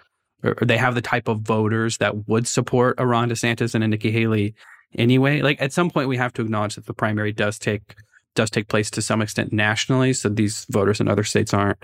or 0.43 0.55
they 0.65 0.75
have 0.75 0.95
the 0.95 1.03
type 1.03 1.27
of 1.27 1.41
voters 1.41 1.99
that 1.99 2.27
would 2.27 2.47
support 2.47 2.95
a 2.97 3.05
Ron 3.05 3.29
DeSantis 3.29 3.75
and 3.75 3.83
a 3.83 3.87
Nikki 3.87 4.09
Haley 4.09 4.55
anyway? 4.95 5.41
Like 5.41 5.61
at 5.61 5.71
some 5.71 5.91
point, 5.91 6.09
we 6.09 6.17
have 6.17 6.33
to 6.33 6.41
acknowledge 6.41 6.73
that 6.73 6.87
the 6.87 6.93
primary 6.93 7.31
does 7.31 7.59
take 7.59 7.93
does 8.33 8.49
take 8.49 8.69
place 8.69 8.89
to 8.89 9.03
some 9.03 9.21
extent 9.21 9.53
nationally. 9.53 10.13
So 10.13 10.29
these 10.29 10.65
voters 10.71 10.99
in 10.99 11.07
other 11.07 11.23
states 11.23 11.53
aren't 11.53 11.77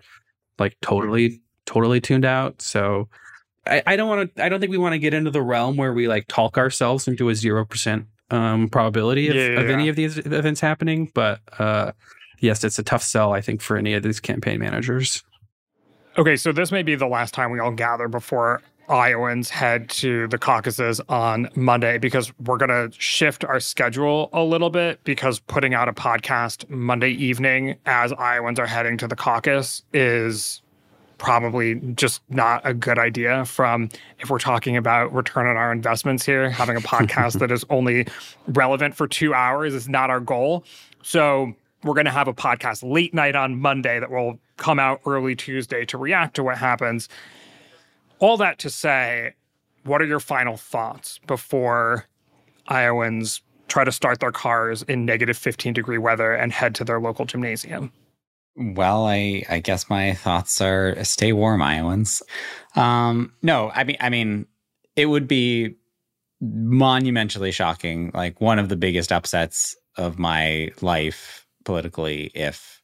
like 0.58 0.76
totally, 0.82 1.40
totally 1.68 2.02
tuned 2.02 2.26
out. 2.26 2.60
So 2.60 3.08
I, 3.68 3.84
I 3.86 3.96
don't 3.96 4.10
want 4.10 4.36
to, 4.36 4.44
I 4.44 4.50
don't 4.50 4.60
think 4.60 4.72
we 4.72 4.80
want 4.80 4.94
to 4.94 5.00
get 5.00 5.14
into 5.14 5.30
the 5.30 5.44
realm 5.44 5.78
where 5.78 5.94
we 5.94 6.08
like 6.08 6.26
talk 6.28 6.58
ourselves 6.58 7.08
into 7.08 7.30
a 7.30 7.34
0% 7.34 8.06
um, 8.32 8.70
probability 8.70 9.28
of, 9.28 9.36
yeah, 9.36 9.50
yeah, 9.50 9.60
of 9.60 9.70
any 9.70 9.88
of 9.88 9.96
these 9.96 10.18
events 10.18 10.60
happening. 10.60 11.12
But 11.14 11.42
uh, 11.60 11.92
yes, 12.40 12.64
it's 12.64 12.80
a 12.80 12.84
tough 12.84 13.04
sell, 13.04 13.34
I 13.34 13.42
think, 13.42 13.62
for 13.62 13.78
any 13.78 13.94
of 13.94 14.04
these 14.04 14.20
campaign 14.20 14.60
managers. 14.60 15.24
Okay, 16.18 16.36
so 16.36 16.52
this 16.52 16.72
may 16.72 16.84
be 16.84 16.96
the 16.96 17.08
last 17.08 17.34
time 17.34 17.52
we 17.52 17.60
all 17.60 17.72
gather 17.72 18.08
before 18.08 18.62
Iowans 18.90 19.50
head 19.50 19.90
to 19.90 20.28
the 20.28 20.38
caucuses 20.38 21.00
on 21.10 21.48
Monday 21.56 22.00
because 22.00 22.34
we're 22.40 22.58
going 22.58 22.70
to 22.70 22.92
shift 23.00 23.46
our 23.46 23.60
schedule 23.60 24.30
a 24.34 24.44
little 24.44 24.72
bit 24.72 25.04
because 25.04 25.40
putting 25.40 25.74
out 25.76 25.88
a 25.88 25.94
podcast 25.94 26.68
Monday 26.70 27.12
evening 27.12 27.76
as 27.86 28.12
Iowans 28.14 28.60
are 28.60 28.66
heading 28.66 28.98
to 28.98 29.08
the 29.08 29.16
caucus 29.16 29.84
is 29.94 30.62
probably 31.20 31.76
just 31.96 32.22
not 32.30 32.62
a 32.64 32.74
good 32.74 32.98
idea 32.98 33.46
from 33.46 33.90
if 34.20 34.30
we're 34.30 34.40
talking 34.40 34.78
about 34.78 35.14
return 35.14 35.46
on 35.46 35.58
our 35.58 35.72
investments 35.72 36.26
here 36.26 36.50
having 36.50 36.78
a 36.78 36.80
podcast 36.82 37.40
that 37.40 37.52
is 37.52 37.64
only 37.70 38.08
relevant 38.48 38.96
for 38.96 39.06
2 39.06 39.34
hours 39.34 39.74
is 39.74 39.90
not 39.90 40.10
our 40.10 40.22
goal 40.22 40.64
so 41.04 41.54
we're 41.84 41.94
going 41.94 42.06
to 42.06 42.12
have 42.12 42.28
a 42.28 42.34
podcast 42.34 42.90
late 42.90 43.14
night 43.14 43.36
on 43.36 43.60
Monday 43.60 44.00
that 44.00 44.12
will 44.12 44.40
come 44.58 44.80
out 44.80 45.02
early 45.06 45.36
Tuesday 45.36 45.86
to 45.86 45.98
react 45.98 46.36
to 46.36 46.44
what 46.44 46.58
happens 46.58 47.08
all 48.20 48.38
that 48.38 48.60
to 48.60 48.70
say, 48.70 49.34
what 49.84 50.02
are 50.02 50.06
your 50.06 50.20
final 50.20 50.58
thoughts 50.58 51.20
before 51.26 52.06
Iowans 52.68 53.42
try 53.68 53.84
to 53.84 53.92
start 53.92 54.20
their 54.20 54.32
cars 54.32 54.84
in 54.84 55.06
negative 55.06 55.38
15 55.38 55.74
degree 55.74 55.98
weather 55.98 56.34
and 56.34 56.52
head 56.52 56.76
to 56.76 56.84
their 56.84 57.00
local 57.00 57.26
gymnasium? 57.26 57.92
Well, 58.56 59.08
I 59.08 59.44
I 59.50 59.60
guess 59.60 59.90
my 59.90 60.14
thoughts 60.14 60.60
are 60.60 61.02
stay 61.04 61.32
warm, 61.32 61.62
Iowans. 61.62 62.22
Um, 62.76 63.34
no, 63.42 63.72
I 63.74 63.86
mean 63.86 63.98
I 64.02 64.10
mean 64.10 64.48
it 64.96 65.06
would 65.06 65.28
be 65.28 65.76
monumentally 66.42 67.52
shocking, 67.52 68.12
like 68.14 68.42
one 68.42 68.60
of 68.60 68.70
the 68.70 68.76
biggest 68.76 69.12
upsets 69.12 69.76
of 69.96 70.20
my 70.20 70.72
life 70.82 71.48
politically 71.66 72.32
if 72.34 72.82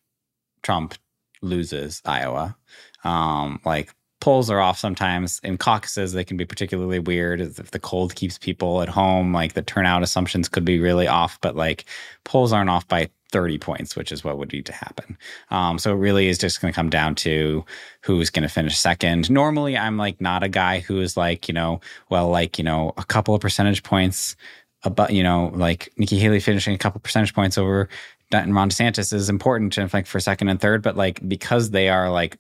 Trump 0.63 0.95
loses 1.41 2.01
Iowa. 2.05 2.55
Um, 3.03 3.59
like 3.65 3.93
polls 4.19 4.49
are 4.49 4.59
off 4.59 4.79
sometimes. 4.79 5.39
In 5.43 5.57
caucuses, 5.57 6.13
they 6.13 6.23
can 6.23 6.38
be 6.38 6.45
particularly 6.45 6.99
weird 6.99 7.41
if 7.41 7.71
the 7.71 7.79
cold 7.79 8.15
keeps 8.15 8.38
people 8.38 8.81
at 8.81 8.89
home. 8.89 9.33
Like 9.33 9.53
the 9.53 9.61
turnout 9.61 10.03
assumptions 10.03 10.49
could 10.49 10.65
be 10.65 10.79
really 10.79 11.07
off, 11.07 11.39
but 11.41 11.55
like 11.55 11.85
polls 12.23 12.51
aren't 12.51 12.69
off 12.69 12.88
by 12.88 13.09
30 13.31 13.57
points, 13.57 13.95
which 13.95 14.11
is 14.11 14.23
what 14.23 14.38
would 14.38 14.53
need 14.53 14.65
to 14.65 14.73
happen. 14.73 15.17
Um, 15.51 15.77
so 15.77 15.91
it 15.91 15.97
really 15.97 16.27
is 16.27 16.38
just 16.38 16.61
going 16.61 16.71
to 16.71 16.75
come 16.75 16.89
down 16.89 17.15
to 17.15 17.65
who's 18.01 18.29
going 18.29 18.43
to 18.43 18.49
finish 18.49 18.77
second. 18.77 19.29
Normally, 19.29 19.77
I'm 19.77 19.97
like 19.97 20.19
not 20.21 20.41
a 20.41 20.49
guy 20.49 20.79
who 20.79 21.01
is 21.01 21.17
like, 21.17 21.47
you 21.47 21.53
know, 21.53 21.81
well, 22.09 22.29
like, 22.29 22.57
you 22.57 22.63
know, 22.63 22.93
a 22.97 23.03
couple 23.03 23.35
of 23.35 23.41
percentage 23.41 23.83
points 23.83 24.35
about, 24.83 25.11
you 25.11 25.21
know, 25.21 25.51
like 25.53 25.91
Nikki 25.97 26.17
Haley 26.17 26.39
finishing 26.39 26.73
a 26.73 26.77
couple 26.77 27.01
percentage 27.01 27.33
points 27.33 27.57
over 27.57 27.89
and 28.31 28.55
Ron 28.55 28.69
DeSantis 28.69 29.13
is 29.13 29.30
important 29.30 29.73
to 29.73 29.89
like 29.93 30.07
for 30.07 30.19
second 30.19 30.49
and 30.49 30.59
third, 30.59 30.82
but 30.82 30.97
like 30.97 31.28
because 31.28 31.71
they 31.71 31.89
are 31.89 32.09
like 32.09 32.38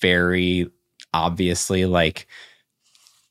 very 0.00 0.70
obviously 1.14 1.84
like 1.84 2.26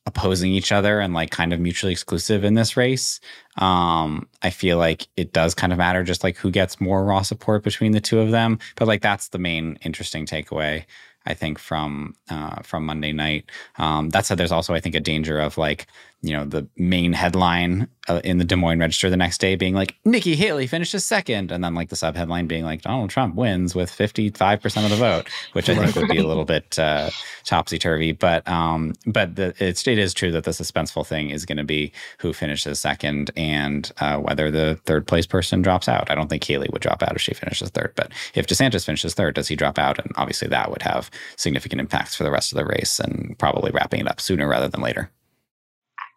opposing 0.06 0.52
each 0.52 0.72
other 0.72 1.00
and 1.00 1.14
like 1.14 1.30
kind 1.30 1.54
of 1.54 1.60
mutually 1.60 1.92
exclusive 1.92 2.44
in 2.44 2.56
this 2.56 2.76
race. 2.76 3.20
Um, 3.58 4.28
I 4.42 4.50
feel 4.50 4.78
like 4.78 5.08
it 5.16 5.32
does 5.32 5.54
kind 5.54 5.72
of 5.72 5.78
matter 5.78 6.04
just 6.04 6.24
like 6.24 6.38
who 6.38 6.50
gets 6.50 6.82
more 6.82 7.04
raw 7.04 7.22
support 7.22 7.64
between 7.64 7.92
the 7.92 8.02
two 8.02 8.20
of 8.20 8.32
them. 8.32 8.60
But 8.76 8.88
like 8.88 9.02
that's 9.02 9.30
the 9.30 9.40
main 9.40 9.78
interesting 9.84 10.26
takeaway. 10.26 10.86
I 11.26 11.36
think 11.36 11.60
from 11.60 12.16
uh, 12.30 12.62
from 12.64 12.86
Monday 12.86 13.14
night. 13.14 13.46
Um, 13.78 14.10
that 14.10 14.26
said, 14.26 14.40
there's 14.40 14.52
also 14.52 14.74
I 14.74 14.80
think 14.80 14.96
a 14.96 15.00
danger 15.00 15.40
of 15.40 15.58
like 15.58 15.86
you 16.22 16.34
know 16.34 16.46
the 16.46 16.68
main 16.78 17.14
headline 17.14 17.88
uh, 18.08 18.22
in 18.24 18.38
the 18.38 18.44
Des 18.44 18.56
Moines 18.56 18.80
Register 18.80 19.10
the 19.10 19.18
next 19.18 19.40
day 19.40 19.56
being 19.56 19.74
like 19.74 19.96
Nikki 20.06 20.36
Haley 20.36 20.68
finishes 20.68 21.04
second, 21.04 21.52
and 21.52 21.64
then 21.64 21.74
like 21.74 21.90
the 21.90 21.96
sub 21.96 22.16
headline 22.16 22.48
being 22.48 22.64
like 22.64 22.84
Donald 22.84 23.10
Trump 23.10 23.36
wins 23.36 23.74
with 23.74 23.90
55 23.90 24.62
percent 24.62 24.86
of 24.86 24.92
the 24.92 24.98
vote, 24.98 25.28
which 25.54 25.70
I 25.70 25.76
think 25.76 25.96
would 25.96 26.10
be 26.10 26.20
a 26.20 26.28
little 26.28 26.46
bit 26.46 26.78
uh, 26.78 27.10
topsy 27.44 27.80
turvy. 27.80 28.12
But 28.12 28.48
um, 28.48 28.94
but 29.06 29.36
the, 29.36 29.54
it's, 29.58 29.88
it 29.88 29.98
is 29.98 30.14
true 30.14 30.32
that 30.32 30.44
the 30.44 30.52
suspenseful 30.52 31.06
thing 31.06 31.32
is 31.32 31.46
going 31.46 31.58
to 31.58 31.64
be 31.64 31.92
who 32.20 32.34
finishes 32.34 32.80
second 32.80 33.32
and 33.36 33.92
uh, 34.00 34.18
whether 34.18 34.52
the 34.52 34.80
third 34.86 35.08
place 35.08 35.26
person 35.26 35.62
drops 35.62 35.88
out. 35.88 36.12
I 36.12 36.16
don't 36.16 36.30
think 36.30 36.44
Haley 36.44 36.70
would 36.72 36.82
drop 36.82 37.02
out 37.02 37.16
if 37.16 37.22
she 37.22 37.34
finishes 37.34 37.70
third, 37.70 37.94
but 37.96 38.12
if 38.36 38.46
DeSantis 38.46 38.86
finishes 38.86 39.16
third, 39.16 39.36
does 39.36 39.48
he 39.48 39.56
drop 39.56 39.80
out? 39.80 39.98
And 39.98 40.12
obviously 40.18 40.48
that 40.50 40.70
would 40.70 40.84
have 40.84 41.10
significant 41.36 41.80
impacts 41.80 42.16
for 42.16 42.24
the 42.24 42.32
rest 42.32 42.52
of 42.52 42.58
the 42.58 42.66
race 42.66 43.00
and 43.00 43.38
probably 43.40 43.72
wrapping 43.72 44.02
it 44.02 44.08
up 44.08 44.22
sooner 44.22 44.48
rather 44.48 44.68
than 44.68 44.82
later. 44.82 45.10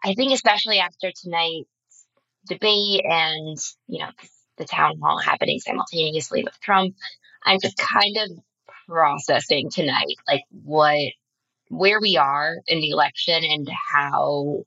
I 0.05 0.15
think 0.15 0.33
especially 0.33 0.79
after 0.81 1.11
tonight's 1.11 1.69
debate 2.47 3.05
and, 3.05 3.57
you 3.87 4.01
know, 4.01 4.11
the 4.59 4.67
town 4.67 5.01
hall 5.03 5.19
happening 5.19 5.59
simultaneously 5.61 6.45
with 6.45 6.61
Trump, 6.61 6.95
I'm 7.43 7.59
just 7.61 7.79
kind 7.79 8.17
of 8.19 8.31
processing 8.87 9.71
tonight, 9.71 10.17
like 10.29 10.43
what, 10.51 10.99
where 11.69 12.01
we 12.01 12.19
are 12.19 12.57
in 12.67 12.81
the 12.81 12.91
election 12.91 13.43
and 13.43 13.69
how 13.69 14.65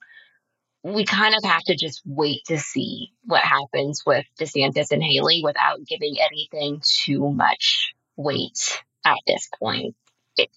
we 0.83 1.05
kind 1.05 1.35
of 1.35 1.43
have 1.43 1.63
to 1.63 1.75
just 1.75 2.01
wait 2.05 2.41
to 2.47 2.57
see 2.57 3.11
what 3.25 3.41
happens 3.41 4.03
with 4.05 4.25
DeSantis 4.39 4.91
and 4.91 5.03
Haley 5.03 5.41
without 5.43 5.85
giving 5.85 6.15
anything 6.19 6.81
too 6.83 7.29
much 7.31 7.93
weight 8.15 8.81
at 9.05 9.17
this 9.27 9.49
point. 9.59 9.95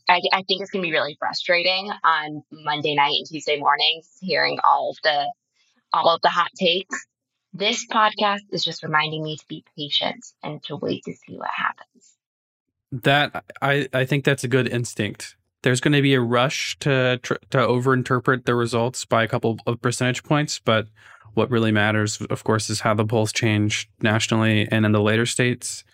I, 0.09 0.21
I 0.33 0.43
think 0.43 0.63
it's 0.63 0.71
going 0.71 0.83
to 0.83 0.89
be 0.89 0.93
really 0.93 1.17
frustrating 1.19 1.91
on 2.05 2.43
Monday 2.51 2.95
night 2.95 3.15
and 3.19 3.27
Tuesday 3.27 3.59
mornings 3.59 4.09
hearing 4.21 4.59
all 4.63 4.91
of 4.91 4.97
the 5.03 5.33
all 5.93 6.09
of 6.15 6.21
the 6.23 6.29
hot 6.29 6.51
takes. 6.59 7.07
This 7.53 7.87
podcast 7.87 8.43
is 8.53 8.63
just 8.63 8.83
reminding 8.83 9.25
me 9.25 9.37
to 9.37 9.45
be 9.49 9.65
patient 9.77 10.25
and 10.43 10.63
to 10.65 10.77
wait 10.77 11.03
to 11.05 11.13
see 11.13 11.37
what 11.37 11.51
happens. 11.51 12.17
That 12.93 13.45
I 13.61 13.89
I 13.93 14.05
think 14.05 14.25
that's 14.25 14.45
a 14.45 14.49
good 14.49 14.69
instinct. 14.69 15.37
There's 15.63 15.81
going 15.81 15.93
to 15.93 16.03
be 16.03 16.15
a 16.15 16.21
rush 16.21 16.79
to 16.81 17.19
to 17.23 17.39
overinterpret 17.59 18.45
the 18.45 18.55
results 18.55 19.05
by 19.05 19.25
a 19.25 19.29
couple 19.29 19.59
of 19.67 19.81
percentage 19.81 20.23
points, 20.23 20.61
but 20.65 20.89
what 21.35 21.51
really 21.51 21.73
matters, 21.73 22.21
of 22.23 22.45
course, 22.45 22.71
is 22.71 22.81
how 22.81 22.95
the 22.95 23.05
polls 23.05 23.33
change 23.33 23.89
nationally 24.03 24.69
and 24.71 24.85
in 24.85 24.93
the 24.93 25.01
later 25.01 25.27
states. 25.27 25.85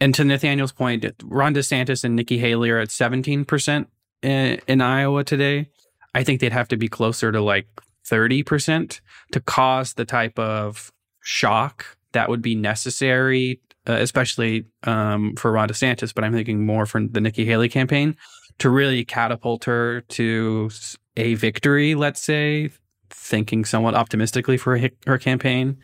And 0.00 0.14
to 0.14 0.24
Nathaniel's 0.24 0.72
point, 0.72 1.04
Ron 1.22 1.54
DeSantis 1.54 2.04
and 2.04 2.16
Nikki 2.16 2.38
Haley 2.38 2.70
are 2.70 2.78
at 2.78 2.88
17% 2.88 3.86
in, 4.22 4.60
in 4.66 4.80
Iowa 4.80 5.24
today. 5.24 5.68
I 6.14 6.24
think 6.24 6.40
they'd 6.40 6.52
have 6.52 6.68
to 6.68 6.76
be 6.76 6.88
closer 6.88 7.30
to 7.30 7.40
like 7.40 7.66
30% 8.08 9.00
to 9.32 9.40
cause 9.40 9.94
the 9.94 10.04
type 10.04 10.38
of 10.38 10.90
shock 11.20 11.96
that 12.12 12.28
would 12.28 12.42
be 12.42 12.54
necessary, 12.54 13.60
uh, 13.86 13.92
especially 13.92 14.64
um, 14.84 15.36
for 15.36 15.52
Ron 15.52 15.68
DeSantis, 15.68 16.14
but 16.14 16.24
I'm 16.24 16.32
thinking 16.32 16.64
more 16.66 16.86
for 16.86 17.00
the 17.06 17.20
Nikki 17.20 17.44
Haley 17.44 17.68
campaign 17.68 18.16
to 18.58 18.70
really 18.70 19.04
catapult 19.04 19.64
her 19.64 20.02
to 20.02 20.70
a 21.16 21.34
victory, 21.34 21.94
let's 21.94 22.20
say, 22.20 22.70
thinking 23.10 23.64
somewhat 23.64 23.94
optimistically 23.94 24.56
for 24.56 24.78
her 25.06 25.18
campaign 25.18 25.78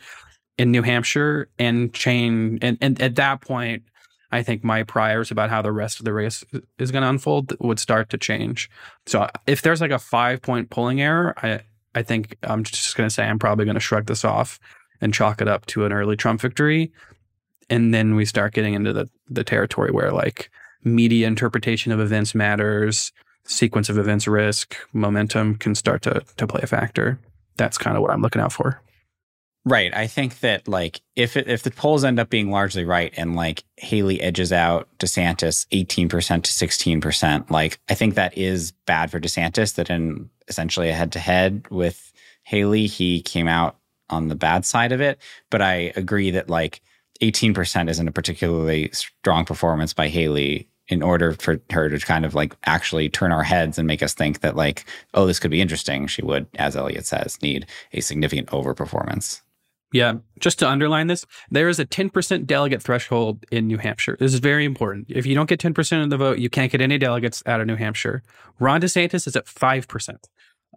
in 0.58 0.70
New 0.70 0.82
Hampshire 0.82 1.48
and 1.58 1.92
chain. 1.92 2.58
And, 2.62 2.78
and 2.80 3.00
at 3.00 3.16
that 3.16 3.40
point, 3.40 3.82
I 4.32 4.42
think 4.42 4.64
my 4.64 4.82
priors 4.82 5.30
about 5.30 5.50
how 5.50 5.62
the 5.62 5.72
rest 5.72 5.98
of 5.98 6.04
the 6.04 6.12
race 6.12 6.44
is 6.78 6.90
going 6.90 7.02
to 7.02 7.08
unfold 7.08 7.56
would 7.60 7.78
start 7.78 8.10
to 8.10 8.18
change. 8.18 8.70
So 9.06 9.28
if 9.46 9.62
there's 9.62 9.80
like 9.80 9.90
a 9.90 9.98
five 9.98 10.42
point 10.42 10.70
polling 10.70 11.00
error, 11.00 11.34
I 11.42 11.60
I 11.94 12.02
think 12.02 12.36
I'm 12.42 12.62
just 12.62 12.96
going 12.96 13.08
to 13.08 13.14
say 13.14 13.24
I'm 13.24 13.38
probably 13.38 13.64
going 13.64 13.74
to 13.76 13.80
shrug 13.80 14.06
this 14.06 14.24
off 14.24 14.60
and 15.00 15.14
chalk 15.14 15.40
it 15.40 15.48
up 15.48 15.66
to 15.66 15.84
an 15.84 15.92
early 15.92 16.16
Trump 16.16 16.40
victory, 16.40 16.92
and 17.70 17.94
then 17.94 18.16
we 18.16 18.24
start 18.24 18.54
getting 18.54 18.74
into 18.74 18.92
the 18.92 19.08
the 19.28 19.44
territory 19.44 19.90
where 19.90 20.10
like 20.10 20.50
media 20.84 21.26
interpretation 21.26 21.92
of 21.92 22.00
events 22.00 22.34
matters, 22.34 23.12
sequence 23.44 23.88
of 23.88 23.98
events 23.98 24.28
risk, 24.28 24.76
momentum 24.92 25.56
can 25.56 25.74
start 25.74 26.02
to 26.02 26.22
to 26.36 26.46
play 26.46 26.60
a 26.62 26.66
factor. 26.66 27.18
That's 27.56 27.78
kind 27.78 27.96
of 27.96 28.02
what 28.02 28.10
I'm 28.10 28.22
looking 28.22 28.42
out 28.42 28.52
for. 28.52 28.80
Right. 29.66 29.92
I 29.92 30.06
think 30.06 30.38
that 30.40 30.68
like 30.68 31.00
if 31.16 31.36
it, 31.36 31.48
if 31.48 31.64
the 31.64 31.72
polls 31.72 32.04
end 32.04 32.20
up 32.20 32.30
being 32.30 32.52
largely 32.52 32.84
right 32.84 33.12
and 33.16 33.34
like 33.34 33.64
Haley 33.78 34.20
edges 34.20 34.52
out 34.52 34.88
DeSantis 35.00 35.66
18% 35.70 36.08
to 36.44 36.66
16%, 37.00 37.50
like 37.50 37.80
I 37.88 37.94
think 37.94 38.14
that 38.14 38.38
is 38.38 38.70
bad 38.70 39.10
for 39.10 39.18
DeSantis 39.18 39.74
that 39.74 39.90
in 39.90 40.30
essentially 40.46 40.88
a 40.88 40.94
head 40.94 41.10
to 41.12 41.18
head 41.18 41.66
with 41.68 42.12
Haley, 42.44 42.86
he 42.86 43.20
came 43.20 43.48
out 43.48 43.76
on 44.08 44.28
the 44.28 44.36
bad 44.36 44.64
side 44.64 44.92
of 44.92 45.00
it. 45.00 45.18
But 45.50 45.62
I 45.62 45.92
agree 45.96 46.30
that 46.30 46.48
like 46.48 46.80
18% 47.20 47.90
isn't 47.90 48.08
a 48.08 48.12
particularly 48.12 48.88
strong 48.92 49.44
performance 49.44 49.92
by 49.92 50.06
Haley 50.06 50.68
in 50.86 51.02
order 51.02 51.32
for 51.32 51.60
her 51.70 51.88
to 51.88 51.98
kind 51.98 52.24
of 52.24 52.36
like 52.36 52.54
actually 52.66 53.08
turn 53.08 53.32
our 53.32 53.42
heads 53.42 53.78
and 53.78 53.88
make 53.88 54.04
us 54.04 54.14
think 54.14 54.42
that 54.42 54.54
like, 54.54 54.84
oh, 55.14 55.26
this 55.26 55.40
could 55.40 55.50
be 55.50 55.60
interesting, 55.60 56.06
she 56.06 56.22
would, 56.22 56.46
as 56.54 56.76
elliot 56.76 57.04
says, 57.04 57.36
need 57.42 57.66
a 57.92 58.00
significant 58.00 58.46
overperformance. 58.50 59.40
Yeah, 59.96 60.16
just 60.38 60.58
to 60.58 60.68
underline 60.68 61.06
this, 61.06 61.24
there 61.50 61.70
is 61.70 61.78
a 61.80 61.86
10% 61.86 62.46
delegate 62.46 62.82
threshold 62.82 63.46
in 63.50 63.66
New 63.66 63.78
Hampshire. 63.78 64.18
This 64.20 64.34
is 64.34 64.40
very 64.40 64.66
important. 64.66 65.06
If 65.08 65.24
you 65.24 65.34
don't 65.34 65.48
get 65.48 65.58
10% 65.58 66.04
of 66.04 66.10
the 66.10 66.18
vote, 66.18 66.38
you 66.38 66.50
can't 66.50 66.70
get 66.70 66.82
any 66.82 66.98
delegates 66.98 67.42
out 67.46 67.62
of 67.62 67.66
New 67.66 67.76
Hampshire. 67.76 68.22
Ron 68.60 68.82
DeSantis 68.82 69.26
is 69.26 69.34
at 69.36 69.46
5%. 69.46 70.16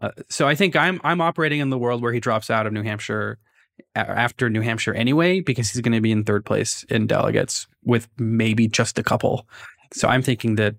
Uh, 0.02 0.12
so 0.30 0.48
I 0.48 0.56
think 0.56 0.78
I'm 0.78 1.02
I'm 1.04 1.20
operating 1.20 1.60
in 1.60 1.70
the 1.70 1.78
world 1.78 2.02
where 2.02 2.14
he 2.14 2.22
drops 2.22 2.50
out 2.50 2.66
of 2.66 2.72
New 2.72 2.84
Hampshire 2.84 3.40
after 3.94 4.50
New 4.50 4.62
Hampshire 4.62 4.94
anyway 4.94 5.42
because 5.42 5.70
he's 5.70 5.82
going 5.82 5.92
to 5.92 6.00
be 6.00 6.14
in 6.14 6.24
third 6.24 6.46
place 6.46 6.86
in 6.90 7.06
delegates 7.06 7.68
with 7.84 8.08
maybe 8.18 8.70
just 8.70 8.98
a 8.98 9.04
couple. 9.04 9.46
So 9.92 10.08
I'm 10.08 10.22
thinking 10.22 10.56
that 10.56 10.76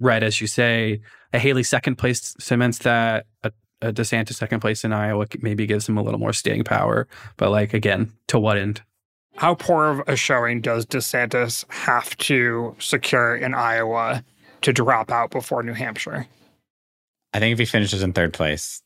right 0.00 0.22
as 0.22 0.38
you 0.38 0.46
say, 0.46 1.00
a 1.32 1.38
Haley 1.38 1.62
second 1.62 1.96
place 1.96 2.34
cements 2.38 2.80
that, 2.80 3.24
a 3.42 3.52
Uh, 3.82 3.92
DeSantis 3.92 4.34
second 4.34 4.60
place 4.60 4.84
in 4.84 4.92
Iowa 4.92 5.26
maybe 5.40 5.66
gives 5.66 5.88
him 5.88 5.96
a 5.96 6.02
little 6.02 6.20
more 6.20 6.32
staying 6.32 6.64
power. 6.64 7.08
But 7.36 7.50
like 7.50 7.72
again, 7.72 8.12
to 8.28 8.38
what 8.38 8.58
end? 8.58 8.82
How 9.36 9.54
poor 9.54 9.86
of 9.86 10.02
a 10.06 10.16
showing 10.16 10.60
does 10.60 10.84
DeSantis 10.84 11.64
have 11.72 12.16
to 12.18 12.74
secure 12.78 13.36
in 13.36 13.54
Iowa 13.54 14.22
to 14.62 14.72
drop 14.72 15.10
out 15.10 15.30
before 15.30 15.62
New 15.62 15.72
Hampshire? 15.72 16.26
I 17.32 17.38
think 17.38 17.52
if 17.52 17.58
he 17.58 17.64
finishes 17.64 18.02
in 18.02 18.12
third 18.12 18.32
place, 18.32 18.82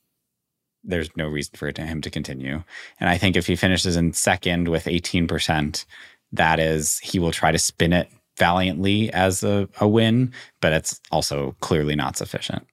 there's 0.84 1.10
no 1.16 1.26
reason 1.26 1.54
for 1.56 1.72
him 1.74 2.02
to 2.02 2.10
continue. 2.10 2.62
And 3.00 3.08
I 3.08 3.18
think 3.18 3.36
if 3.36 3.46
he 3.46 3.56
finishes 3.56 3.96
in 3.96 4.12
second 4.12 4.68
with 4.68 4.84
18%, 4.84 5.84
that 6.32 6.60
is, 6.60 6.98
he 6.98 7.18
will 7.18 7.32
try 7.32 7.50
to 7.50 7.58
spin 7.58 7.92
it 7.92 8.08
valiantly 8.36 9.12
as 9.12 9.42
a, 9.42 9.68
a 9.80 9.88
win, 9.88 10.32
but 10.60 10.72
it's 10.72 11.00
also 11.10 11.56
clearly 11.60 11.96
not 11.96 12.16
sufficient. 12.16 12.66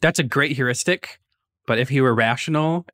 That's 0.00 0.18
a 0.18 0.24
great 0.24 0.52
heuristic. 0.52 1.20
But 1.66 1.78
if 1.78 1.88
he 1.88 2.00
were 2.00 2.14
rational, 2.14 2.86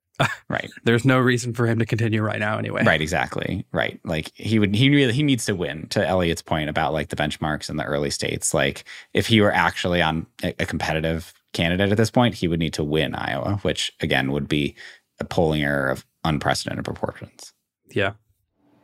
right, 0.49 0.71
there's 0.85 1.05
no 1.05 1.19
reason 1.19 1.55
for 1.55 1.67
him 1.67 1.79
to 1.79 1.87
continue 1.87 2.23
right 2.23 2.39
now 2.39 2.59
anyway. 2.59 2.85
Right, 2.85 3.01
exactly. 3.01 3.67
Right. 3.73 4.01
Like 4.05 4.33
he 4.35 4.59
would 4.59 4.75
he 4.75 4.91
really 4.91 5.13
he 5.13 5.23
needs 5.23 5.47
to 5.47 5.55
win 5.55 5.87
to 5.89 6.07
Elliot's 6.07 6.43
point 6.43 6.71
about 6.71 6.93
like 6.93 7.09
the 7.09 7.17
benchmarks 7.17 7.71
in 7.71 7.77
the 7.77 7.85
early 7.85 8.11
states. 8.11 8.55
Like 8.55 8.85
if 9.15 9.27
he 9.27 9.41
were 9.41 9.53
actually 9.53 10.03
on 10.03 10.27
a, 10.43 10.55
a 10.59 10.67
competitive 10.67 11.33
candidate 11.53 11.91
at 11.91 11.97
this 11.97 12.11
point, 12.11 12.35
he 12.35 12.49
would 12.49 12.61
need 12.61 12.75
to 12.75 12.85
win 12.85 13.15
Iowa, 13.15 13.59
which 13.63 13.93
again 14.01 14.33
would 14.33 14.49
be 14.49 14.75
a 15.19 15.25
polling 15.25 15.63
error 15.63 15.91
of 15.91 16.07
unprecedented 16.25 16.85
proportions. 16.85 17.53
Yeah. 17.91 18.13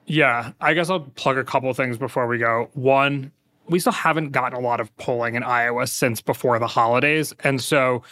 Yeah, 0.09 0.53
I 0.61 0.74
guess 0.74 0.89
I'll 0.89 1.01
plug 1.01 1.37
a 1.37 1.43
couple 1.43 1.72
things 1.74 1.99
before 1.99 2.28
we 2.28 2.39
go. 2.39 2.70
One, 2.74 3.32
we 3.68 3.80
still 3.80 3.93
haven't 3.93 4.30
gotten 4.30 4.57
a 4.57 4.61
lot 4.61 4.80
of 4.80 4.97
polling 4.99 5.34
in 5.34 5.43
Iowa 5.43 5.87
since 5.89 6.20
before 6.20 6.59
the 6.61 6.68
holidays. 6.68 7.34
And 7.41 7.61
so 7.61 8.03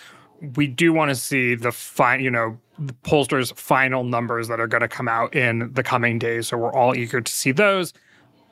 we 0.57 0.67
do 0.67 0.93
want 0.93 1.11
to 1.11 1.15
see 1.15 1.55
the 1.55 1.73
fine, 1.73 2.21
you 2.21 2.31
know, 2.31 2.59
the 2.79 2.93
pollsters' 3.05 3.57
final 3.57 4.05
numbers 4.05 4.49
that 4.49 4.61
are 4.61 4.67
going 4.67 4.81
to 4.81 4.89
come 4.89 5.09
out 5.09 5.35
in 5.35 5.73
the 5.73 5.83
coming 5.83 6.19
days. 6.19 6.49
So 6.49 6.57
we're 6.57 6.73
all 6.73 6.97
eager 6.97 7.21
to 7.21 7.33
see 7.33 7.53
those. 7.53 7.93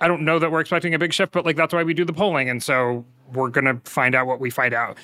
I 0.00 0.08
don't 0.08 0.22
know 0.22 0.38
that 0.38 0.50
we're 0.50 0.60
expecting 0.60 0.94
a 0.94 0.98
big 0.98 1.12
shift, 1.12 1.32
but 1.32 1.44
like 1.44 1.56
that's 1.56 1.72
why 1.72 1.82
we 1.82 1.94
do 1.94 2.04
the 2.04 2.12
polling, 2.12 2.48
and 2.48 2.62
so 2.62 3.04
we're 3.32 3.50
going 3.50 3.64
to 3.64 3.78
find 3.88 4.14
out 4.14 4.26
what 4.26 4.40
we 4.40 4.50
find 4.50 4.74
out. 4.74 4.98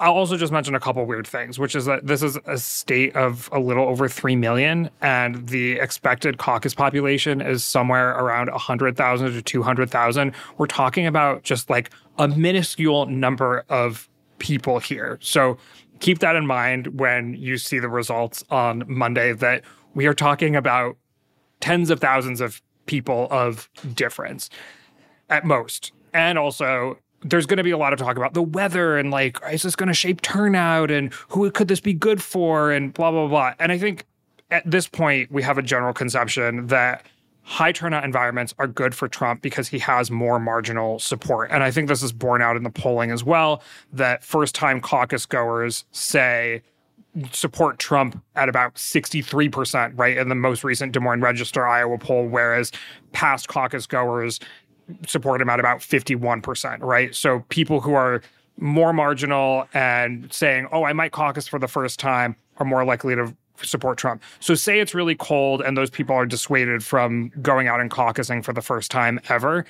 I'll 0.00 0.12
also 0.12 0.36
just 0.36 0.52
mention 0.52 0.76
a 0.76 0.80
couple 0.80 1.04
weird 1.06 1.26
things, 1.26 1.58
which 1.58 1.74
is 1.74 1.86
that 1.86 2.06
this 2.06 2.22
is 2.22 2.38
a 2.46 2.56
state 2.56 3.16
of 3.16 3.48
a 3.50 3.58
little 3.58 3.88
over 3.88 4.06
3 4.06 4.36
million, 4.36 4.90
and 5.00 5.48
the 5.48 5.72
expected 5.72 6.38
caucus 6.38 6.72
population 6.72 7.40
is 7.40 7.64
somewhere 7.64 8.10
around 8.10 8.48
100,000 8.50 9.32
to 9.32 9.42
200,000. 9.42 10.32
We're 10.56 10.66
talking 10.66 11.06
about 11.06 11.42
just 11.42 11.68
like 11.68 11.90
a 12.16 12.28
minuscule 12.28 13.06
number 13.06 13.64
of 13.68 14.08
people 14.38 14.78
here. 14.78 15.18
So 15.20 15.58
keep 16.00 16.20
that 16.20 16.36
in 16.36 16.46
mind 16.46 16.98
when 16.98 17.34
you 17.34 17.58
see 17.58 17.78
the 17.78 17.88
results 17.88 18.44
on 18.50 18.84
Monday 18.86 19.32
that 19.32 19.62
we 19.94 20.06
are 20.06 20.14
talking 20.14 20.56
about 20.56 20.96
tens 21.60 21.90
of 21.90 22.00
thousands 22.00 22.40
of 22.40 22.62
people 22.86 23.28
of 23.30 23.68
difference 23.94 24.48
at 25.28 25.44
most. 25.44 25.92
And 26.12 26.38
also, 26.38 26.98
there's 27.22 27.46
going 27.46 27.58
to 27.58 27.64
be 27.64 27.70
a 27.70 27.78
lot 27.78 27.92
of 27.92 27.98
talk 27.98 28.16
about 28.16 28.34
the 28.34 28.42
weather 28.42 28.96
and 28.96 29.10
like, 29.10 29.38
is 29.50 29.62
this 29.62 29.76
going 29.76 29.88
to 29.88 29.94
shape 29.94 30.20
turnout 30.22 30.90
and 30.90 31.12
who 31.28 31.50
could 31.50 31.68
this 31.68 31.80
be 31.80 31.92
good 31.92 32.22
for 32.22 32.70
and 32.70 32.94
blah, 32.94 33.10
blah, 33.10 33.26
blah. 33.26 33.54
And 33.58 33.72
I 33.72 33.78
think 33.78 34.04
at 34.50 34.68
this 34.68 34.88
point, 34.88 35.30
we 35.30 35.42
have 35.42 35.58
a 35.58 35.62
general 35.62 35.92
conception 35.92 36.68
that 36.68 37.04
high 37.48 37.72
turnout 37.72 38.04
environments 38.04 38.54
are 38.58 38.66
good 38.66 38.94
for 38.94 39.08
Trump 39.08 39.40
because 39.40 39.68
he 39.68 39.78
has 39.78 40.10
more 40.10 40.38
marginal 40.38 40.98
support. 40.98 41.50
And 41.50 41.62
I 41.62 41.70
think 41.70 41.88
this 41.88 42.02
is 42.02 42.12
borne 42.12 42.42
out 42.42 42.58
in 42.58 42.62
the 42.62 42.68
polling 42.70 43.10
as 43.10 43.24
well 43.24 43.62
that 43.90 44.22
first 44.22 44.54
time 44.54 44.82
caucus 44.82 45.24
goers 45.24 45.86
say, 45.90 46.62
support 47.32 47.78
Trump 47.78 48.22
at 48.36 48.50
about 48.50 48.74
63%, 48.74 49.98
right, 49.98 50.18
in 50.18 50.28
the 50.28 50.34
most 50.34 50.62
recent 50.62 50.92
Des 50.92 51.00
Moines 51.00 51.22
Register 51.22 51.66
Iowa 51.66 51.96
poll, 51.96 52.28
whereas 52.28 52.70
past 53.12 53.48
caucus 53.48 53.86
goers 53.86 54.40
support 55.06 55.40
him 55.40 55.48
at 55.48 55.58
about 55.58 55.78
51%, 55.78 56.82
right? 56.82 57.14
So 57.14 57.46
people 57.48 57.80
who 57.80 57.94
are 57.94 58.20
more 58.58 58.92
marginal 58.92 59.66
and 59.72 60.30
saying, 60.30 60.68
oh, 60.70 60.84
I 60.84 60.92
might 60.92 61.12
caucus 61.12 61.48
for 61.48 61.58
the 61.58 61.66
first 61.66 61.98
time 61.98 62.36
are 62.58 62.66
more 62.66 62.84
likely 62.84 63.16
to 63.16 63.34
support 63.62 63.98
Trump. 63.98 64.22
So 64.40 64.54
say 64.54 64.80
it's 64.80 64.94
really 64.94 65.14
cold 65.14 65.62
and 65.62 65.76
those 65.76 65.90
people 65.90 66.14
are 66.14 66.26
dissuaded 66.26 66.84
from 66.84 67.30
going 67.42 67.68
out 67.68 67.80
and 67.80 67.90
caucusing 67.90 68.44
for 68.44 68.52
the 68.52 68.62
first 68.62 68.90
time 68.90 69.20
ever. 69.28 69.64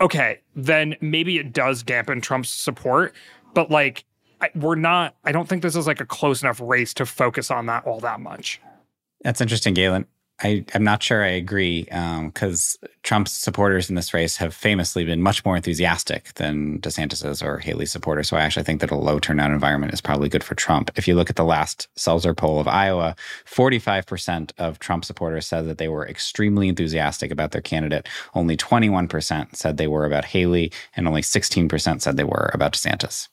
Okay, 0.00 0.40
then 0.56 0.96
maybe 1.00 1.38
it 1.38 1.52
does 1.52 1.82
dampen 1.82 2.20
Trump's 2.20 2.48
support, 2.48 3.14
but 3.54 3.70
like 3.70 4.04
I, 4.40 4.50
we're 4.54 4.74
not 4.74 5.14
I 5.24 5.32
don't 5.32 5.48
think 5.48 5.62
this 5.62 5.76
is 5.76 5.86
like 5.86 6.00
a 6.00 6.06
close 6.06 6.42
enough 6.42 6.60
race 6.60 6.94
to 6.94 7.06
focus 7.06 7.50
on 7.50 7.66
that 7.66 7.84
all 7.84 8.00
that 8.00 8.20
much. 8.20 8.60
That's 9.22 9.40
interesting, 9.40 9.74
Galen. 9.74 10.06
I, 10.42 10.64
am 10.74 10.84
not 10.84 11.02
sure 11.02 11.22
I 11.22 11.28
agree 11.28 11.84
because 11.84 12.78
um, 12.82 12.88
Trump's 13.02 13.32
supporters 13.32 13.90
in 13.90 13.96
this 13.96 14.14
race 14.14 14.36
have 14.38 14.54
famously 14.54 15.04
been 15.04 15.20
much 15.20 15.44
more 15.44 15.56
enthusiastic 15.56 16.32
than 16.34 16.80
DeSantis's 16.80 17.42
or 17.42 17.58
Haley's 17.58 17.92
supporters. 17.92 18.28
So 18.28 18.36
I 18.36 18.42
actually 18.42 18.64
think 18.64 18.80
that 18.80 18.90
a 18.90 18.96
low 18.96 19.18
turnout 19.18 19.50
environment 19.50 19.92
is 19.92 20.00
probably 20.00 20.28
good 20.28 20.44
for 20.44 20.54
Trump. 20.54 20.90
If 20.96 21.06
you 21.06 21.14
look 21.14 21.30
at 21.30 21.36
the 21.36 21.44
last 21.44 21.88
Selzer 21.96 22.36
poll 22.36 22.58
of 22.58 22.68
Iowa, 22.68 23.16
45% 23.46 24.52
of 24.58 24.78
Trump 24.78 25.04
supporters 25.04 25.46
said 25.46 25.66
that 25.66 25.78
they 25.78 25.88
were 25.88 26.08
extremely 26.08 26.68
enthusiastic 26.68 27.30
about 27.30 27.50
their 27.50 27.60
candidate. 27.60 28.08
Only 28.34 28.56
21% 28.56 29.56
said 29.56 29.76
they 29.76 29.88
were 29.88 30.06
about 30.06 30.24
Haley, 30.24 30.72
and 30.96 31.06
only 31.06 31.22
16% 31.22 32.00
said 32.00 32.16
they 32.16 32.24
were 32.24 32.50
about 32.54 32.72
DeSantis. 32.72 33.28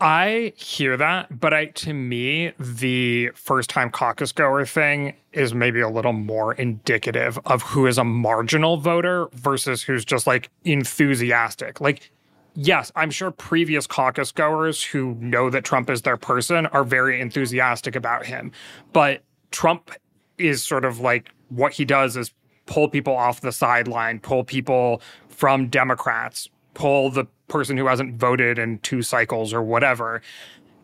I 0.00 0.52
hear 0.56 0.96
that, 0.96 1.40
but 1.40 1.54
I 1.54 1.66
to 1.66 1.94
me 1.94 2.52
the 2.58 3.30
first 3.34 3.70
time 3.70 3.90
caucus 3.90 4.32
goer 4.32 4.66
thing 4.66 5.14
is 5.32 5.54
maybe 5.54 5.80
a 5.80 5.88
little 5.88 6.12
more 6.12 6.54
indicative 6.54 7.38
of 7.46 7.62
who 7.62 7.86
is 7.86 7.96
a 7.96 8.04
marginal 8.04 8.76
voter 8.76 9.28
versus 9.32 9.82
who's 9.82 10.04
just 10.04 10.26
like 10.26 10.50
enthusiastic. 10.64 11.80
Like 11.80 12.10
yes, 12.54 12.90
I'm 12.96 13.10
sure 13.10 13.30
previous 13.30 13.86
caucus 13.86 14.32
goers 14.32 14.82
who 14.82 15.14
know 15.20 15.50
that 15.50 15.64
Trump 15.64 15.90
is 15.90 16.02
their 16.02 16.16
person 16.16 16.66
are 16.66 16.84
very 16.84 17.20
enthusiastic 17.20 17.96
about 17.96 18.26
him. 18.26 18.52
But 18.92 19.22
Trump 19.50 19.90
is 20.38 20.62
sort 20.62 20.84
of 20.84 21.00
like 21.00 21.30
what 21.48 21.72
he 21.72 21.84
does 21.84 22.16
is 22.16 22.32
pull 22.66 22.88
people 22.88 23.14
off 23.14 23.40
the 23.40 23.52
sideline, 23.52 24.18
pull 24.20 24.44
people 24.44 25.02
from 25.28 25.68
Democrats, 25.68 26.48
pull 26.74 27.10
the 27.10 27.26
person 27.48 27.76
who 27.76 27.86
hasn't 27.86 28.16
voted 28.16 28.58
in 28.58 28.78
two 28.78 29.02
cycles 29.02 29.52
or 29.52 29.62
whatever. 29.62 30.22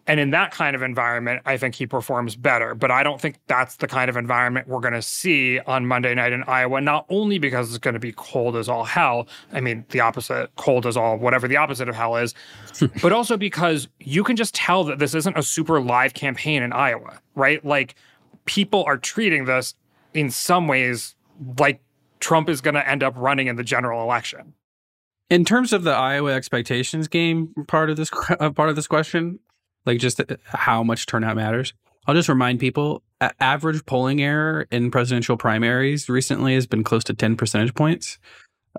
And 0.07 0.19
in 0.19 0.31
that 0.31 0.51
kind 0.51 0.75
of 0.75 0.83
environment, 0.83 1.43
I 1.47 1.57
think 1.57 1.75
he 1.75 1.87
performs 1.87 2.35
better. 2.35 2.75
But 2.75 2.91
I 2.91 3.03
don't 3.03 3.21
think 3.21 3.37
that's 3.47 3.77
the 3.77 3.87
kind 3.87 4.09
of 4.09 4.17
environment 4.17 4.67
we're 4.67 4.81
going 4.81 4.95
to 4.95 5.03
see 5.03 5.61
on 5.61 5.87
Monday 5.87 6.15
night 6.15 6.33
in 6.33 6.43
Iowa, 6.45 6.81
not 6.81 7.07
only 7.11 7.39
because 7.39 7.69
it's 7.69 7.79
going 7.79 7.95
to 7.95 8.01
be 8.01 8.13
cold 8.17 8.57
as 8.57 8.69
all 8.69 8.83
hell. 8.83 9.29
I 9.53 9.61
mean, 9.61 9.85
the 9.91 10.01
opposite, 10.01 10.51
cold 10.57 10.87
as 10.87 10.97
all, 10.97 11.17
whatever 11.17 11.47
the 11.47 11.59
opposite 11.59 11.89
of 11.89 11.95
hell 11.95 12.17
is, 12.17 12.35
but 13.03 13.13
also 13.13 13.37
because 13.37 13.89
you 14.01 14.25
can 14.25 14.37
just 14.37 14.55
tell 14.55 14.83
that 14.85 14.99
this 14.99 15.15
isn't 15.15 15.39
a 15.39 15.43
super 15.43 15.81
live 15.81 16.15
campaign 16.15 16.63
in 16.63 16.73
Iowa, 16.73 17.21
right? 17.37 17.65
Like 17.65 17.95
people 18.47 18.83
are 18.89 18.99
treating 18.99 19.45
this 19.45 19.75
in 20.15 20.31
some 20.31 20.67
ways 20.67 21.15
like 21.59 21.81
Trump 22.19 22.49
is 22.49 22.61
going 22.61 22.75
to 22.75 22.89
end 22.89 23.03
up 23.03 23.15
running 23.17 23.47
in 23.47 23.57
the 23.57 23.65
general 23.65 24.03
election. 24.03 24.55
In 25.31 25.45
terms 25.45 25.73
of 25.73 25.85
the 25.85 25.93
Iowa 25.93 26.33
expectations 26.33 27.07
game 27.07 27.55
part 27.69 27.89
of 27.89 27.97
this 27.97 28.11
uh, 28.41 28.51
part 28.51 28.69
of 28.69 28.77
this 28.77 28.89
question, 28.89 29.39
like 29.87 29.99
just 29.99 30.21
uh, 30.21 30.37
how 30.45 30.83
much 30.83 31.07
turnout 31.07 31.37
matters, 31.37 31.73
I'll 32.07 32.15
just 32.15 32.29
remind 32.29 32.59
people: 32.59 33.03
average 33.39 33.87
polling 33.87 34.21
error 34.21 34.67
in 34.71 34.91
presidential 34.91 35.37
primaries 35.37 36.09
recently 36.09 36.55
has 36.55 36.67
been 36.67 36.85
close 36.85 37.05
to 37.05 37.15
ten 37.15 37.37
percentage 37.37 37.75
points 37.75 38.19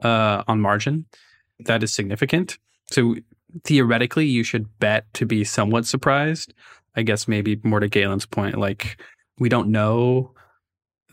uh, 0.03 0.43
on 0.47 0.59
margin. 0.59 1.05
That 1.61 1.83
is 1.83 1.93
significant. 1.93 2.57
So 2.91 3.15
theoretically, 3.63 4.25
you 4.25 4.43
should 4.43 4.67
bet 4.79 5.11
to 5.13 5.25
be 5.25 5.43
somewhat 5.45 5.85
surprised. 5.85 6.53
I 6.95 7.03
guess 7.03 7.27
maybe 7.27 7.59
more 7.63 7.79
to 7.79 7.87
Galen's 7.87 8.25
point, 8.25 8.57
like 8.57 9.01
we 9.39 9.47
don't 9.47 9.69
know 9.69 10.33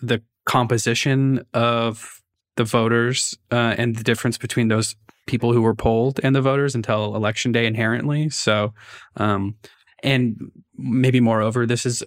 the 0.02 0.20
composition 0.44 1.44
of 1.54 2.20
the 2.56 2.64
voters 2.64 3.38
uh, 3.52 3.76
and 3.78 3.94
the 3.94 4.02
difference 4.02 4.36
between 4.38 4.66
those 4.66 4.96
people 5.28 5.52
who 5.52 5.62
were 5.62 5.74
polled 5.74 6.18
and 6.24 6.34
the 6.34 6.42
voters 6.42 6.74
until 6.74 7.14
election 7.14 7.52
day 7.52 7.66
inherently. 7.66 8.28
So, 8.30 8.74
um, 9.16 9.54
and 10.02 10.36
maybe 10.76 11.20
moreover, 11.20 11.66
this 11.66 11.86
is 11.86 12.02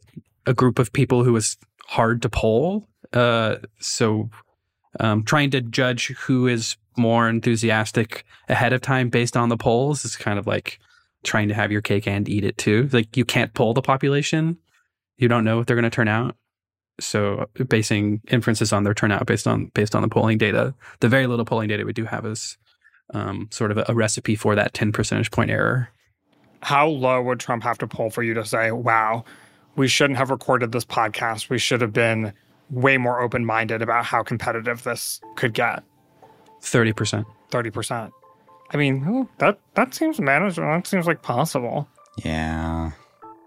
a 0.45 0.53
group 0.53 0.79
of 0.79 0.91
people 0.91 1.23
who 1.23 1.35
is 1.35 1.55
hard 1.85 2.21
to 2.23 2.29
poll. 2.29 2.87
Uh, 3.13 3.57
so, 3.79 4.29
um, 4.99 5.23
trying 5.23 5.51
to 5.51 5.61
judge 5.61 6.07
who 6.07 6.47
is 6.47 6.75
more 6.97 7.29
enthusiastic 7.29 8.25
ahead 8.49 8.73
of 8.73 8.81
time 8.81 9.09
based 9.09 9.37
on 9.37 9.49
the 9.49 9.57
polls 9.57 10.03
is 10.03 10.15
kind 10.15 10.37
of 10.37 10.45
like 10.45 10.79
trying 11.23 11.47
to 11.47 11.53
have 11.53 11.71
your 11.71 11.81
cake 11.81 12.07
and 12.07 12.27
eat 12.27 12.43
it 12.43 12.57
too. 12.57 12.89
Like 12.91 13.15
you 13.15 13.25
can't 13.25 13.53
poll 13.53 13.73
the 13.73 13.81
population. 13.81 14.57
You 15.17 15.27
don't 15.27 15.45
know 15.45 15.59
if 15.59 15.65
they're 15.65 15.75
going 15.75 15.83
to 15.83 15.89
turn 15.89 16.07
out. 16.07 16.35
So 16.99 17.49
basing 17.67 18.21
inferences 18.29 18.73
on 18.73 18.83
their 18.83 18.93
turnout 18.93 19.25
based 19.25 19.47
on 19.47 19.71
based 19.73 19.95
on 19.95 20.01
the 20.01 20.07
polling 20.09 20.37
data, 20.37 20.73
the 20.99 21.09
very 21.09 21.27
little 21.27 21.45
polling 21.45 21.69
data 21.69 21.85
we 21.85 21.93
do 21.93 22.05
have 22.05 22.25
is 22.25 22.57
um, 23.13 23.47
sort 23.51 23.71
of 23.71 23.77
a, 23.77 23.85
a 23.89 23.93
recipe 23.93 24.35
for 24.35 24.55
that 24.55 24.73
10 24.73 24.91
percentage 24.91 25.31
point 25.31 25.51
error. 25.51 25.89
How 26.61 26.87
low 26.87 27.21
would 27.23 27.39
Trump 27.39 27.63
have 27.63 27.77
to 27.79 27.87
pull 27.87 28.09
for 28.09 28.23
you 28.23 28.33
to 28.35 28.45
say, 28.45 28.71
wow, 28.71 29.23
we 29.75 29.87
shouldn't 29.87 30.17
have 30.17 30.29
recorded 30.29 30.71
this 30.71 30.85
podcast? 30.85 31.49
We 31.49 31.57
should 31.57 31.81
have 31.81 31.93
been 31.93 32.33
way 32.69 32.97
more 32.97 33.19
open 33.19 33.45
minded 33.45 33.81
about 33.81 34.05
how 34.05 34.23
competitive 34.23 34.83
this 34.83 35.21
could 35.35 35.53
get? 35.53 35.83
30%. 36.61 37.25
30%. 37.49 38.11
I 38.73 38.77
mean, 38.77 39.27
that 39.39 39.59
that 39.73 39.93
seems 39.93 40.19
manageable. 40.21 40.67
That 40.67 40.87
seems 40.87 41.05
like 41.05 41.23
possible. 41.23 41.89
Yeah. 42.23 42.91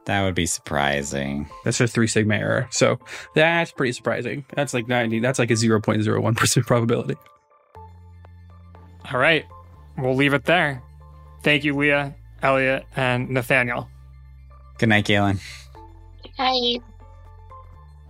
That 0.05 0.23
would 0.25 0.35
be 0.35 0.45
surprising. 0.45 1.49
That's 1.65 1.81
a 1.81 1.87
three 1.87 2.09
sigma 2.09 2.35
error. 2.35 2.69
So 2.71 2.99
that's 3.35 3.73
pretty 3.73 3.93
surprising. 3.93 4.45
That's 4.55 4.75
like 4.75 4.87
90. 4.87 5.21
That's 5.21 5.39
like 5.39 5.51
a 5.51 5.55
0.01% 5.55 6.67
probability. 6.67 7.15
All 9.11 9.19
right 9.19 9.47
we'll 9.97 10.17
leave 10.17 10.35
it 10.35 10.45
there. 10.45 10.83
Thank 11.43 11.65
you, 11.65 11.77
Leah, 11.77 12.15
Elliot, 12.43 12.87
and 12.97 13.31
Nathaniel. 13.31 13.89
Good 14.79 14.89
night, 14.89 15.05
Galen. 15.05 15.41
Good 16.23 16.33
night. 16.39 16.83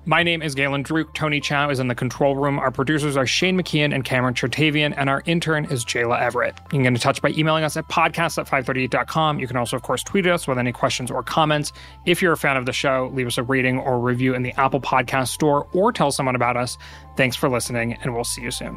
My 0.06 0.22
name 0.22 0.42
is 0.42 0.54
Galen 0.54 0.84
Druk. 0.84 1.14
Tony 1.14 1.40
Chow 1.40 1.70
is 1.70 1.80
in 1.80 1.88
the 1.88 1.94
control 1.94 2.36
room. 2.36 2.58
Our 2.58 2.70
producers 2.70 3.16
are 3.16 3.26
Shane 3.26 3.58
McKeon 3.58 3.94
and 3.94 4.04
Cameron 4.04 4.34
Chertavian, 4.34 4.92
and 4.98 5.08
our 5.08 5.22
intern 5.24 5.64
is 5.64 5.82
Jayla 5.82 6.20
Everett. 6.20 6.54
You 6.64 6.70
can 6.70 6.82
get 6.82 6.88
in 6.88 6.98
touch 6.98 7.22
by 7.22 7.30
emailing 7.30 7.64
us 7.64 7.78
at 7.78 7.88
podcast 7.88 8.36
at 8.36 8.46
538.com. 8.46 9.40
You 9.40 9.46
can 9.46 9.56
also, 9.56 9.76
of 9.76 9.82
course, 9.82 10.02
tweet 10.02 10.26
us 10.26 10.46
with 10.46 10.58
any 10.58 10.72
questions 10.72 11.10
or 11.10 11.22
comments. 11.22 11.72
If 12.04 12.20
you're 12.20 12.34
a 12.34 12.36
fan 12.36 12.58
of 12.58 12.66
the 12.66 12.72
show, 12.72 13.10
leave 13.14 13.26
us 13.26 13.38
a 13.38 13.42
rating 13.42 13.78
or 13.78 13.98
review 13.98 14.34
in 14.34 14.42
the 14.42 14.52
Apple 14.60 14.80
Podcast 14.80 15.28
Store 15.28 15.66
or 15.72 15.90
tell 15.90 16.12
someone 16.12 16.36
about 16.36 16.58
us. 16.58 16.76
Thanks 17.16 17.34
for 17.34 17.48
listening, 17.48 17.94
and 17.94 18.14
we'll 18.14 18.24
see 18.24 18.42
you 18.42 18.50
soon. 18.50 18.76